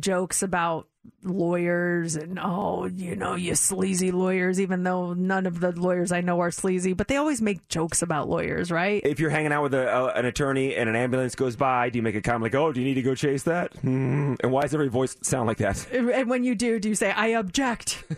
[0.00, 0.88] jokes about
[1.22, 4.60] lawyers and oh, you know, you sleazy lawyers?
[4.60, 8.02] Even though none of the lawyers I know are sleazy, but they always make jokes
[8.02, 9.02] about lawyers, right?
[9.04, 12.02] If you're hanging out with a, an attorney and an ambulance goes by, do you
[12.02, 13.74] make a comment like, oh, do you need to go chase that?
[13.76, 14.34] Hmm.
[14.40, 15.86] And why does every voice sound like that?
[15.92, 18.04] And when you do, do you say I object?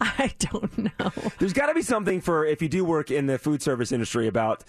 [0.00, 1.12] I don't know.
[1.38, 4.26] There's got to be something for if you do work in the food service industry
[4.26, 4.64] about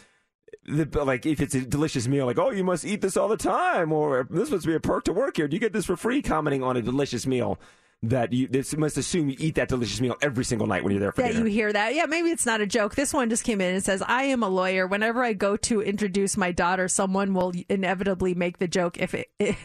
[0.66, 3.38] the like if it's a delicious meal, like oh you must eat this all the
[3.38, 5.48] time, or this must be a perk to work here.
[5.48, 6.22] Do you get this for free?
[6.22, 7.60] Commenting on a delicious meal
[8.02, 11.02] that you this must assume you eat that delicious meal every single night when you're
[11.02, 11.46] there for that dinner.
[11.46, 11.96] you hear that.
[11.96, 12.96] Yeah, maybe it's not a joke.
[12.96, 14.88] This one just came in and says, "I am a lawyer.
[14.88, 19.30] Whenever I go to introduce my daughter, someone will inevitably make the joke if it,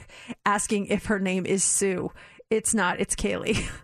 [0.46, 2.10] asking if her name is Sue.
[2.50, 3.00] It's not.
[3.00, 3.68] It's Kaylee."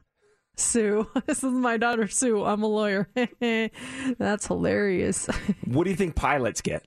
[0.57, 2.45] Sue, this is my daughter Sue.
[2.45, 3.09] I'm a lawyer.
[4.19, 5.27] That's hilarious.
[5.65, 6.85] what do you think pilots get?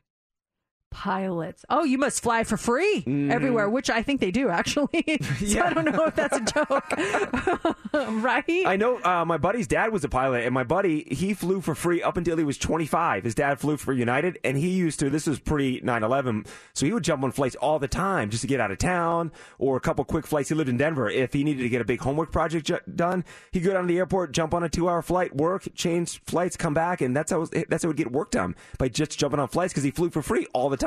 [0.94, 1.66] Pilots.
[1.70, 3.32] Oh, you must fly for free Mm.
[3.32, 5.04] everywhere, which I think they do actually.
[5.46, 7.84] so I don't know if that's a joke,
[8.24, 8.44] right?
[8.66, 11.76] I know uh, my buddy's dad was a pilot, and my buddy he flew for
[11.76, 13.24] free up until he was 25.
[13.24, 15.10] His dad flew for United, and he used to.
[15.10, 18.48] This was pre 9/11, so he would jump on flights all the time just to
[18.48, 20.50] get out of town or a couple quick flights.
[20.50, 21.10] He lived in Denver.
[21.10, 23.88] If he needed to get a big homework project ju- done, he'd go down to
[23.88, 27.46] the airport, jump on a two-hour flight, work, change flights, come back, and that's how
[27.70, 30.10] that's how he would get work done by just jumping on flights because he flew
[30.10, 30.83] for free all the time.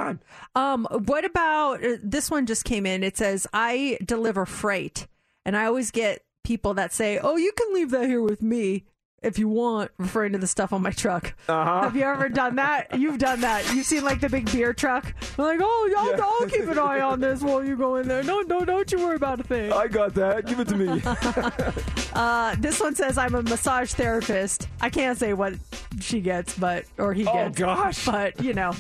[0.55, 3.02] Um, what about uh, this one just came in?
[3.02, 5.06] It says, I deliver freight.
[5.44, 8.85] And I always get people that say, Oh, you can leave that here with me
[9.23, 11.35] if you want, referring to the stuff on my truck.
[11.48, 11.82] Uh-huh.
[11.82, 12.97] Have you ever done that?
[12.98, 13.74] You've done that.
[13.74, 15.12] You've seen like the big beer truck.
[15.39, 18.23] I'm like, oh, I'll, I'll keep an eye on this while you go in there.
[18.23, 19.73] No, no, don't you worry about a thing.
[19.73, 20.47] I got that.
[20.47, 21.02] Give it to me.
[22.16, 24.68] Uh, this one says I'm a massage therapist.
[24.81, 25.52] I can't say what
[26.01, 27.59] she gets, but or he Oh, gets.
[27.59, 28.06] gosh.
[28.06, 28.73] But you know,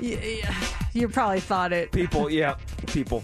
[0.00, 1.92] you probably thought it.
[1.92, 2.56] people, yeah,
[2.86, 3.22] people.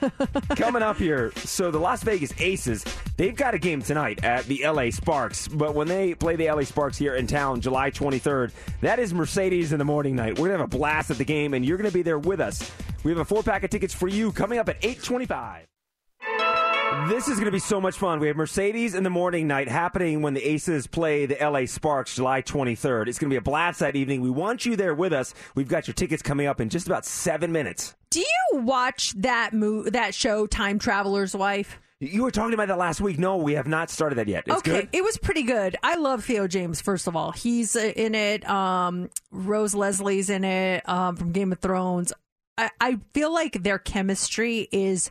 [0.56, 2.84] Coming up here, so the Las Vegas Aces,
[3.16, 5.48] they've got a game tonight at the LA Sparks.
[5.48, 9.72] But when they play the LA Sparks here in town, July 23rd, that is Mercedes
[9.72, 10.38] in the morning night.
[10.38, 12.18] We're going to have a blast at the game, and you're going to be there
[12.18, 12.70] with us.
[13.04, 15.69] We have a four pack of tickets for you coming up at 825.
[17.08, 18.18] This is going to be so much fun.
[18.18, 22.16] We have Mercedes in the morning night happening when the Aces play the LA Sparks
[22.16, 23.06] July 23rd.
[23.06, 24.20] It's going to be a blast that evening.
[24.22, 25.32] We want you there with us.
[25.54, 27.94] We've got your tickets coming up in just about seven minutes.
[28.10, 31.78] Do you watch that mo- that show, Time Traveler's Wife?
[32.00, 33.18] You were talking about that last week.
[33.18, 34.44] No, we have not started that yet.
[34.46, 34.88] It's okay, good.
[34.92, 35.76] it was pretty good.
[35.84, 36.80] I love Theo James.
[36.80, 38.48] First of all, he's uh, in it.
[38.48, 42.12] Um, Rose Leslie's in it um, from Game of Thrones.
[42.58, 45.10] I, I feel like their chemistry is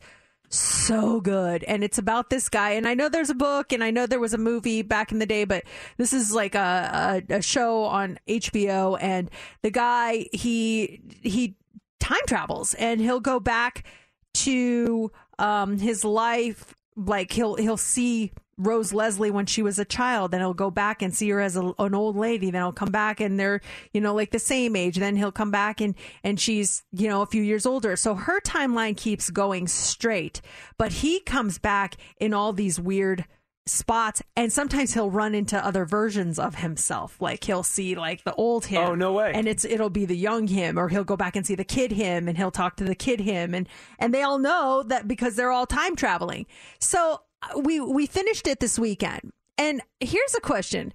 [0.49, 2.71] so good, and it's about this guy.
[2.71, 5.19] And I know there's a book, and I know there was a movie back in
[5.19, 5.63] the day, but
[5.97, 8.97] this is like a, a, a show on HBO.
[8.99, 9.29] And
[9.61, 11.55] the guy he he
[11.99, 13.85] time travels, and he'll go back
[14.33, 16.73] to um, his life.
[16.95, 21.01] Like he'll he'll see Rose Leslie when she was a child, then he'll go back
[21.01, 22.51] and see her as a, an old lady.
[22.51, 23.61] Then he'll come back and they're
[23.93, 24.97] you know like the same age.
[24.97, 27.95] Then he'll come back and and she's you know a few years older.
[27.95, 30.41] So her timeline keeps going straight,
[30.77, 33.25] but he comes back in all these weird
[33.65, 38.33] spots and sometimes he'll run into other versions of himself like he'll see like the
[38.33, 39.31] old him Oh, no way.
[39.35, 41.91] and it's it'll be the young him or he'll go back and see the kid
[41.91, 43.69] him and he'll talk to the kid him and
[43.99, 46.47] and they all know that because they're all time traveling
[46.79, 47.21] so
[47.55, 49.31] we we finished it this weekend.
[49.57, 50.93] And here's a question.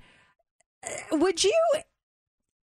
[1.12, 1.58] Would you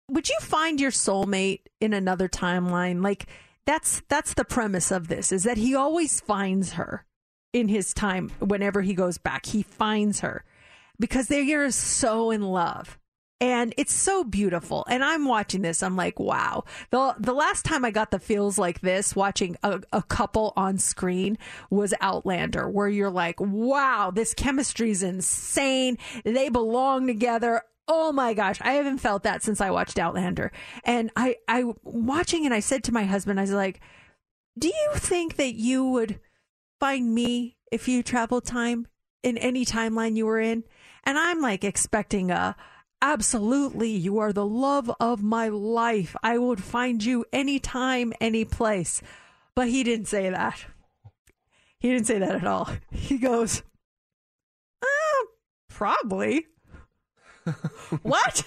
[0.10, 3.04] would you find your soulmate in another timeline?
[3.04, 3.28] Like
[3.66, 7.06] that's that's the premise of this is that he always finds her
[7.52, 8.30] in his time.
[8.40, 10.44] Whenever he goes back he finds her
[11.00, 13.00] because they are so in love
[13.44, 14.86] and it's so beautiful.
[14.88, 16.64] And i'm watching this i'm like wow.
[16.92, 20.78] The the last time i got the feels like this watching a, a couple on
[20.78, 21.38] screen
[21.70, 25.98] was outlander where you're like wow this chemistry's insane.
[26.24, 27.64] They belong together.
[27.86, 30.54] Oh my gosh, I haven't felt that since I watched Outlander.
[30.86, 33.82] And I I watching and I said to my husband I was like,
[34.58, 36.22] "Do you think that you would
[36.80, 38.88] find me if you traveled time
[39.22, 40.64] in any timeline you were in?"
[41.04, 42.56] And I'm like expecting a
[43.04, 46.16] absolutely you are the love of my life.
[46.24, 49.02] I would find you anytime, any place.
[49.54, 50.66] But he didn't say that.
[51.80, 52.70] He didn't say that at all.
[52.92, 53.62] He goes,
[54.82, 55.26] uh,
[55.70, 56.48] probably.
[58.04, 58.44] what?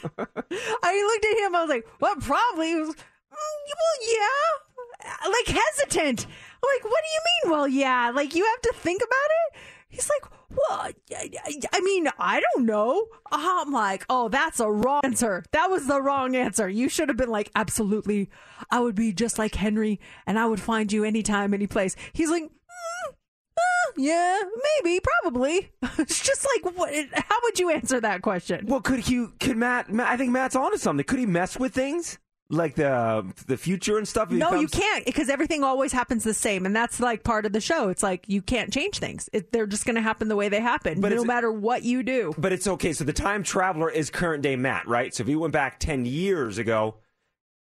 [0.83, 1.55] I looked at him.
[1.55, 2.19] I was like, "What?
[2.21, 2.95] Probably." Was, "Mm,
[3.35, 5.29] well, yeah.
[5.29, 6.27] Like hesitant.
[6.27, 7.53] I'm like, what do you mean?
[7.53, 8.11] Well, yeah.
[8.15, 9.61] Like you have to think about it.
[9.97, 13.07] He's like, well, I- mean, I don't know.
[13.33, 15.43] I'm like, oh, that's a wrong answer.
[15.53, 16.69] That was the wrong answer.
[16.69, 18.29] You should have been like, absolutely.
[18.71, 21.97] I would be just like Henry, and I would find you anytime, any place.
[22.13, 23.13] He's like, "Mm,
[23.57, 24.43] uh, yeah,
[24.83, 25.71] maybe, probably.
[25.99, 26.93] it's just like, what?
[27.15, 28.67] How would you answer that question?
[28.67, 29.33] Well, could you?
[29.41, 29.91] Could Matt?
[29.91, 31.05] Matt I think Matt's onto something.
[31.05, 32.19] Could he mess with things
[32.49, 34.31] like the the future and stuff?
[34.31, 37.61] No, you can't because everything always happens the same, and that's like part of the
[37.61, 37.89] show.
[37.89, 40.61] It's like you can't change things; it, they're just going to happen the way they
[40.61, 42.35] happen, But no matter what you do.
[42.39, 42.93] But it's okay.
[42.93, 45.15] So the time traveler is current day Matt, right?
[45.15, 46.97] So if he went back 10 years ago,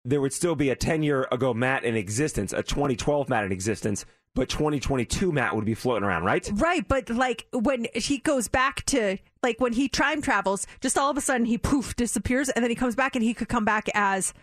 [0.05, 3.53] there would still be a 10 year ago Matt in existence, a 2012 Matt in
[3.53, 4.05] existence,
[4.35, 6.49] but 2022 Matt would be floating around, right?
[6.55, 11.11] Right, but like when he goes back to like when he time travels, just all
[11.11, 13.65] of a sudden he poof disappears, and then he comes back, and he could come
[13.65, 14.35] back as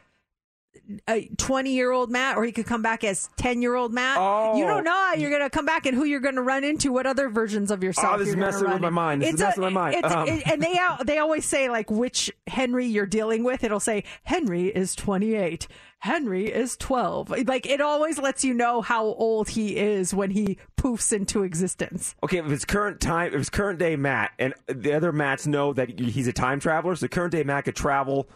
[1.07, 4.17] a 20 year old Matt, or he could come back as 10 year old Matt.
[4.19, 4.57] Oh.
[4.57, 6.63] You don't know how you're going to come back and who you're going to run
[6.63, 8.13] into, what other versions of yourself.
[8.15, 9.21] Oh, this is messing with my mind.
[9.21, 10.05] This is It's a- messing with my mind.
[10.05, 10.27] Um.
[10.27, 13.63] it- and they out, they always say like which Henry you're dealing with.
[13.63, 15.67] It'll say Henry is 28.
[15.99, 17.29] Henry is 12.
[17.47, 22.15] Like it always lets you know how old he is when he poofs into existence.
[22.23, 25.73] Okay, if it's current time, if it's current day Matt, and the other Matts know
[25.73, 28.27] that he's a time traveler, so current day Matt could travel,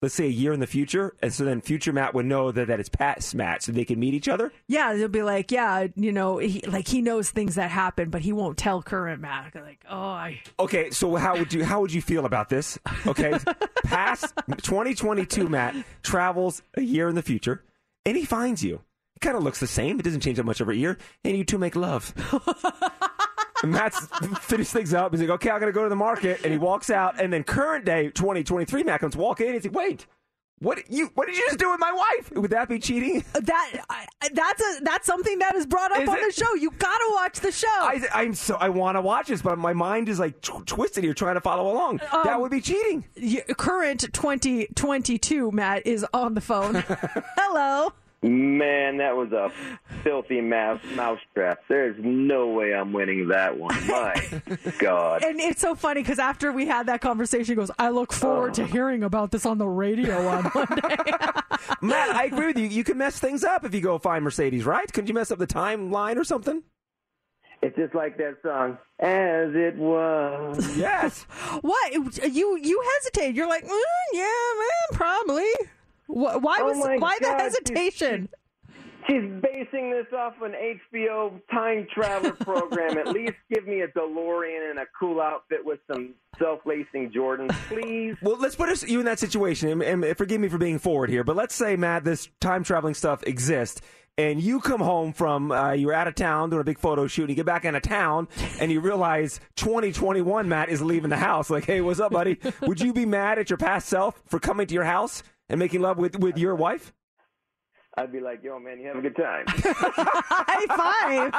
[0.00, 2.68] let's say a year in the future, and so then future Matt would know that,
[2.68, 4.52] that it's past Matt, so they can meet each other.
[4.66, 8.22] Yeah, they'll be like, yeah, you know, he, like he knows things that happen, but
[8.22, 9.54] he won't tell current Matt.
[9.54, 10.40] Like, oh, I.
[10.60, 12.78] Okay, so how would you how would you feel about this?
[13.06, 13.36] Okay,
[13.84, 17.64] past 2022 Matt travels a year in the future,
[18.04, 18.80] and he finds you.
[19.16, 19.98] It kind of looks the same.
[19.98, 22.14] It doesn't change that much every year, and you two make love.
[23.62, 24.06] And Matt's
[24.40, 25.12] finished things up.
[25.12, 26.40] He's like, okay, I got to go to the market.
[26.44, 27.20] And he walks out.
[27.20, 29.54] And then current day 2023, Matt comes walking in.
[29.54, 30.06] He's like, wait,
[30.60, 32.32] what you what did you just do with my wife?
[32.32, 33.22] Would that be cheating?
[33.32, 36.22] That I, that's a that's something that is brought up Is on it?
[36.26, 36.52] the show.
[36.56, 37.68] You gotta watch the show.
[37.68, 41.04] I, I'm so I want to watch this, but my mind is like tw- twisted
[41.04, 41.98] here, trying to follow along.
[41.98, 43.04] that Um, would be cheating.
[43.16, 46.74] Y- current 2022 Matt is on the phone.
[47.36, 47.92] Hello.
[48.20, 49.52] Man, that was a
[50.02, 51.60] filthy mouse mousetrap.
[51.68, 53.74] There's no way I'm winning that one.
[53.86, 54.14] My
[54.78, 55.22] God.
[55.22, 58.54] And it's so funny because after we had that conversation, he goes, I look forward
[58.54, 60.96] to hearing about this on the radio on Monday.
[61.80, 62.66] Matt, I agree with you.
[62.66, 64.92] You can mess things up if you go find Mercedes, right?
[64.92, 66.64] Couldn't you mess up the timeline or something?
[67.62, 70.76] It's just like that song, As It Was.
[70.76, 71.22] Yes.
[71.60, 71.92] what?
[71.92, 73.34] You you hesitate.
[73.34, 73.80] You're like, mm,
[74.12, 75.50] yeah, man, probably.
[76.08, 78.28] Wh- Why Oh was my why the hesitation?
[79.06, 82.98] She's basing this off an HBO time travel program.
[82.98, 88.16] At least give me a DeLorean and a cool outfit with some self-lacing Jordans, please.
[88.20, 91.08] Well, let's put us, you in that situation, and, and forgive me for being forward
[91.08, 93.80] here, but let's say, Matt, this time traveling stuff exists,
[94.18, 97.22] and you come home from, uh, you're out of town doing a big photo shoot,
[97.22, 98.28] and you get back into town,
[98.60, 101.48] and you realize 2021 Matt is leaving the house.
[101.48, 102.38] Like, hey, what's up, buddy?
[102.62, 105.80] Would you be mad at your past self for coming to your house and making
[105.80, 106.92] love with, with your wife?
[107.96, 109.44] I'd be like, yo, man, you have a good time.
[109.48, 111.32] High five.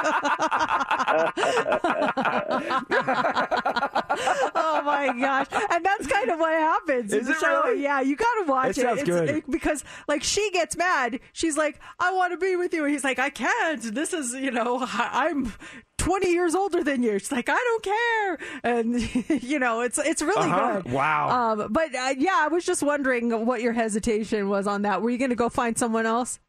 [4.54, 5.46] oh my gosh.
[5.70, 7.12] And that's kind of what happens.
[7.14, 7.62] Is it show.
[7.64, 7.82] really?
[7.82, 8.82] Yeah, you got to watch It it.
[8.82, 9.30] sounds good.
[9.30, 11.20] it- because, like, she gets mad.
[11.32, 12.84] She's like, I want to be with you.
[12.84, 13.82] And he's like, I can't.
[13.94, 15.52] This is, you know, I- I'm
[16.00, 17.18] 20 years older than you.
[17.18, 18.38] She's like, I don't care.
[18.64, 20.80] And, you know, it's it's really Uh-huh.
[20.80, 20.92] good.
[20.92, 21.28] Wow.
[21.60, 25.02] Um, but, uh, yeah, I was just wondering what your hesitation was on that.
[25.02, 26.40] Were you going to go find someone else?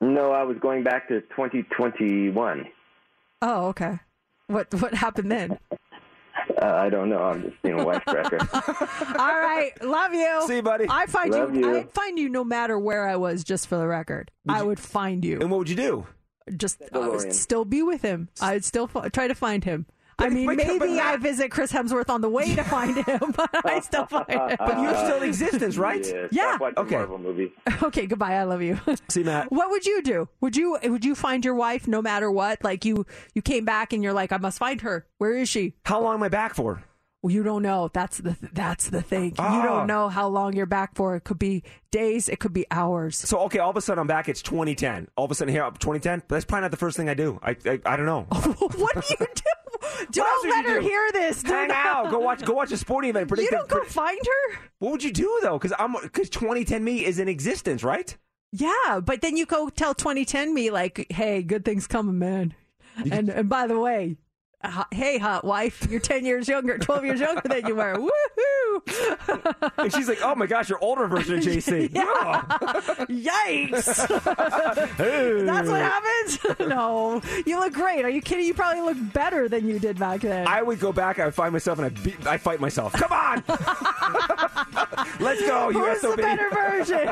[0.00, 2.66] no, I was going back to 2021.
[3.42, 3.98] Oh, okay.
[4.48, 5.58] What what happened then?
[6.60, 7.22] Uh, I don't know.
[7.22, 9.18] I'm just being a wisecracker.
[9.18, 10.42] All right, love you.
[10.46, 10.86] See you, buddy.
[10.90, 11.76] I find Love you, you.
[11.78, 13.44] I'd find you no matter where I was.
[13.44, 15.40] Just for the record, I would find you.
[15.40, 16.06] And what would you do?
[16.56, 18.28] Just I would still be with him.
[18.40, 19.86] I'd still f- try to find him.
[20.16, 23.80] I mean, maybe I visit Chris Hemsworth on the way to find him, but I
[23.80, 24.56] still find him.
[24.58, 26.06] But you're still in existence, right?
[26.06, 26.70] Yeah, Yeah.
[26.76, 26.96] Okay.
[26.96, 27.50] Marvel movies.
[27.82, 28.34] okay, goodbye.
[28.34, 28.78] I love you.
[29.08, 29.50] See, Matt.
[29.50, 30.28] What would you do?
[30.40, 32.62] Would you would you find your wife no matter what?
[32.62, 35.04] Like you you came back and you're like, I must find her.
[35.18, 35.74] Where is she?
[35.84, 36.84] How long am I back for?
[37.24, 37.88] Well, you don't know.
[37.90, 39.30] That's the that's the thing.
[39.30, 39.62] You Ah.
[39.64, 41.16] don't know how long you're back for.
[41.16, 42.28] It could be days.
[42.28, 43.16] It could be hours.
[43.16, 44.28] So, okay, all of a sudden I'm back.
[44.28, 45.08] It's 2010.
[45.16, 46.18] All of a sudden here, 2010.
[46.28, 47.40] But that's probably not the first thing I do.
[47.42, 48.26] I, I, I don't know.
[48.76, 49.42] what do you do?
[50.12, 50.86] Don't let you her do?
[50.86, 51.42] hear this.
[51.42, 52.10] Do Hang not- out.
[52.10, 52.44] Go watch.
[52.44, 53.28] Go watch a sporting event.
[53.28, 54.58] Predict You don't go find her.
[54.80, 55.56] What would you do though?
[55.58, 58.14] Because I'm because 2010 me is in existence, right?
[58.52, 62.54] Yeah, but then you go tell 2010 me like, "Hey, good things coming, man."
[63.10, 64.16] And and by the way,
[64.92, 67.94] hey, hot wife, you're 10 years younger, 12 years younger than you were.
[67.94, 69.70] Woohoo!
[69.78, 71.88] And she's like, "Oh my gosh, your older version of JC."
[73.08, 74.96] Yikes!
[74.96, 75.42] Hey.
[75.42, 76.38] That's what happens.
[76.68, 78.04] no, you look great.
[78.04, 78.46] Are you kidding?
[78.46, 80.46] You probably look better than you did back then.
[80.46, 81.18] I would go back.
[81.18, 82.92] I would find myself and I beat, I fight myself.
[82.94, 83.42] Come on,
[85.20, 87.08] let's go, you Who's the better version?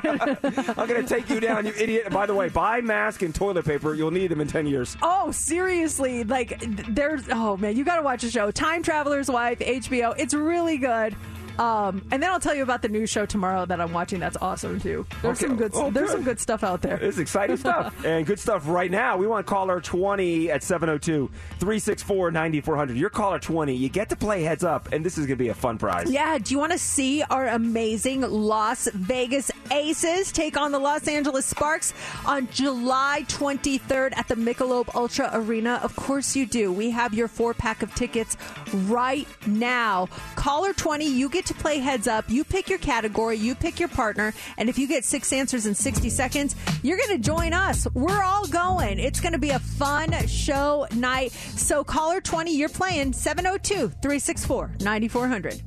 [0.79, 2.07] I'm gonna take you down, you idiot.
[2.07, 3.95] And by the way, buy mask and toilet paper.
[3.95, 4.97] You'll need them in 10 years.
[5.03, 6.25] Oh, seriously.
[6.25, 6.59] Like,
[6.89, 8.53] there's, oh Oh, man, you got to watch the show.
[8.53, 10.15] Time Traveler's Wife, HBO.
[10.17, 11.17] It's really good.
[11.59, 14.21] Um, and then I'll tell you about the new show tomorrow that I'm watching.
[14.21, 15.07] That's awesome too.
[15.23, 15.49] There's Okay.
[15.49, 16.13] some good, Oh, there's good.
[16.17, 16.97] some good stuff out there.
[16.97, 19.17] It's exciting stuff and good stuff right now.
[19.17, 22.97] We want caller 20 at 702 364 9400.
[22.97, 23.75] You're caller 20.
[23.75, 26.11] You get to play heads up, and this is going to be a fun prize.
[26.11, 31.07] Yeah, do you want to see our amazing Las Vegas Aces take on the Los
[31.09, 31.95] Angeles Sparks
[32.27, 35.81] on July 23rd at the Michelob Ultra Arena?
[35.83, 36.73] Of course you do.
[36.73, 38.37] We have your four pack of tickets
[38.87, 40.09] right now.
[40.35, 42.29] Caller 20, you get to play heads up.
[42.29, 45.75] You pick your category, you pick your partner, and if you get six answers in
[45.75, 47.87] 60 seconds, you're going to join us.
[47.95, 48.99] We're all going.
[48.99, 51.33] It's going to be a fun show night.
[51.33, 55.63] So, caller 20, you're playing 702 364 9400.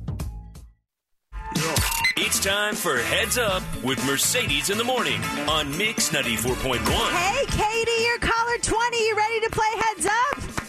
[2.18, 6.78] It's time for Heads Up with Mercedes in the Morning on Mix 94.1.
[7.10, 9.06] Hey, Katie, you're caller 20.
[9.06, 10.65] You ready to play heads up?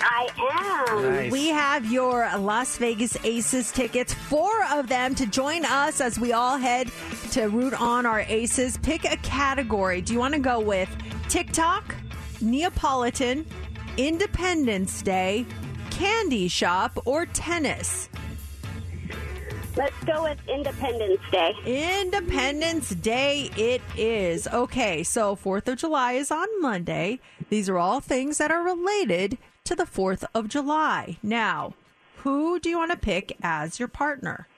[0.00, 1.02] I am.
[1.02, 1.32] Nice.
[1.32, 6.32] We have your Las Vegas Aces tickets, four of them to join us as we
[6.32, 6.90] all head
[7.32, 8.78] to root on our Aces.
[8.78, 10.00] Pick a category.
[10.00, 10.88] Do you want to go with
[11.28, 11.94] TikTok,
[12.40, 13.46] Neapolitan,
[13.96, 15.46] Independence Day,
[15.90, 18.08] Candy Shop, or tennis?
[19.76, 21.54] Let's go with Independence Day.
[21.64, 24.48] Independence Day it is.
[24.48, 27.20] Okay, so 4th of July is on Monday.
[27.48, 29.38] These are all things that are related
[29.68, 31.18] to the 4th of July.
[31.22, 31.74] Now,
[32.16, 34.48] who do you want to pick as your partner?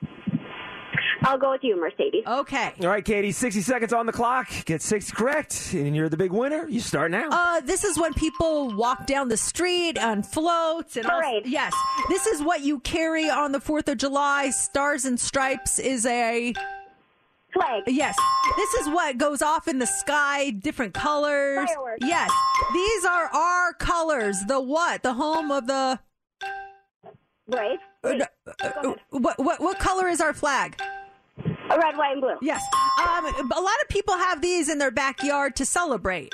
[1.23, 2.23] I'll go with you, Mercedes.
[2.25, 2.73] Okay.
[2.81, 4.49] All right, Katie, 60 seconds on the clock.
[4.67, 6.67] Get six correct, and you're the big winner.
[6.69, 7.29] You start now.
[7.29, 11.75] Uh, this is when people walk down the street on floats and all, yes,
[12.09, 14.51] this is what you carry on the Fourth of July.
[14.51, 16.55] Stars and Stripes is a
[17.53, 17.83] Flag.
[17.87, 18.17] Yes.
[18.57, 21.69] This is what goes off in the sky, different colors.
[21.69, 22.07] Fireworks.
[22.07, 22.31] Yes.
[22.73, 24.37] These are our colors.
[24.47, 25.03] The what?
[25.03, 25.99] The home of the.
[27.49, 27.79] Right.
[28.05, 28.21] Uh,
[28.63, 30.81] uh, what, what, what color is our flag?
[31.71, 32.37] A red, white, and blue.
[32.43, 32.63] Yes.
[33.01, 36.33] Um, a lot of people have these in their backyard to celebrate.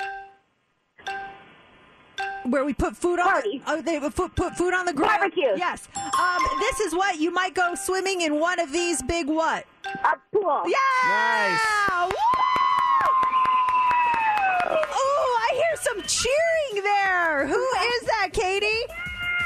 [2.45, 5.09] Where we put food on, oh, they put, put food on the grill.
[5.09, 5.49] Barbecue.
[5.57, 5.89] Yes.
[5.95, 9.65] Um, this is what you might go swimming in one of these big what?
[10.03, 10.63] A pool.
[10.67, 10.77] Yeah.
[11.07, 11.61] Nice.
[14.69, 17.47] Oh, I hear some cheering there.
[17.47, 18.85] Who is that, Katie?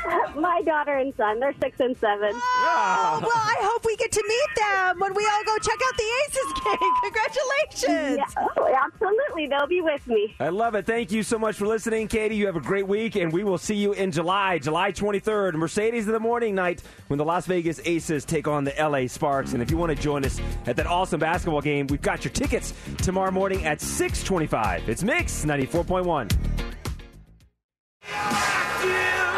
[0.35, 1.39] My daughter and son.
[1.39, 2.31] They're six and seven.
[2.33, 5.97] Oh, well, I hope we get to meet them when we all go check out
[5.97, 6.93] the Aces game.
[7.03, 8.17] Congratulations.
[8.17, 9.47] Yeah, oh, absolutely.
[9.47, 10.35] They'll be with me.
[10.39, 10.85] I love it.
[10.85, 12.35] Thank you so much for listening, Katie.
[12.35, 16.07] You have a great week, and we will see you in July, July 23rd, Mercedes
[16.07, 19.53] in the morning night when the Las Vegas Aces take on the LA Sparks.
[19.53, 22.31] And if you want to join us at that awesome basketball game, we've got your
[22.31, 24.89] tickets tomorrow morning at 625.
[24.89, 26.70] It's Mix 94.1.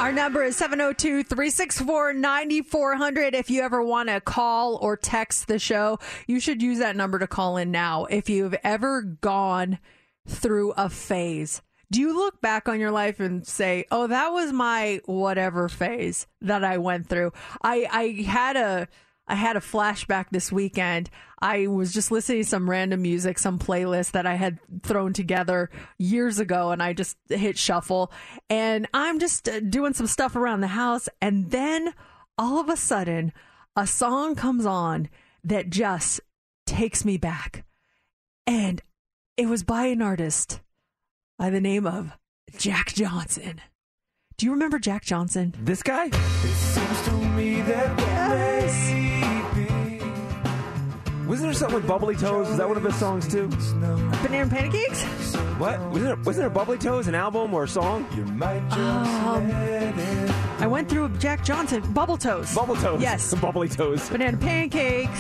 [0.03, 3.35] Our number is 702 364 9400.
[3.35, 7.19] If you ever want to call or text the show, you should use that number
[7.19, 8.05] to call in now.
[8.05, 9.79] If you've ever gone
[10.27, 11.61] through a phase,
[11.91, 16.27] do you look back on your life and say, oh, that was my whatever phase
[16.41, 17.31] that I went through?
[17.61, 18.87] I, I had a.
[19.27, 21.09] I had a flashback this weekend.
[21.41, 25.69] I was just listening to some random music, some playlist that I had thrown together
[25.97, 28.11] years ago, and I just hit shuffle.
[28.49, 31.93] And I'm just uh, doing some stuff around the house, and then
[32.37, 33.31] all of a sudden,
[33.75, 35.09] a song comes on
[35.43, 36.21] that just
[36.65, 37.65] takes me back.
[38.45, 38.81] And
[39.37, 40.59] it was by an artist
[41.37, 42.11] by the name of
[42.57, 43.61] Jack Johnson.
[44.37, 45.53] Do you remember Jack Johnson?
[45.59, 46.09] This guy?
[51.27, 52.49] Wasn't there something with Bubbly Toes?
[52.49, 53.47] Is that one of his songs too?
[53.47, 55.03] Banana Pancakes?
[55.57, 55.79] What?
[55.79, 58.05] Wasn't there, wasn't there Bubbly Toes, an album or a song?
[58.73, 59.51] Um,
[60.59, 62.53] I went through Jack Johnson, Bubble Toes.
[62.53, 63.01] Bubble Toes.
[63.01, 63.33] Yes.
[63.41, 64.09] Bubbly Toes.
[64.09, 65.19] Banana Pancakes,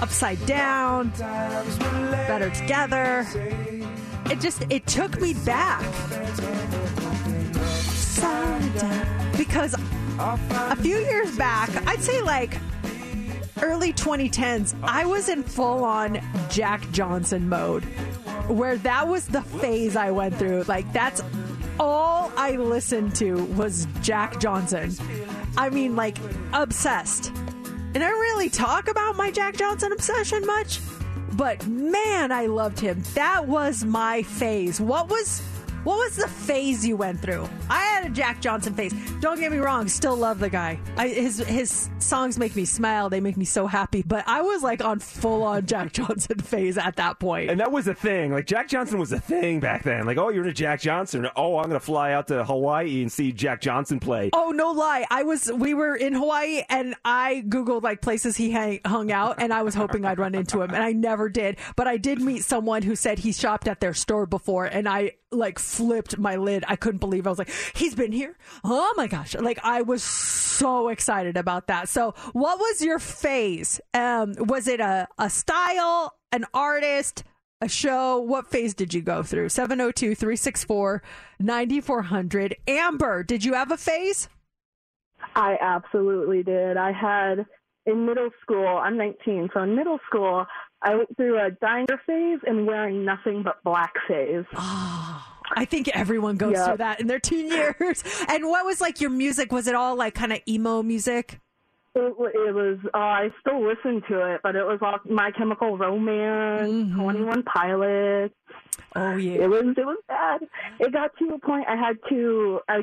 [0.00, 3.26] Upside Down, Better Together.
[4.30, 5.82] It just, it took me back.
[9.36, 9.74] Because
[10.18, 12.56] a few years back, I'd say like
[13.62, 16.20] early 2010s, I was in full on
[16.50, 17.84] Jack Johnson mode,
[18.48, 20.64] where that was the phase I went through.
[20.64, 21.22] Like, that's
[21.78, 24.92] all I listened to was Jack Johnson.
[25.56, 26.18] I mean, like,
[26.52, 27.32] obsessed.
[27.94, 30.80] And I really talk about my Jack Johnson obsession much,
[31.32, 33.02] but man, I loved him.
[33.14, 34.80] That was my phase.
[34.80, 35.42] What was.
[35.86, 37.48] What was the phase you went through?
[37.70, 38.92] I had a Jack Johnson phase.
[39.20, 40.80] Don't get me wrong, still love the guy.
[40.96, 43.08] I, his his songs make me smile.
[43.08, 44.02] They make me so happy.
[44.02, 47.52] But I was like on full on Jack Johnson phase at that point.
[47.52, 48.32] And that was a thing.
[48.32, 50.06] Like Jack Johnson was a thing back then.
[50.06, 51.28] Like, oh, you're into Jack Johnson.
[51.36, 54.30] Oh, I'm gonna fly out to Hawaii and see Jack Johnson play.
[54.32, 55.52] Oh no lie, I was.
[55.52, 59.62] We were in Hawaii, and I googled like places he hang, hung out, and I
[59.62, 61.58] was hoping I'd run into him, and I never did.
[61.76, 65.12] But I did meet someone who said he shopped at their store before, and I
[65.36, 66.64] like flipped my lid.
[66.66, 67.26] I couldn't believe.
[67.26, 68.36] I was like, he's been here.
[68.64, 69.34] Oh my gosh!
[69.34, 71.88] Like I was so excited about that.
[71.88, 73.80] So, what was your phase?
[73.94, 77.24] Um, was it a a style, an artist?
[77.62, 78.20] A show.
[78.20, 79.48] What phase did you go through?
[79.48, 81.02] 702 364
[81.40, 82.56] 9400.
[82.68, 84.28] Amber, did you have a phase?
[85.34, 86.76] I absolutely did.
[86.76, 87.46] I had
[87.86, 90.44] in middle school, I'm 19, so in middle school,
[90.86, 94.44] I went through a diner phase and wearing nothing but black phase.
[94.54, 95.26] Oh,
[95.56, 96.66] I think everyone goes Yep.
[96.66, 98.02] through that in their teen years.
[98.28, 99.50] And what was like your music?
[99.52, 101.40] Was it all like kind of emo music?
[101.96, 105.76] It, it was, uh, I still listen to it, but it was all My Chemical
[105.78, 108.34] Romance, 21 Pilots.
[108.94, 109.42] Oh, yeah.
[109.44, 110.42] It was, it was bad.
[110.78, 112.80] It got to a point I had to, I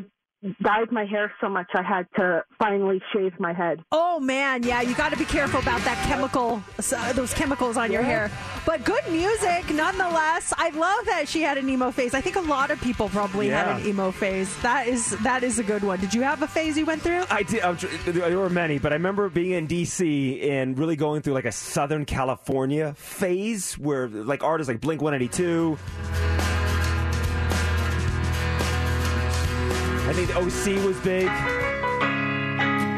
[0.61, 3.83] dyed my hair so much I had to finally shave my head.
[3.91, 6.61] Oh man, yeah, you got to be careful about that chemical,
[6.95, 8.29] uh, those chemicals on your hair.
[8.65, 10.53] But good music, nonetheless.
[10.57, 12.13] I love that she had an emo phase.
[12.13, 13.73] I think a lot of people probably Yeah.
[13.73, 14.55] had an emo phase.
[14.61, 15.99] That is that is a good one.
[15.99, 17.23] Did you have a phase you went through?
[17.29, 17.61] I did.
[17.61, 21.45] I'm there were many, but I remember being in DC and really going through like
[21.45, 25.77] a Southern California phase where like artists like Blink 182.
[30.05, 31.27] I think the OC was big.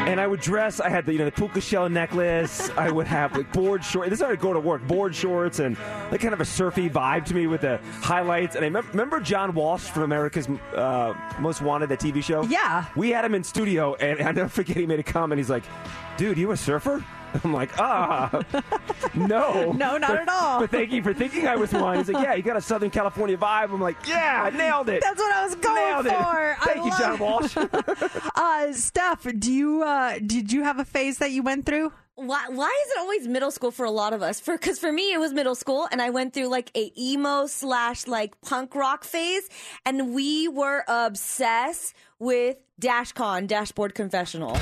[0.07, 0.79] And I would dress.
[0.79, 2.69] I had the you know the puka shell necklace.
[2.77, 4.09] I would have like board shorts.
[4.09, 4.85] This is how I go to work.
[4.87, 5.77] Board shorts and
[6.11, 8.55] like kind of a surfy vibe to me with the highlights.
[8.55, 12.43] And I remember, remember John Walsh from America's uh, Most Wanted, the TV show.
[12.43, 12.85] Yeah.
[12.95, 15.39] We had him in studio, and I never forget he made a comment.
[15.39, 15.63] He's like,
[16.17, 17.03] "Dude, you a surfer?"
[17.43, 18.29] I'm like, ah,
[19.13, 19.71] no.
[19.75, 20.59] No, not at all.
[20.61, 21.97] But thank you for thinking I was one.
[21.97, 23.71] He's like, yeah, you got a Southern California vibe.
[23.73, 25.01] I'm like, yeah, I nailed it.
[25.03, 26.09] That's what I was going Nailed it.
[26.09, 26.57] for.
[26.65, 27.57] Thank I you, John love- Walsh.
[28.35, 31.91] uh, Steph, do you uh, did you have a phase that you went through?
[32.17, 34.39] Why, why is it always middle school for a lot of us?
[34.39, 37.45] For because for me it was middle school, and I went through like a emo
[37.47, 39.49] slash like punk rock phase,
[39.85, 44.55] and we were obsessed with DashCon, Dashboard Confessional.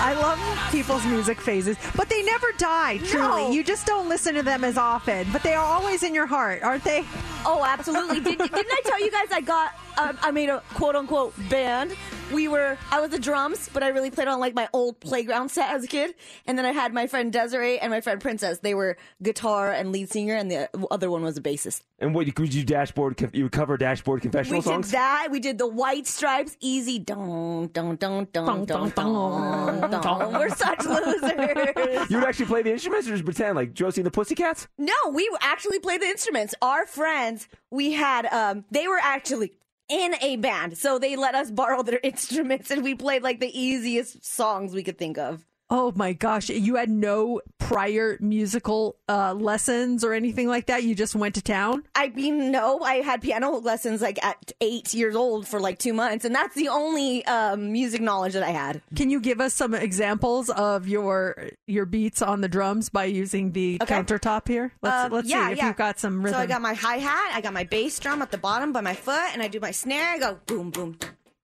[0.00, 0.38] I love
[0.72, 2.98] people's music phases, but they never die.
[3.04, 6.26] Truly, you just don't listen to them as often, but they are always in your
[6.26, 7.04] heart, aren't they?
[7.44, 8.20] Oh, absolutely.
[8.20, 11.94] Did, didn't I tell you guys I got, um, I made a quote unquote band?
[12.32, 15.48] We were, I was the drums, but I really played on like my old playground
[15.48, 16.14] set as a kid.
[16.46, 18.60] And then I had my friend Desiree and my friend Princess.
[18.60, 21.82] They were guitar and lead singer, and the other one was a bassist.
[21.98, 25.28] and what, would you dashboard, you would cover dashboard confessional We did that.
[25.30, 27.00] We did the White Stripes, easy.
[27.00, 30.32] Dun, dun, dun, dun, dun, dun, dun.
[30.32, 32.10] We're such losers.
[32.10, 34.68] You would actually play the instruments or just pretend like Josie and the Pussycats?
[34.78, 36.54] No, we actually played the instruments.
[36.62, 39.52] Our friends, we had, um, they were actually
[39.90, 43.58] in a band, so they let us borrow their instruments, and we played like the
[43.58, 45.44] easiest songs we could think of.
[45.72, 50.82] Oh my gosh, you had no prior musical uh, lessons or anything like that.
[50.82, 51.84] You just went to town.
[51.94, 55.92] I mean, no, I had piano lessons like at eight years old for like two
[55.92, 58.82] months, and that's the only um, music knowledge that I had.
[58.96, 63.52] Can you give us some examples of your your beats on the drums by using
[63.52, 63.94] the Okay.
[63.94, 64.72] countertop here?
[64.82, 65.66] Let's Um, let's yeah, see if yeah.
[65.68, 66.36] you've got some rhythm.
[66.36, 68.80] So I got my hi hat, I got my bass drum at the bottom by
[68.80, 70.14] my foot, and I do my snare.
[70.14, 70.98] I go boom, boom,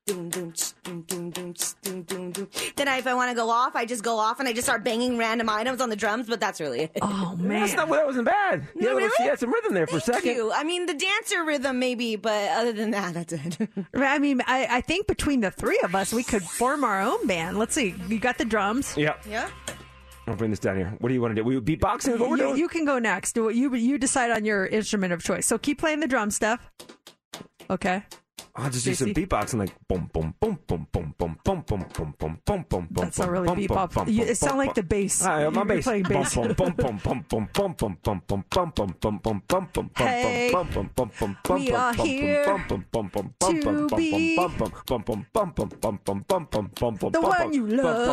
[0.07, 2.49] doom, doom, ch, doom, doom, doom, ch, doom, doom, doom.
[2.77, 4.65] Then I, if I want to go off, I just go off and I just
[4.67, 6.29] start banging random items on the drums.
[6.29, 6.93] But that's really it.
[7.03, 8.69] Oh man, That's not, that wasn't bad.
[8.77, 9.11] No, yeah, really?
[9.17, 10.37] She had some rhythm there for a Thank second.
[10.37, 10.53] you.
[10.53, 13.69] I mean, the dancer rhythm maybe, but other than that, that's it.
[13.95, 17.27] I mean, I, I think between the three of us, we could form our own
[17.27, 17.59] band.
[17.59, 17.95] Let's see.
[18.09, 18.97] You got the drums.
[18.97, 19.15] Yeah.
[19.29, 19.51] yeah.
[20.29, 20.95] I'll bring this down here.
[21.01, 21.45] What do you want to do?
[21.45, 22.15] We beatboxing?
[22.15, 22.57] Is what we're You, doing?
[22.59, 23.33] you can go next.
[23.35, 25.47] Do what You you decide on your instrument of choice.
[25.47, 26.71] So keep playing the drum stuff.
[27.71, 28.05] Okay.
[28.55, 29.27] I'll just do some Stacey?
[29.27, 32.89] beatboxing like boom, boom, boom, boom, boom, boom, boom, boom, boom, boom, boom, boom, boom.
[32.91, 33.95] That's not really boom, boom, bebop.
[33.95, 35.23] boom, You- boom, it sound boom, like the bass.
[35.23, 35.85] Ah, my bass.
[35.85, 36.35] playing bass.
[36.35, 39.91] Boom, boom, boom, boom, boom, boom, boom, boom, boom, boom, boom, boom, boom, boom, boom,
[39.97, 40.51] Hey,
[41.51, 42.45] we are here
[43.41, 44.37] to be
[47.13, 48.07] The one you love.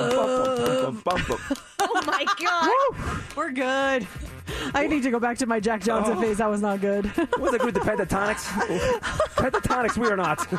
[1.80, 2.72] oh my god.
[3.36, 4.08] We're good.
[4.74, 6.22] I need to go back to my Jack Johnson Oh.
[6.22, 6.38] phase.
[6.38, 7.06] That was not good.
[7.38, 8.44] What's that with the Pentatonix?
[9.36, 10.40] Pentatonix, we are not.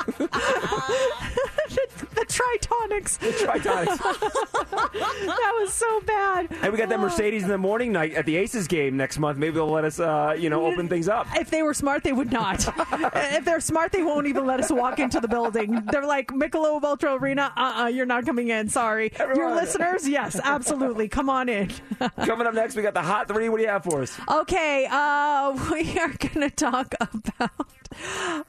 [1.99, 3.19] the tritonics.
[3.19, 3.99] The tritonics.
[4.71, 6.51] that was so bad.
[6.53, 9.39] Hey, we got that Mercedes in the morning night at the Aces game next month.
[9.39, 11.27] Maybe they'll let us, uh, you know, open things up.
[11.37, 12.67] If they were smart, they would not.
[12.93, 15.85] if they're smart, they won't even let us walk into the building.
[15.91, 18.69] They're like, Michelob Ultra Arena, uh-uh, you're not coming in.
[18.69, 19.13] Sorry.
[19.19, 21.09] Your listeners, yes, absolutely.
[21.09, 21.71] Come on in.
[22.25, 23.49] Coming up next, we got the hot three.
[23.49, 24.19] What do you have for us?
[24.29, 27.69] Okay, uh, we are going to talk about.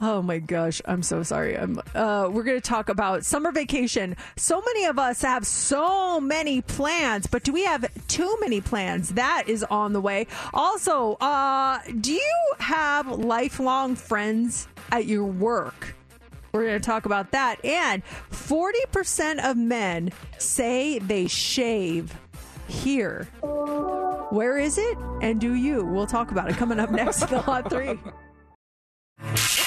[0.01, 1.57] Oh my gosh, I'm so sorry.
[1.57, 1.79] I'm.
[1.93, 4.15] Uh, we're going to talk about summer vacation.
[4.37, 9.09] So many of us have so many plans, but do we have too many plans?
[9.09, 10.27] That is on the way.
[10.53, 15.95] Also, uh, do you have lifelong friends at your work?
[16.53, 17.63] We're going to talk about that.
[17.65, 22.17] And 40% of men say they shave
[22.69, 23.27] here.
[24.29, 24.97] Where is it?
[25.21, 25.83] And do you?
[25.83, 27.99] We'll talk about it coming up next the Hot 3.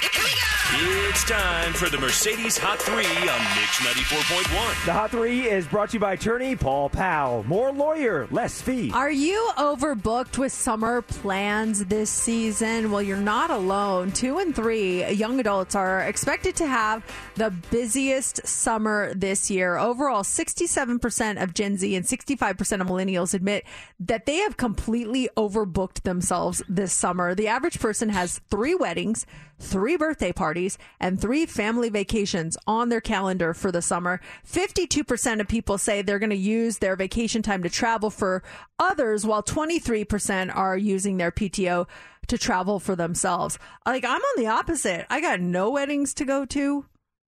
[0.70, 4.84] It's time for the Mercedes Hot 3 on Mix 94.1.
[4.84, 7.42] The hot three is brought to you by attorney Paul Powell.
[7.44, 8.90] More lawyer, less fee.
[8.92, 12.90] Are you overbooked with summer plans this season?
[12.90, 14.12] Well, you're not alone.
[14.12, 17.02] Two and three young adults are expected to have
[17.36, 19.78] the busiest summer this year.
[19.78, 23.64] Overall, 67% of Gen Z and 65% of millennials admit
[24.00, 27.34] that they have completely overbooked themselves this summer.
[27.34, 29.24] The average person has three weddings,
[29.58, 34.20] three birthday parties, and three family vacations on their calendar for the summer.
[34.46, 38.42] 52% of people say they're going to use their vacation time to travel for
[38.78, 41.86] others, while 23% are using their PTO
[42.28, 43.58] to travel for themselves.
[43.84, 45.06] Like, I'm on the opposite.
[45.10, 46.86] I got no weddings to go to,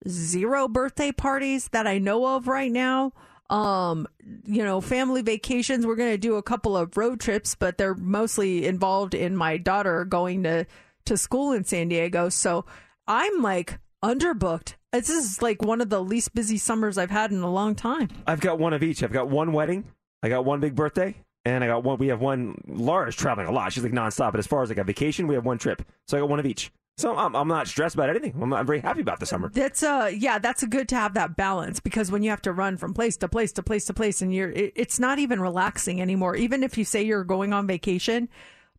[0.08, 3.12] zero birthday parties that I know of right now.
[3.48, 4.06] Um,
[4.44, 5.84] you know, family vacations.
[5.84, 9.56] We're going to do a couple of road trips, but they're mostly involved in my
[9.56, 10.66] daughter going to
[11.04, 12.28] to school in San Diego.
[12.28, 12.64] So
[13.06, 14.74] I'm like underbooked.
[14.92, 18.08] This is like one of the least busy summers I've had in a long time.
[18.26, 19.02] I've got one of each.
[19.02, 19.84] I've got one wedding.
[20.22, 21.14] I got one big birthday.
[21.44, 21.98] And I got one.
[21.98, 22.60] We have one.
[22.66, 23.72] Laura's traveling a lot.
[23.72, 24.32] She's like nonstop.
[24.32, 25.82] But as far as like a vacation, we have one trip.
[26.06, 26.70] So I got one of each.
[26.98, 28.34] So I'm, I'm not stressed about anything.
[28.42, 29.48] I'm, I'm very happy about the summer.
[29.48, 32.52] That's uh yeah, that's a good to have that balance because when you have to
[32.52, 35.40] run from place to place to place to place and you're it, it's not even
[35.40, 36.36] relaxing anymore.
[36.36, 38.28] Even if you say you're going on vacation,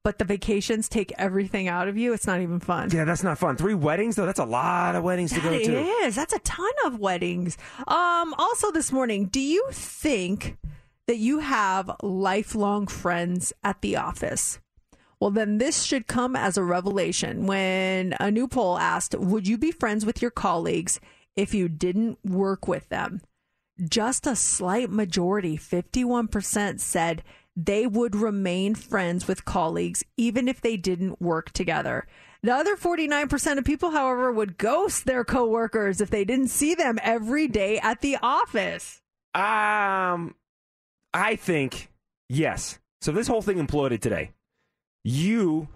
[0.03, 2.89] but the vacations take everything out of you, it's not even fun.
[2.91, 3.55] Yeah, that's not fun.
[3.55, 4.25] Three weddings though.
[4.25, 5.79] That's a lot of weddings to go to.
[6.05, 6.15] is.
[6.15, 7.57] That's a ton of weddings.
[7.87, 10.57] Um also this morning, do you think
[11.07, 14.59] that you have lifelong friends at the office?
[15.19, 19.55] Well, then this should come as a revelation when a new poll asked, Would you
[19.57, 20.99] be friends with your colleagues
[21.35, 23.21] if you didn't work with them?
[23.87, 27.23] Just a slight majority, 51%, said
[27.55, 32.07] they would remain friends with colleagues even if they didn't work together.
[32.43, 36.97] The other 49% of people, however, would ghost their coworkers if they didn't see them
[37.03, 39.01] every day at the office.
[39.35, 40.35] Um,
[41.13, 41.89] I think
[42.29, 42.79] yes.
[43.01, 44.31] So this whole thing imploded today.
[45.03, 45.67] You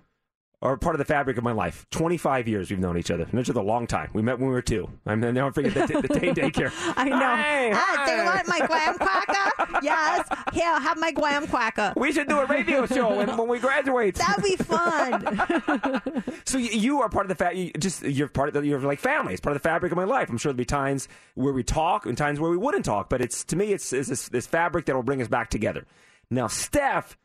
[0.62, 1.86] are part of the fabric of my life.
[1.92, 3.28] Twenty five years we've known each other.
[3.32, 4.10] Known each other a long time.
[4.14, 4.90] We met when we were two.
[5.06, 6.72] I'm never forget the, the day daycare.
[6.96, 7.36] I know.
[7.36, 9.80] Hey, ah, do you want my graham quacker?
[9.84, 10.28] yes.
[10.54, 11.94] Here, have my graham quacker.
[11.96, 14.16] We should do a radio show when, when we graduate.
[14.16, 16.02] That'd be fun.
[16.46, 18.80] So you, you are part of the fa- you Just you're part of the, you're
[18.80, 19.34] like family.
[19.34, 20.30] It's part of the fabric of my life.
[20.30, 23.10] I'm sure there'll be times where we talk and times where we wouldn't talk.
[23.10, 25.86] But it's to me, it's, it's this, this fabric that will bring us back together.
[26.30, 27.18] Now, Steph,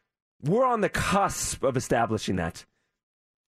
[0.43, 2.65] we're on the cusp of establishing that.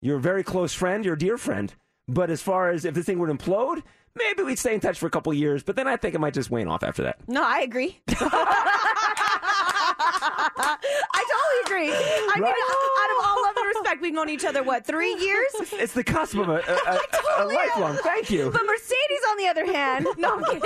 [0.02, 1.04] You're a very close friend.
[1.04, 1.72] You're a dear friend.
[2.08, 3.82] But as far as if this thing would implode,
[4.16, 5.62] maybe we'd stay in touch for a couple of years.
[5.62, 7.20] But then I think it might just wane off after that.
[7.28, 8.00] No, I agree.
[10.56, 11.92] I totally agree.
[11.92, 15.50] I mean, out of all love and respect, we've known each other what three years?
[15.72, 16.60] It's the cusp of a, a, a,
[17.12, 17.96] totally a lifelong.
[18.02, 18.50] Thank you.
[18.50, 20.62] But Mercedes, on the other hand, no, I'm kidding.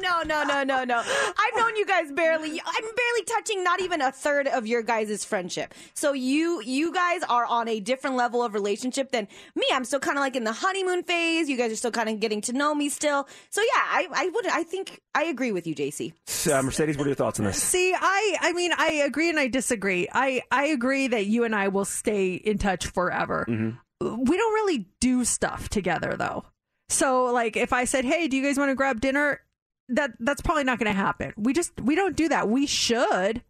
[0.00, 0.98] no, no, no, no, no.
[0.98, 2.60] I've known you guys barely.
[2.60, 5.74] I'm barely touching not even a third of your guys' friendship.
[5.94, 9.64] So you, you guys are on a different level of relationship than me.
[9.72, 11.48] I'm still kind of like in the honeymoon phase.
[11.48, 13.28] You guys are still kind of getting to know me still.
[13.50, 16.12] So yeah, I, I would, I think I agree with you, JC.
[16.50, 17.62] Uh, Mercedes, what are your thoughts on this?
[17.62, 20.08] See, I I mean, I agree and I disagree.
[20.12, 23.46] I I agree that you and I will stay in touch forever.
[23.48, 24.24] Mm-hmm.
[24.24, 26.44] We don't really do stuff together though.
[26.88, 29.40] So like if I said, "Hey, do you guys want to grab dinner?"
[29.88, 31.32] that that's probably not going to happen.
[31.36, 32.48] We just we don't do that.
[32.48, 33.42] We should,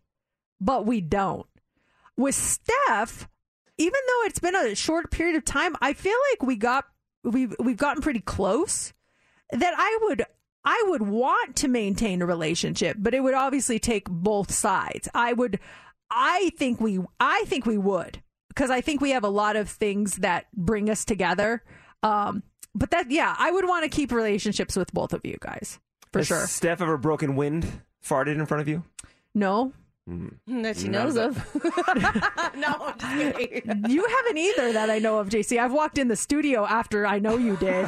[0.60, 1.46] but we don't.
[2.16, 3.28] With Steph,
[3.78, 6.84] even though it's been a short period of time, I feel like we got
[7.22, 8.92] we've we've gotten pretty close
[9.50, 10.26] that I would
[10.64, 15.08] I would want to maintain a relationship, but it would obviously take both sides.
[15.14, 15.58] I would
[16.10, 19.68] I think we I think we would because I think we have a lot of
[19.68, 21.62] things that bring us together.
[22.02, 22.42] Um
[22.74, 25.78] but that yeah, I would want to keep relationships with both of you guys.
[26.12, 26.46] For Has sure.
[26.46, 28.84] Steph ever broken wind, farted in front of you?
[29.34, 29.72] No.
[30.46, 31.54] That she None knows of of.
[32.56, 33.84] no, I'm just kidding.
[33.88, 35.58] You haven't either that I know of, JC.
[35.58, 37.86] I've walked in the studio after I know you did,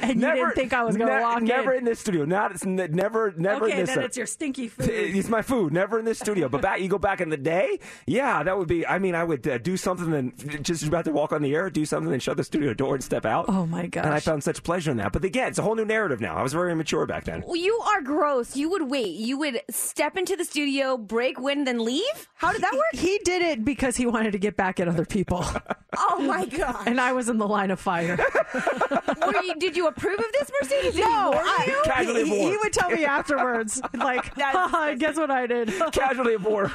[0.00, 1.64] and you didn't think I was going to ne- walk Never in.
[1.66, 2.24] Never in this studio.
[2.24, 3.94] Not it's ne- never never okay, in this.
[3.94, 4.88] then it's your stinky food.
[4.90, 5.72] It's my food.
[5.72, 6.48] Never in this studio.
[6.48, 7.78] But back, you go back in the day.
[8.06, 8.86] Yeah, that would be.
[8.86, 11.68] I mean, I would uh, do something and just about to walk on the air,
[11.70, 13.46] do something and shut the studio door and step out.
[13.48, 14.04] Oh my gosh!
[14.04, 15.12] And I found such pleasure in that.
[15.12, 16.36] But again, it's a whole new narrative now.
[16.36, 17.44] I was very immature back then.
[17.46, 18.56] Well, you are gross.
[18.56, 19.14] You would wait.
[19.14, 22.28] You would step into the studio, break wind, then leave?
[22.34, 22.82] How did that work?
[22.94, 25.44] He did it because he wanted to get back at other people,
[25.98, 26.86] Oh my god.
[26.86, 28.16] and I was in the line of fire.
[29.26, 30.94] Were you, did you approve of this, Mercedes?
[30.94, 31.80] Did No, warn I- you?
[31.84, 35.72] Casualty he, he would tell me afterwards, like, "Haha, guess what I did?
[35.92, 36.68] casually of war.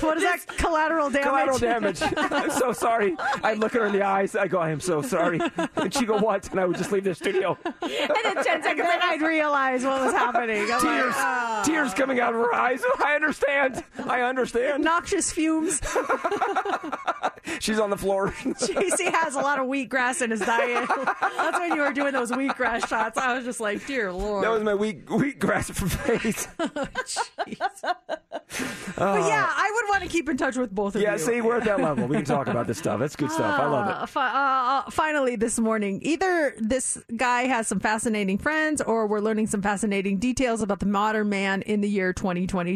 [0.00, 0.38] what is that?
[0.56, 1.26] Collateral damage.
[1.26, 2.02] Collateral damage.
[2.16, 3.14] I'm so sorry.
[3.42, 4.34] I'd look her in the eyes.
[4.34, 5.40] I go, I am so sorry.
[5.76, 6.50] And she go, what?
[6.50, 7.56] And I would just leave the studio.
[7.64, 7.90] And
[8.24, 10.62] then 10 seconds then I'd realize what was happening.
[10.62, 12.82] I'm like, Tears, "Ah." tears coming out of her eyes.
[13.04, 13.84] I understand.
[14.04, 14.84] I understand.
[14.84, 15.80] Noxious fumes.
[17.60, 18.28] She's on the floor.
[18.32, 20.88] JC has a lot of wheatgrass in his diet.
[21.36, 23.16] That's when you were doing those wheatgrass shots.
[23.18, 24.44] I was just like, dear lord.
[24.44, 26.48] That was my wheat wheatgrass for face.
[26.58, 26.68] but
[28.98, 31.18] yeah, I would want to keep in touch with both of Yeah, you.
[31.18, 32.06] Yeah, see, we're at that level.
[32.06, 32.98] We can talk about this stuff.
[33.00, 33.60] That's good stuff.
[33.60, 34.06] I love it.
[34.08, 39.20] fi- uh, uh, finally, this morning, either this guy has some fascinating friends or we're
[39.20, 42.75] learning some fascinating details about the modern man in the year 2022.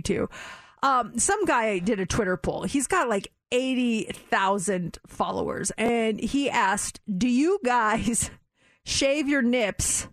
[0.83, 2.63] Um, some guy did a Twitter poll.
[2.63, 8.31] He's got like 80,000 followers, and he asked, Do you guys
[8.85, 10.09] shave your nips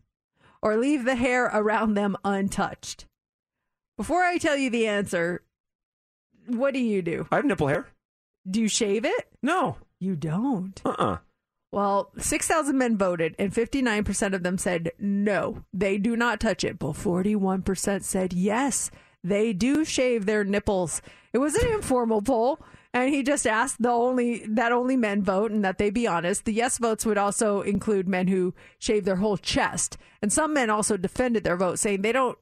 [0.62, 3.06] or leave the hair around them untouched?
[3.98, 5.44] Before I tell you the answer,
[6.48, 7.28] what do you do?
[7.32, 7.88] I have nipple hair.
[8.50, 9.30] Do you shave it?
[9.42, 9.78] No.
[10.00, 10.80] You don't.
[10.86, 11.18] Uh uh
[11.72, 16.78] Well, 6,000 men voted, and 59% of them said no, they do not touch it.
[16.78, 18.92] But 41% said yes,
[19.24, 21.02] they do shave their nipples.
[21.34, 22.60] It was an informal poll,
[22.94, 26.46] and he just asked the only that only men vote and that they be honest.
[26.46, 30.70] The yes votes would also include men who shave their whole chest, and some men
[30.70, 32.38] also defended their vote, saying they don't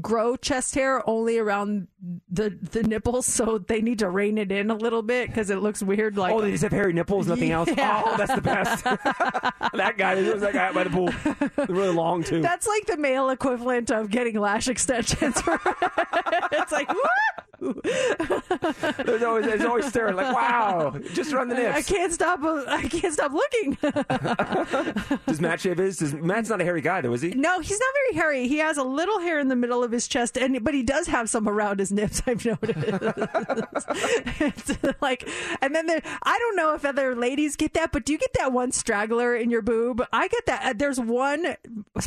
[0.00, 1.88] grow chest hair only around
[2.30, 5.58] the the nipples, so they need to rein it in a little bit because it
[5.58, 6.16] looks weird.
[6.16, 7.68] Like oh, they just have hairy nipples, nothing else.
[7.70, 8.84] Oh, that's the best.
[9.74, 11.10] that guy, there was that guy by the pool,
[11.68, 12.40] really long too.
[12.40, 15.40] That's like the male equivalent of getting lash extensions.
[16.52, 17.00] it's like, woo!
[19.04, 22.42] there's always, there's always staring like, wow, just around the I can't stop.
[22.42, 23.78] Uh, I can't stop looking.
[25.26, 25.98] Does Matt shave his?
[25.98, 27.30] Does, Matt's not a hairy guy though, is he?
[27.30, 28.48] No, he's not very hairy.
[28.48, 31.06] He has a little hair in the middle of his chest, and but he does
[31.06, 32.22] have some around his nips.
[32.26, 32.78] I've noticed.
[35.00, 35.28] like,
[35.60, 38.32] and then there, I don't know if other ladies get that, but do you get
[38.34, 40.04] that one straggler in your boob?
[40.12, 40.64] I get that.
[40.64, 41.56] Uh, There's one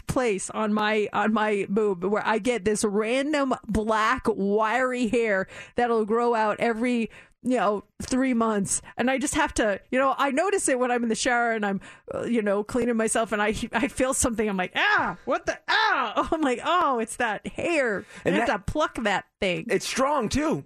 [0.08, 6.06] place on my on my boob where I get this random black wiry hair that'll
[6.06, 7.10] grow out every
[7.50, 8.82] you know, three months.
[8.98, 11.52] And I just have to, you know, I notice it when I'm in the shower
[11.54, 11.82] and I'm,
[12.14, 14.48] uh, you know, cleaning myself and I I feel something.
[14.48, 16.28] I'm like, ah, what the, ah.
[16.34, 18.06] I'm like, oh, it's that hair.
[18.26, 19.66] And I have that- to pluck that thing.
[19.70, 20.66] It's strong too.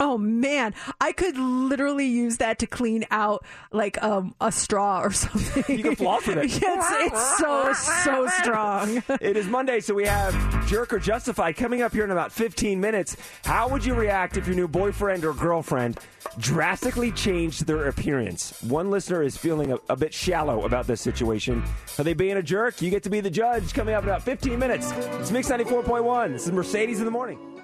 [0.00, 5.10] Oh man, I could literally use that to clean out like um a straw or
[5.24, 5.76] something.
[5.76, 6.44] You can floss with it.
[6.44, 9.02] It's, it's so so strong.
[9.20, 12.80] It is Monday, so we have Jerk or Justified coming up here in about 15
[12.80, 13.16] minutes.
[13.44, 15.98] How would you react if your new boyfriend or girlfriend
[16.38, 18.62] drastically changed their appearance?
[18.62, 21.62] One listener is feeling a, a bit shallow about this situation.
[21.98, 22.80] Are they being a jerk?
[22.80, 24.90] You get to be the judge coming up in about 15 minutes.
[24.92, 26.32] It's Mix 94.1.
[26.32, 27.57] This is Mercedes in the morning.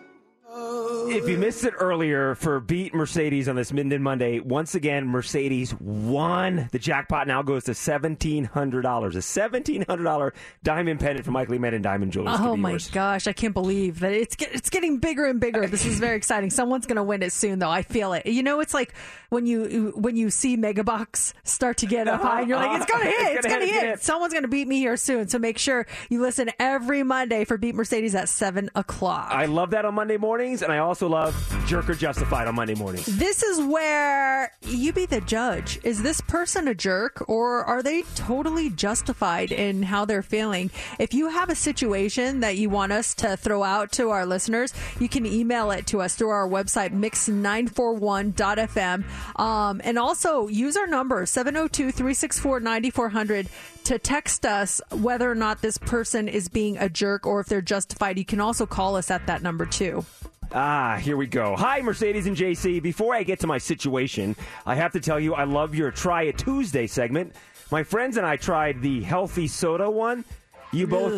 [0.56, 5.74] If you missed it earlier for Beat Mercedes on this Minden Monday, once again, Mercedes
[5.80, 6.68] won.
[6.72, 8.44] The jackpot now goes to $1,700.
[8.44, 10.32] A $1,700
[10.62, 12.36] diamond pendant from Mike Lee and Diamond Jewelers.
[12.40, 12.90] Oh my yours.
[12.90, 15.66] gosh, I can't believe that it's get- it's getting bigger and bigger.
[15.66, 16.50] This is very exciting.
[16.50, 17.70] Someone's going to win it soon, though.
[17.70, 18.26] I feel it.
[18.26, 18.94] You know, it's like
[19.30, 22.90] when you when you see Megabucks start to get up high, and you're like, it's
[22.90, 24.02] going to hit, It's it's gonna hit, hit.
[24.02, 25.28] Someone's going to beat me here soon.
[25.28, 29.28] So make sure you listen every Monday for Beat Mercedes at seven o'clock.
[29.30, 31.34] I love that on Monday mornings, and I also love
[31.66, 33.06] Jerk or Justified on Monday mornings.
[33.06, 35.80] This is where you be the judge.
[35.84, 40.70] Is this person a jerk or are they totally justified in how they're feeling?
[40.98, 44.74] If you have a situation that you want us to throw out to our listeners,
[45.00, 49.40] you can email it to us through our website, mix941.fm.
[49.40, 53.48] Um, and also use our number, 702 364 9400
[53.84, 57.60] to text us whether or not this person is being a jerk or if they're
[57.60, 58.18] justified.
[58.18, 60.04] You can also call us at that number too.
[60.52, 61.56] Ah, here we go.
[61.56, 62.80] Hi, Mercedes and JC.
[62.82, 64.36] Before I get to my situation,
[64.66, 67.34] I have to tell you I love your Try It Tuesday segment.
[67.70, 70.24] My friends and I tried the healthy soda one.
[70.72, 71.12] You both,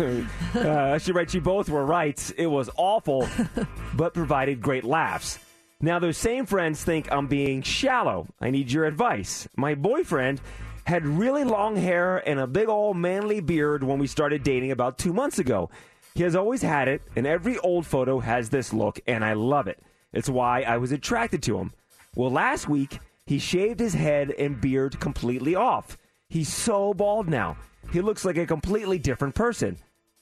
[0.56, 2.32] uh, I should you both were right.
[2.36, 3.28] It was awful,
[3.94, 5.38] but provided great laughs.
[5.80, 8.28] Now, those same friends think I'm being shallow.
[8.40, 9.48] I need your advice.
[9.56, 10.40] My boyfriend
[10.84, 14.98] had really long hair and a big old manly beard when we started dating about
[14.98, 15.70] two months ago.
[16.14, 19.66] He has always had it, and every old photo has this look, and I love
[19.66, 19.82] it.
[20.12, 21.72] It's why I was attracted to him.
[22.14, 25.96] Well, last week, he shaved his head and beard completely off.
[26.28, 27.56] He's so bald now.
[27.92, 29.78] He looks like a completely different person.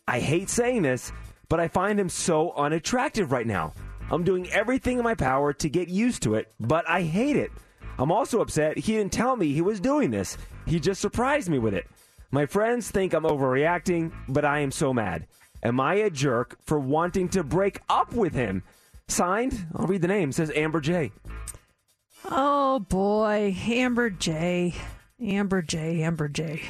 [0.06, 1.12] I hate saying this,
[1.48, 3.72] but I find him so unattractive right now.
[4.10, 7.50] I'm doing everything in my power to get used to it, but I hate it.
[8.01, 10.39] I'm also upset he didn't tell me he was doing this.
[10.66, 11.86] He just surprised me with it.
[12.31, 15.27] My friends think I'm overreacting, but I am so mad.
[15.62, 18.62] Am I a jerk for wanting to break up with him?
[19.09, 21.12] Signed, I'll read the name, says Amber J.
[22.24, 24.74] Oh boy, Amber J.
[25.22, 26.02] Amber J.
[26.02, 26.62] Amber J.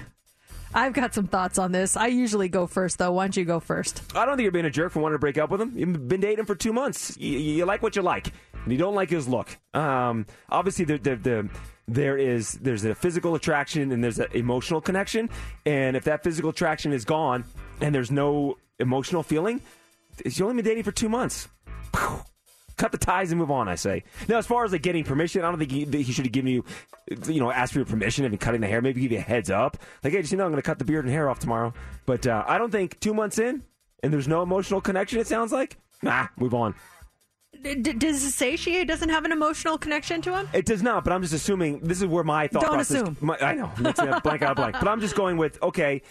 [0.73, 1.97] I've got some thoughts on this.
[1.97, 3.13] I usually go first, though.
[3.13, 4.03] Why don't you go first?
[4.15, 5.73] I don't think you're being a jerk for wanting to break up with him.
[5.77, 7.17] You've been dating for two months.
[7.19, 8.33] You, you like what you like,
[8.65, 9.57] and you don't like his look.
[9.75, 11.49] Um, obviously, the, the, the,
[11.89, 15.29] there is there's a physical attraction and there's an emotional connection.
[15.67, 17.45] And if that physical attraction is gone
[17.81, 19.61] and there's no emotional feeling,
[20.25, 21.49] you only been dating for two months.
[22.77, 23.69] Cut the ties and move on.
[23.69, 24.05] I say.
[24.29, 26.51] Now, as far as like getting permission, I don't think he, he should have given
[26.51, 26.65] you,
[27.27, 28.81] you know, asked for your permission and cutting the hair.
[28.81, 30.79] Maybe give you a heads up, like, hey, just you know, I'm going to cut
[30.79, 31.75] the beard and hair off tomorrow.
[32.07, 33.65] But uh, I don't think two months in
[34.03, 35.19] and there's no emotional connection.
[35.19, 36.75] It sounds like nah, move on.
[37.63, 40.49] D- does it say she doesn't have an emotional connection to him?
[40.53, 43.03] It does not, but I'm just assuming this is where my thought Don't process.
[43.03, 43.17] assume.
[43.21, 46.03] My, I know, it's a blank out of blank, but I'm just going with okay.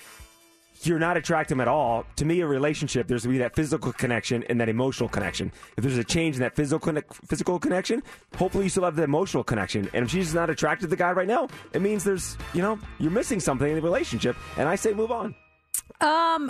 [0.83, 2.05] You're not attracted at all.
[2.15, 5.51] To me, a relationship there's to be that physical connection and that emotional connection.
[5.75, 6.93] If there's a change in that physical
[7.27, 8.01] physical connection,
[8.37, 9.89] hopefully you still have the emotional connection.
[9.93, 12.79] And if she's not attracted to the guy right now, it means there's you know
[12.97, 14.37] you're missing something in the relationship.
[14.57, 15.35] And I say move on.
[15.99, 16.49] Um,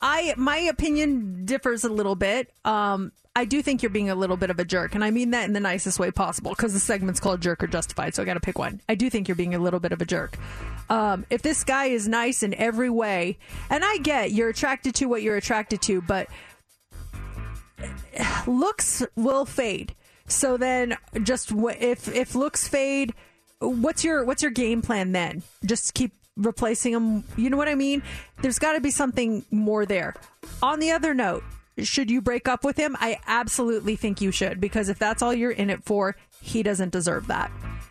[0.00, 2.52] I my opinion differs a little bit.
[2.64, 5.30] Um, I do think you're being a little bit of a jerk, and I mean
[5.30, 8.26] that in the nicest way possible because the segment's called "Jerk or Justified," so I
[8.26, 8.80] got to pick one.
[8.88, 10.36] I do think you're being a little bit of a jerk.
[10.90, 13.38] Um, if this guy is nice in every way,
[13.70, 16.28] and I get you're attracted to what you're attracted to, but
[18.46, 19.94] looks will fade.
[20.26, 23.14] So then, just w- if if looks fade,
[23.60, 25.42] what's your what's your game plan then?
[25.64, 27.24] Just keep replacing them.
[27.36, 28.02] You know what I mean?
[28.40, 30.14] There's got to be something more there.
[30.62, 31.44] On the other note,
[31.78, 32.96] should you break up with him?
[32.98, 36.90] I absolutely think you should because if that's all you're in it for, he doesn't
[36.90, 37.50] deserve that.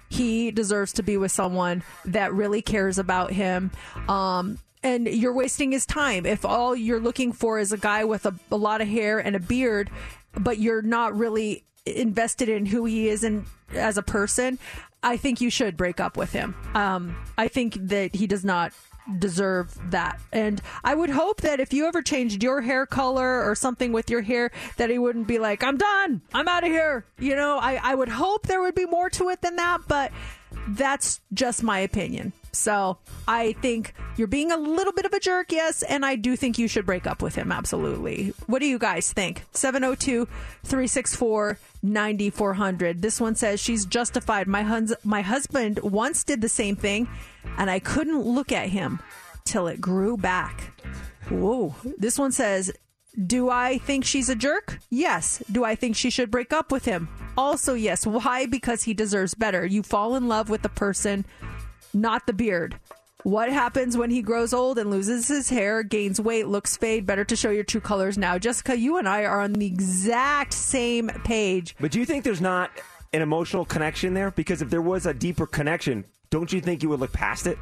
[0.09, 3.71] He deserves to be with someone that really cares about him.
[4.07, 8.25] Um, and you're wasting his time if all you're looking for is a guy with
[8.25, 9.89] a, a lot of hair and a beard,
[10.33, 14.59] but you're not really invested in who he is and as a person.
[15.03, 16.55] I think you should break up with him.
[16.73, 18.73] Um, I think that he does not
[19.19, 20.19] deserve that.
[20.33, 24.09] And I would hope that if you ever changed your hair color or something with
[24.09, 26.21] your hair, that he wouldn't be like, I'm done.
[26.33, 27.05] I'm out of here.
[27.17, 30.11] You know, I, I would hope there would be more to it than that, but
[30.69, 32.33] that's just my opinion.
[32.51, 32.97] So
[33.27, 36.57] I think you're being a little bit of a jerk, yes, and I do think
[36.57, 38.33] you should break up with him, absolutely.
[38.47, 39.43] What do you guys think?
[39.51, 40.25] 702
[40.63, 43.01] 364 9400.
[43.01, 44.47] This one says she's justified.
[44.47, 47.07] My, huns- my husband once did the same thing,
[47.57, 48.99] and I couldn't look at him
[49.45, 50.73] till it grew back.
[51.29, 51.75] Whoa.
[51.97, 52.71] This one says,
[53.25, 54.79] do I think she's a jerk?
[54.89, 55.41] Yes.
[55.51, 57.09] Do I think she should break up with him?
[57.37, 58.05] Also, yes.
[58.05, 58.45] Why?
[58.45, 59.65] Because he deserves better.
[59.65, 61.25] You fall in love with the person,
[61.93, 62.79] not the beard.
[63.23, 67.05] What happens when he grows old and loses his hair, gains weight, looks fade?
[67.05, 68.37] Better to show your true colors now.
[68.37, 71.75] Jessica, you and I are on the exact same page.
[71.79, 72.71] But do you think there's not
[73.13, 74.31] an emotional connection there?
[74.31, 77.57] Because if there was a deeper connection, don't you think you would look past it?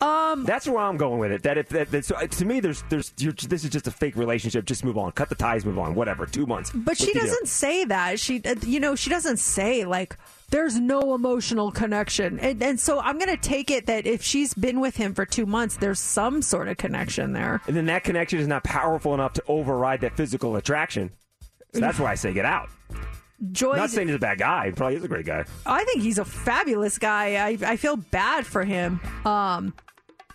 [0.00, 1.42] Um, that's where I'm going with it.
[1.42, 3.90] That if that, that so uh, to me, there's there's you're, this is just a
[3.90, 4.64] fake relationship.
[4.64, 6.24] Just move on, cut the ties, move on, whatever.
[6.24, 6.70] Two months.
[6.74, 8.18] But she doesn't say that.
[8.18, 10.16] She, uh, you know, she doesn't say like
[10.48, 14.54] there's no emotional connection, and, and so I'm going to take it that if she's
[14.54, 17.60] been with him for two months, there's some sort of connection there.
[17.66, 21.10] And then that connection is not powerful enough to override that physical attraction.
[21.74, 22.70] So that's why I say get out.
[23.52, 24.66] Joy, Not saying he's a bad guy.
[24.66, 25.44] He probably is a great guy.
[25.64, 27.36] I think he's a fabulous guy.
[27.36, 29.00] I, I feel bad for him.
[29.24, 29.72] Um,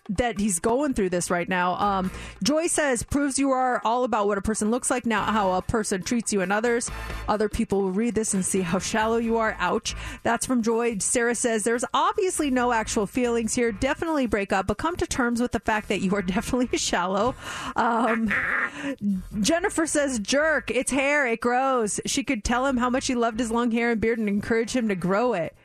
[0.10, 1.76] that he's going through this right now.
[1.76, 2.11] Um,
[2.44, 5.61] Joy says proves you are all about what a person looks like, not how a
[5.61, 6.90] person treats you and others.
[7.27, 9.56] Other people will read this and see how shallow you are.
[9.60, 9.95] Ouch.
[10.23, 10.99] That's from Joy.
[10.99, 13.72] Sarah says there's obviously no actual feelings here.
[13.72, 17.36] Definitely break up, but come to terms with the fact that you are definitely shallow.
[17.76, 18.32] Um,
[19.41, 20.69] Jennifer says jerk.
[20.69, 21.27] It's hair.
[21.27, 21.99] It grows.
[22.06, 24.76] She could tell him how much she loved his long hair and beard and encourage
[24.76, 25.56] him to grow it.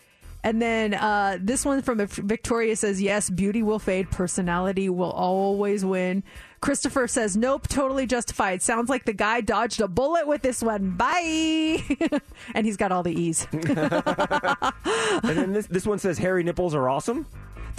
[0.43, 5.85] And then uh, this one from Victoria says, yes, beauty will fade, personality will always
[5.85, 6.23] win.
[6.61, 8.63] Christopher says, nope, totally justified.
[8.63, 10.91] Sounds like the guy dodged a bullet with this one.
[10.91, 11.83] Bye.
[12.55, 13.47] and he's got all the E's.
[13.53, 13.65] and
[15.23, 17.27] then this, this one says, hairy nipples are awesome.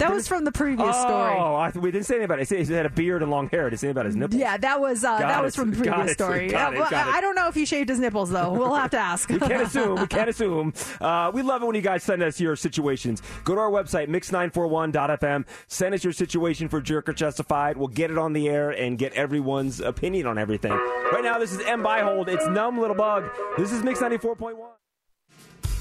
[0.02, 1.34] That was from the previous oh, story.
[1.38, 2.42] Oh, I, we didn't say anything about it.
[2.42, 3.70] It said he had a beard and long hair.
[3.70, 4.40] Didn't say anything about his nipples.
[4.40, 5.42] Yeah, that was uh, that it.
[5.42, 6.14] was from the Got previous it.
[6.14, 6.48] story.
[6.48, 6.90] Got Uh, it.
[6.90, 7.14] Got it.
[7.14, 8.52] I don't know if he shaved his nipples though.
[8.52, 9.28] We'll have to ask.
[9.28, 10.00] We can't assume.
[10.00, 10.72] We can't assume.
[11.00, 13.22] Uh, we love it when you guys send us your situations.
[13.44, 15.46] Go to our website, mix941.fm.
[15.68, 17.76] Send us your situation for Jerk or Justified.
[17.76, 20.72] We'll get it on the air and get everyone's opinion on everything.
[20.72, 22.28] Right now, this is Em Beihold.
[22.28, 23.24] It's Numb Little Bug.
[23.56, 24.56] This is Mix 94.1.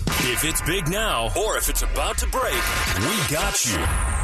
[0.07, 2.53] If it's big now or if it's about to break,
[2.99, 3.77] we got you.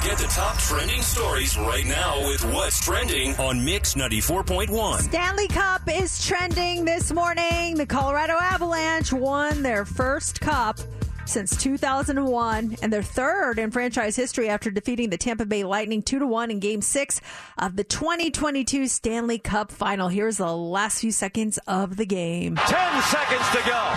[0.08, 5.02] Get the top trending stories right now with what's trending on Mix 94.1.
[5.02, 7.76] Stanley Cup is trending this morning.
[7.76, 10.80] The Colorado Avalanche won their first cup
[11.26, 16.20] since 2001 and their third in franchise history after defeating the Tampa Bay Lightning 2
[16.20, 17.22] to 1 in game 6
[17.58, 20.08] of the 2022 Stanley Cup final.
[20.08, 22.56] Here's the last few seconds of the game.
[22.56, 23.94] 10 seconds to go.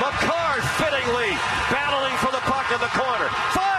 [0.00, 1.32] Makar fittingly
[1.70, 3.28] battling for the puck in the corner.
[3.52, 3.69] Five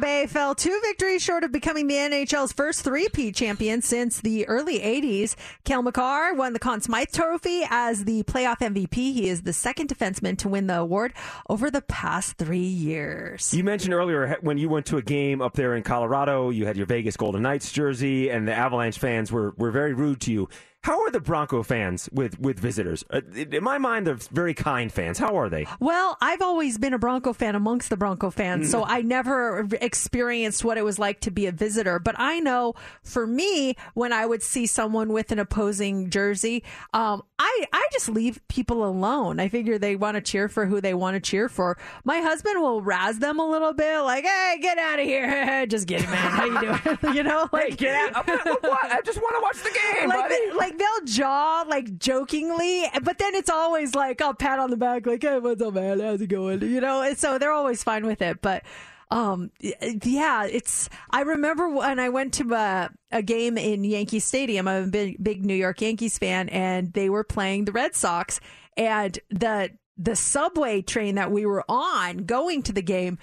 [0.00, 4.80] Bay fell two victories short of becoming the NHL's first three-peat champion since the early
[4.80, 5.36] 80s.
[5.64, 8.94] Cale Makar won the Conn Smythe Trophy as the playoff MVP.
[8.94, 11.12] He is the second defenseman to win the award
[11.48, 13.54] over the past three years.
[13.54, 16.76] You mentioned earlier when you went to a game up there in Colorado, you had
[16.76, 20.48] your Vegas Golden Knights jersey, and the Avalanche fans were, were very rude to you.
[20.86, 23.04] How are the Bronco fans with, with visitors?
[23.10, 25.18] Uh, In my mind, they're very kind fans.
[25.18, 25.66] How are they?
[25.80, 30.64] Well, I've always been a Bronco fan amongst the Bronco fans, so I never experienced
[30.64, 31.98] what it was like to be a visitor.
[31.98, 36.62] But I know for me, when I would see someone with an opposing jersey,
[36.94, 39.40] um, I I just leave people alone.
[39.40, 41.76] I figure they want to cheer for who they want to cheer for.
[42.04, 45.88] My husband will razz them a little bit, like, "Hey, get out of here!" just
[45.88, 46.30] kidding, man.
[46.30, 46.98] How you doing?
[47.16, 48.24] you know, like hey, get out.
[48.28, 50.08] I just want to watch the game,
[50.56, 54.76] like, like they'll jaw like jokingly, but then it's always like a pat on the
[54.76, 56.00] back, like, "Hey, what's up, man?
[56.00, 58.62] How's it going?" You know, and so they're always fine with it, but.
[59.08, 59.52] Um.
[59.60, 60.46] Yeah.
[60.46, 60.88] It's.
[61.10, 64.66] I remember when I went to a, a game in Yankee Stadium.
[64.66, 68.40] I'm a big, big New York Yankees fan, and they were playing the Red Sox.
[68.76, 73.18] And the the subway train that we were on going to the game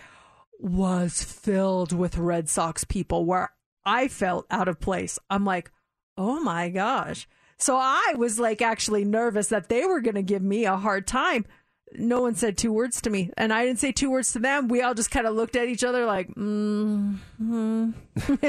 [0.57, 3.25] was filled with Red Sox people.
[3.25, 3.51] Where
[3.85, 5.19] I felt out of place.
[5.30, 5.69] I'm like,
[6.17, 7.27] oh my gosh.
[7.64, 11.07] So I was like actually nervous that they were going to give me a hard
[11.07, 11.45] time.
[11.94, 14.68] No one said two words to me, and I didn't say two words to them.
[14.68, 17.93] We all just kind of looked at each other like, mm, mm.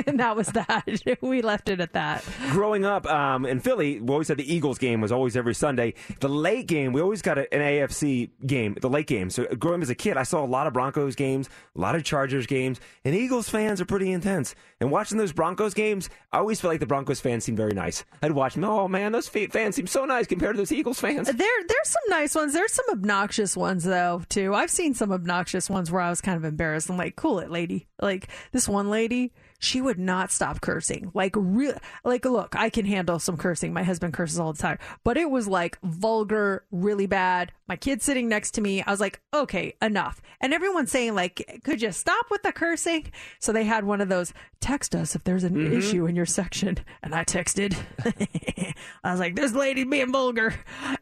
[0.07, 0.85] and that was that.
[1.21, 2.25] we left it at that.
[2.51, 5.95] Growing up um, in Philly, we always had the Eagles game was always every Sunday.
[6.21, 9.31] The late game, we always got a, an AFC game, the late game.
[9.31, 11.95] So growing up as a kid, I saw a lot of Broncos games, a lot
[11.95, 14.55] of Chargers games, and Eagles fans are pretty intense.
[14.81, 18.05] And watching those Broncos games, I always felt like the Broncos fans seemed very nice.
[18.23, 18.65] I'd watch them.
[18.65, 21.29] Oh man, those fans seem so nice compared to those Eagles fans.
[21.29, 21.37] There,
[21.69, 22.53] there's some nice ones.
[22.53, 24.55] There's some obnoxious ones though too.
[24.55, 26.91] I've seen some obnoxious ones where I was kind of embarrassed.
[26.91, 27.87] I'm like, cool it, lady.
[28.01, 31.11] Like this one lady, she would not stop cursing.
[31.15, 33.73] Like real, like look, I can handle some cursing.
[33.73, 37.53] My husband curses all the time, but it was like vulgar, really bad.
[37.67, 40.21] My kid sitting next to me, I was like, okay, enough.
[40.41, 43.11] And everyone's saying like, could you stop with the cursing?
[43.39, 45.73] So they had one of those text us if there's an Mm-hmm.
[45.75, 45.79] Mhm.
[45.79, 47.75] issue in your section, and I texted.
[49.05, 50.55] I was like, "This lady being vulgar,"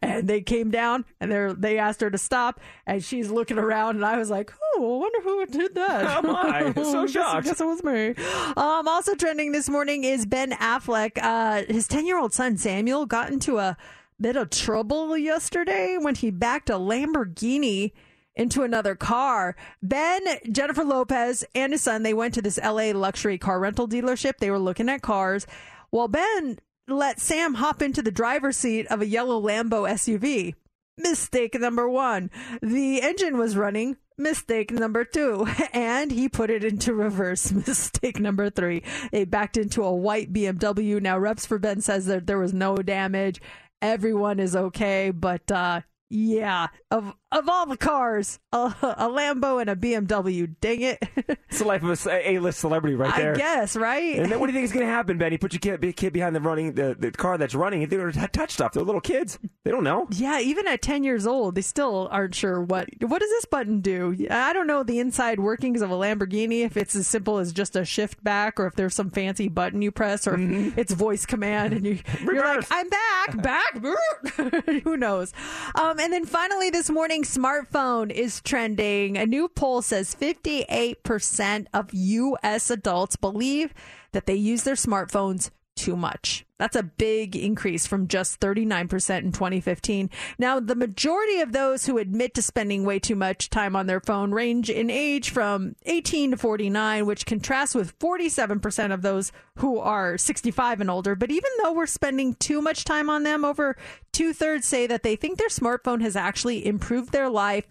[0.02, 3.96] and they came down and they they asked her to stop, and she's looking around,
[3.96, 6.72] and I was like, "Oh, I wonder who did that." Oh, my.
[6.82, 7.46] So shocked.
[7.46, 8.14] Guess it was me.
[8.56, 11.12] Um, also trending this morning is Ben Affleck.
[11.20, 13.76] Uh, his ten year old son Samuel got into a
[14.22, 17.90] bit of trouble yesterday when he backed a Lamborghini
[18.36, 19.56] into another car.
[19.82, 20.20] Ben,
[20.50, 24.38] Jennifer Lopez, and his son, they went to this LA luxury car rental dealership.
[24.38, 25.46] They were looking at cars.
[25.90, 26.58] Well, Ben
[26.88, 30.54] let Sam hop into the driver's seat of a yellow Lambo SUV.
[30.98, 32.30] Mistake number one.
[32.62, 33.96] The engine was running.
[34.18, 35.46] Mistake number two.
[35.72, 37.50] And he put it into reverse.
[37.66, 38.82] Mistake number three.
[39.10, 41.00] It backed into a white BMW.
[41.00, 43.40] Now, reps for Ben says that there was no damage.
[43.82, 49.70] Everyone is okay, but uh, yeah, of of all the cars, a, a Lambo and
[49.70, 50.54] a BMW.
[50.60, 51.02] Dang it!
[51.52, 53.34] It's the life of a A-list celebrity right there.
[53.34, 54.18] I guess, right?
[54.18, 55.32] And then what do you think is going to happen, Ben?
[55.32, 57.86] You put your kid, kid behind the running the, the car that's running.
[57.86, 58.72] They don't touch stuff.
[58.72, 59.38] They're little kids.
[59.64, 60.08] They don't know.
[60.10, 63.82] Yeah, even at 10 years old, they still aren't sure what what does this button
[63.82, 64.16] do.
[64.30, 67.76] I don't know the inside workings of a Lamborghini if it's as simple as just
[67.76, 71.26] a shift back or if there's some fancy button you press or if it's voice
[71.26, 74.64] command and you you're like I'm back, back.
[74.84, 75.34] Who knows?
[75.74, 79.16] Um, and then finally this morning smartphone is trending.
[79.16, 83.74] A new poll says 58% of US adults believe
[84.12, 86.44] that they use their smartphones too much.
[86.58, 90.10] That's a big increase from just 39% in 2015.
[90.38, 94.00] Now, the majority of those who admit to spending way too much time on their
[94.00, 99.78] phone range in age from 18 to 49, which contrasts with 47% of those who
[99.78, 101.16] are 65 and older.
[101.16, 103.76] But even though we're spending too much time on them, over
[104.12, 107.68] two thirds say that they think their smartphone has actually improved their life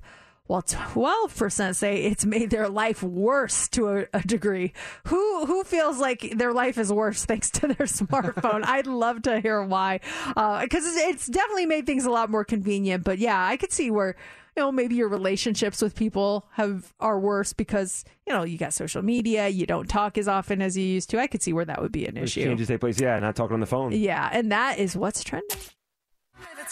[0.47, 4.73] while 12% say it's made their life worse to a, a degree.
[5.07, 8.65] Who who feels like their life is worse thanks to their smartphone?
[8.65, 10.01] I'd love to hear why.
[10.35, 13.03] Uh, because it's, it's definitely made things a lot more convenient.
[13.03, 14.15] But yeah, I could see where
[14.57, 18.73] you know maybe your relationships with people have are worse because you know you got
[18.73, 21.63] social media you don't talk as often as you used to i could see where
[21.63, 22.99] that would be an issue Changes take place.
[22.99, 23.93] Yeah, not talking on the phone.
[23.93, 25.57] yeah and that is what's trending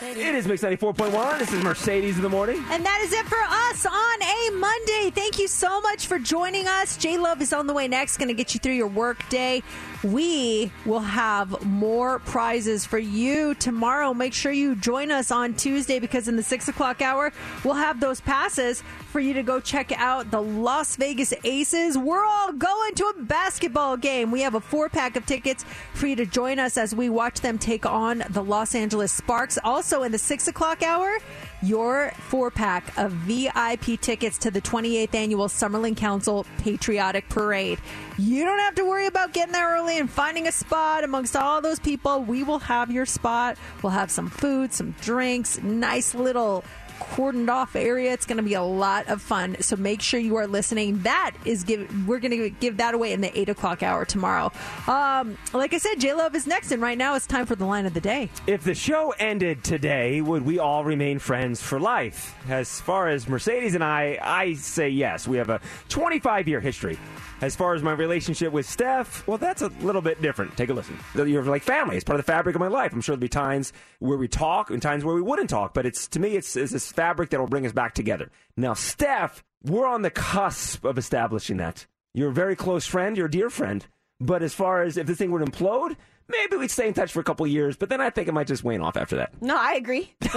[0.01, 1.39] It is Mix 94.1.
[1.39, 2.63] This is Mercedes in the morning.
[2.69, 5.11] And that is it for us on a Monday.
[5.13, 6.95] Thank you so much for joining us.
[6.95, 9.61] J Love is on the way next, going to get you through your work day.
[10.01, 14.13] We will have more prizes for you tomorrow.
[14.13, 17.33] Make sure you join us on Tuesday because in the six o'clock hour,
[17.65, 18.81] we'll have those passes
[19.11, 21.97] for you to go check out the Las Vegas Aces.
[21.97, 24.31] We're all going to a basketball game.
[24.31, 27.41] We have a four pack of tickets for you to join us as we watch
[27.41, 29.58] them take on the Los Angeles Sparks.
[29.63, 31.17] Also, in the six o'clock hour,
[31.61, 37.79] your four pack of VIP tickets to the 28th annual Summerlin Council Patriotic Parade.
[38.17, 41.61] You don't have to worry about getting there early and finding a spot amongst all
[41.61, 42.21] those people.
[42.23, 43.57] We will have your spot.
[43.83, 46.63] We'll have some food, some drinks, nice little
[46.99, 48.13] cordoned off area.
[48.13, 49.57] It's going to be a lot of fun.
[49.61, 51.01] So make sure you are listening.
[51.03, 54.51] That is give we're going to give that away in the eight o'clock hour tomorrow.
[54.87, 57.65] Um, like I said, J Love is next, and right now it's time for the
[57.65, 58.29] line of the day.
[58.47, 62.35] If the show ended today, would we all remain friends for life?
[62.49, 65.27] As far as Mercedes and I, I say yes.
[65.27, 66.97] We have a 25 year history.
[67.41, 70.57] As far as my relationship with Steph, well, that's a little bit different.
[70.57, 70.97] Take a listen.
[71.15, 71.95] You're like family.
[71.95, 72.91] It's part of the fabric of my life.
[72.91, 75.85] I'm sure there'll be times where we talk and times where we wouldn't talk, but
[75.85, 78.29] it's to me, it's, it's this fabric that will bring us back together.
[78.57, 81.85] Now, Steph, we're on the cusp of establishing that.
[82.13, 83.15] You're a very close friend.
[83.15, 83.85] You're a dear friend.
[84.19, 85.95] But as far as if this thing would implode,
[86.27, 87.77] maybe we'd stay in touch for a couple years.
[87.77, 89.41] But then I think it might just wane off after that.
[89.41, 90.13] No, I agree.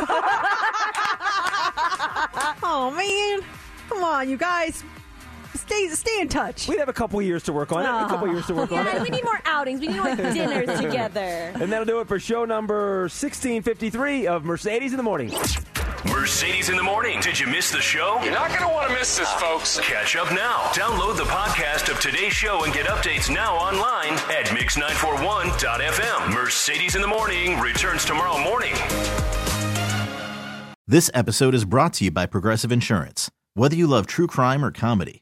[2.62, 3.41] oh man,
[3.89, 4.85] come on, you guys.
[5.66, 6.68] Stay, stay in touch.
[6.68, 7.84] We'd have a couple years to work on it.
[7.84, 8.09] A ah.
[8.09, 9.02] couple years to work on Yeah, it.
[9.02, 9.80] we need more outings.
[9.80, 11.52] We need more dinners together.
[11.55, 15.32] And that'll do it for show number 1653 of Mercedes in the Morning.
[16.06, 17.20] Mercedes in the morning.
[17.20, 18.20] Did you miss the show?
[18.24, 19.78] You're not going to want to miss this, folks.
[19.80, 20.56] Catch up now.
[20.72, 26.34] Download the podcast of today's show and get updates now online at mix941.fm.
[26.34, 28.74] Mercedes in the morning returns tomorrow morning.
[30.89, 33.30] This episode is brought to you by Progressive Insurance.
[33.55, 35.22] Whether you love true crime or comedy,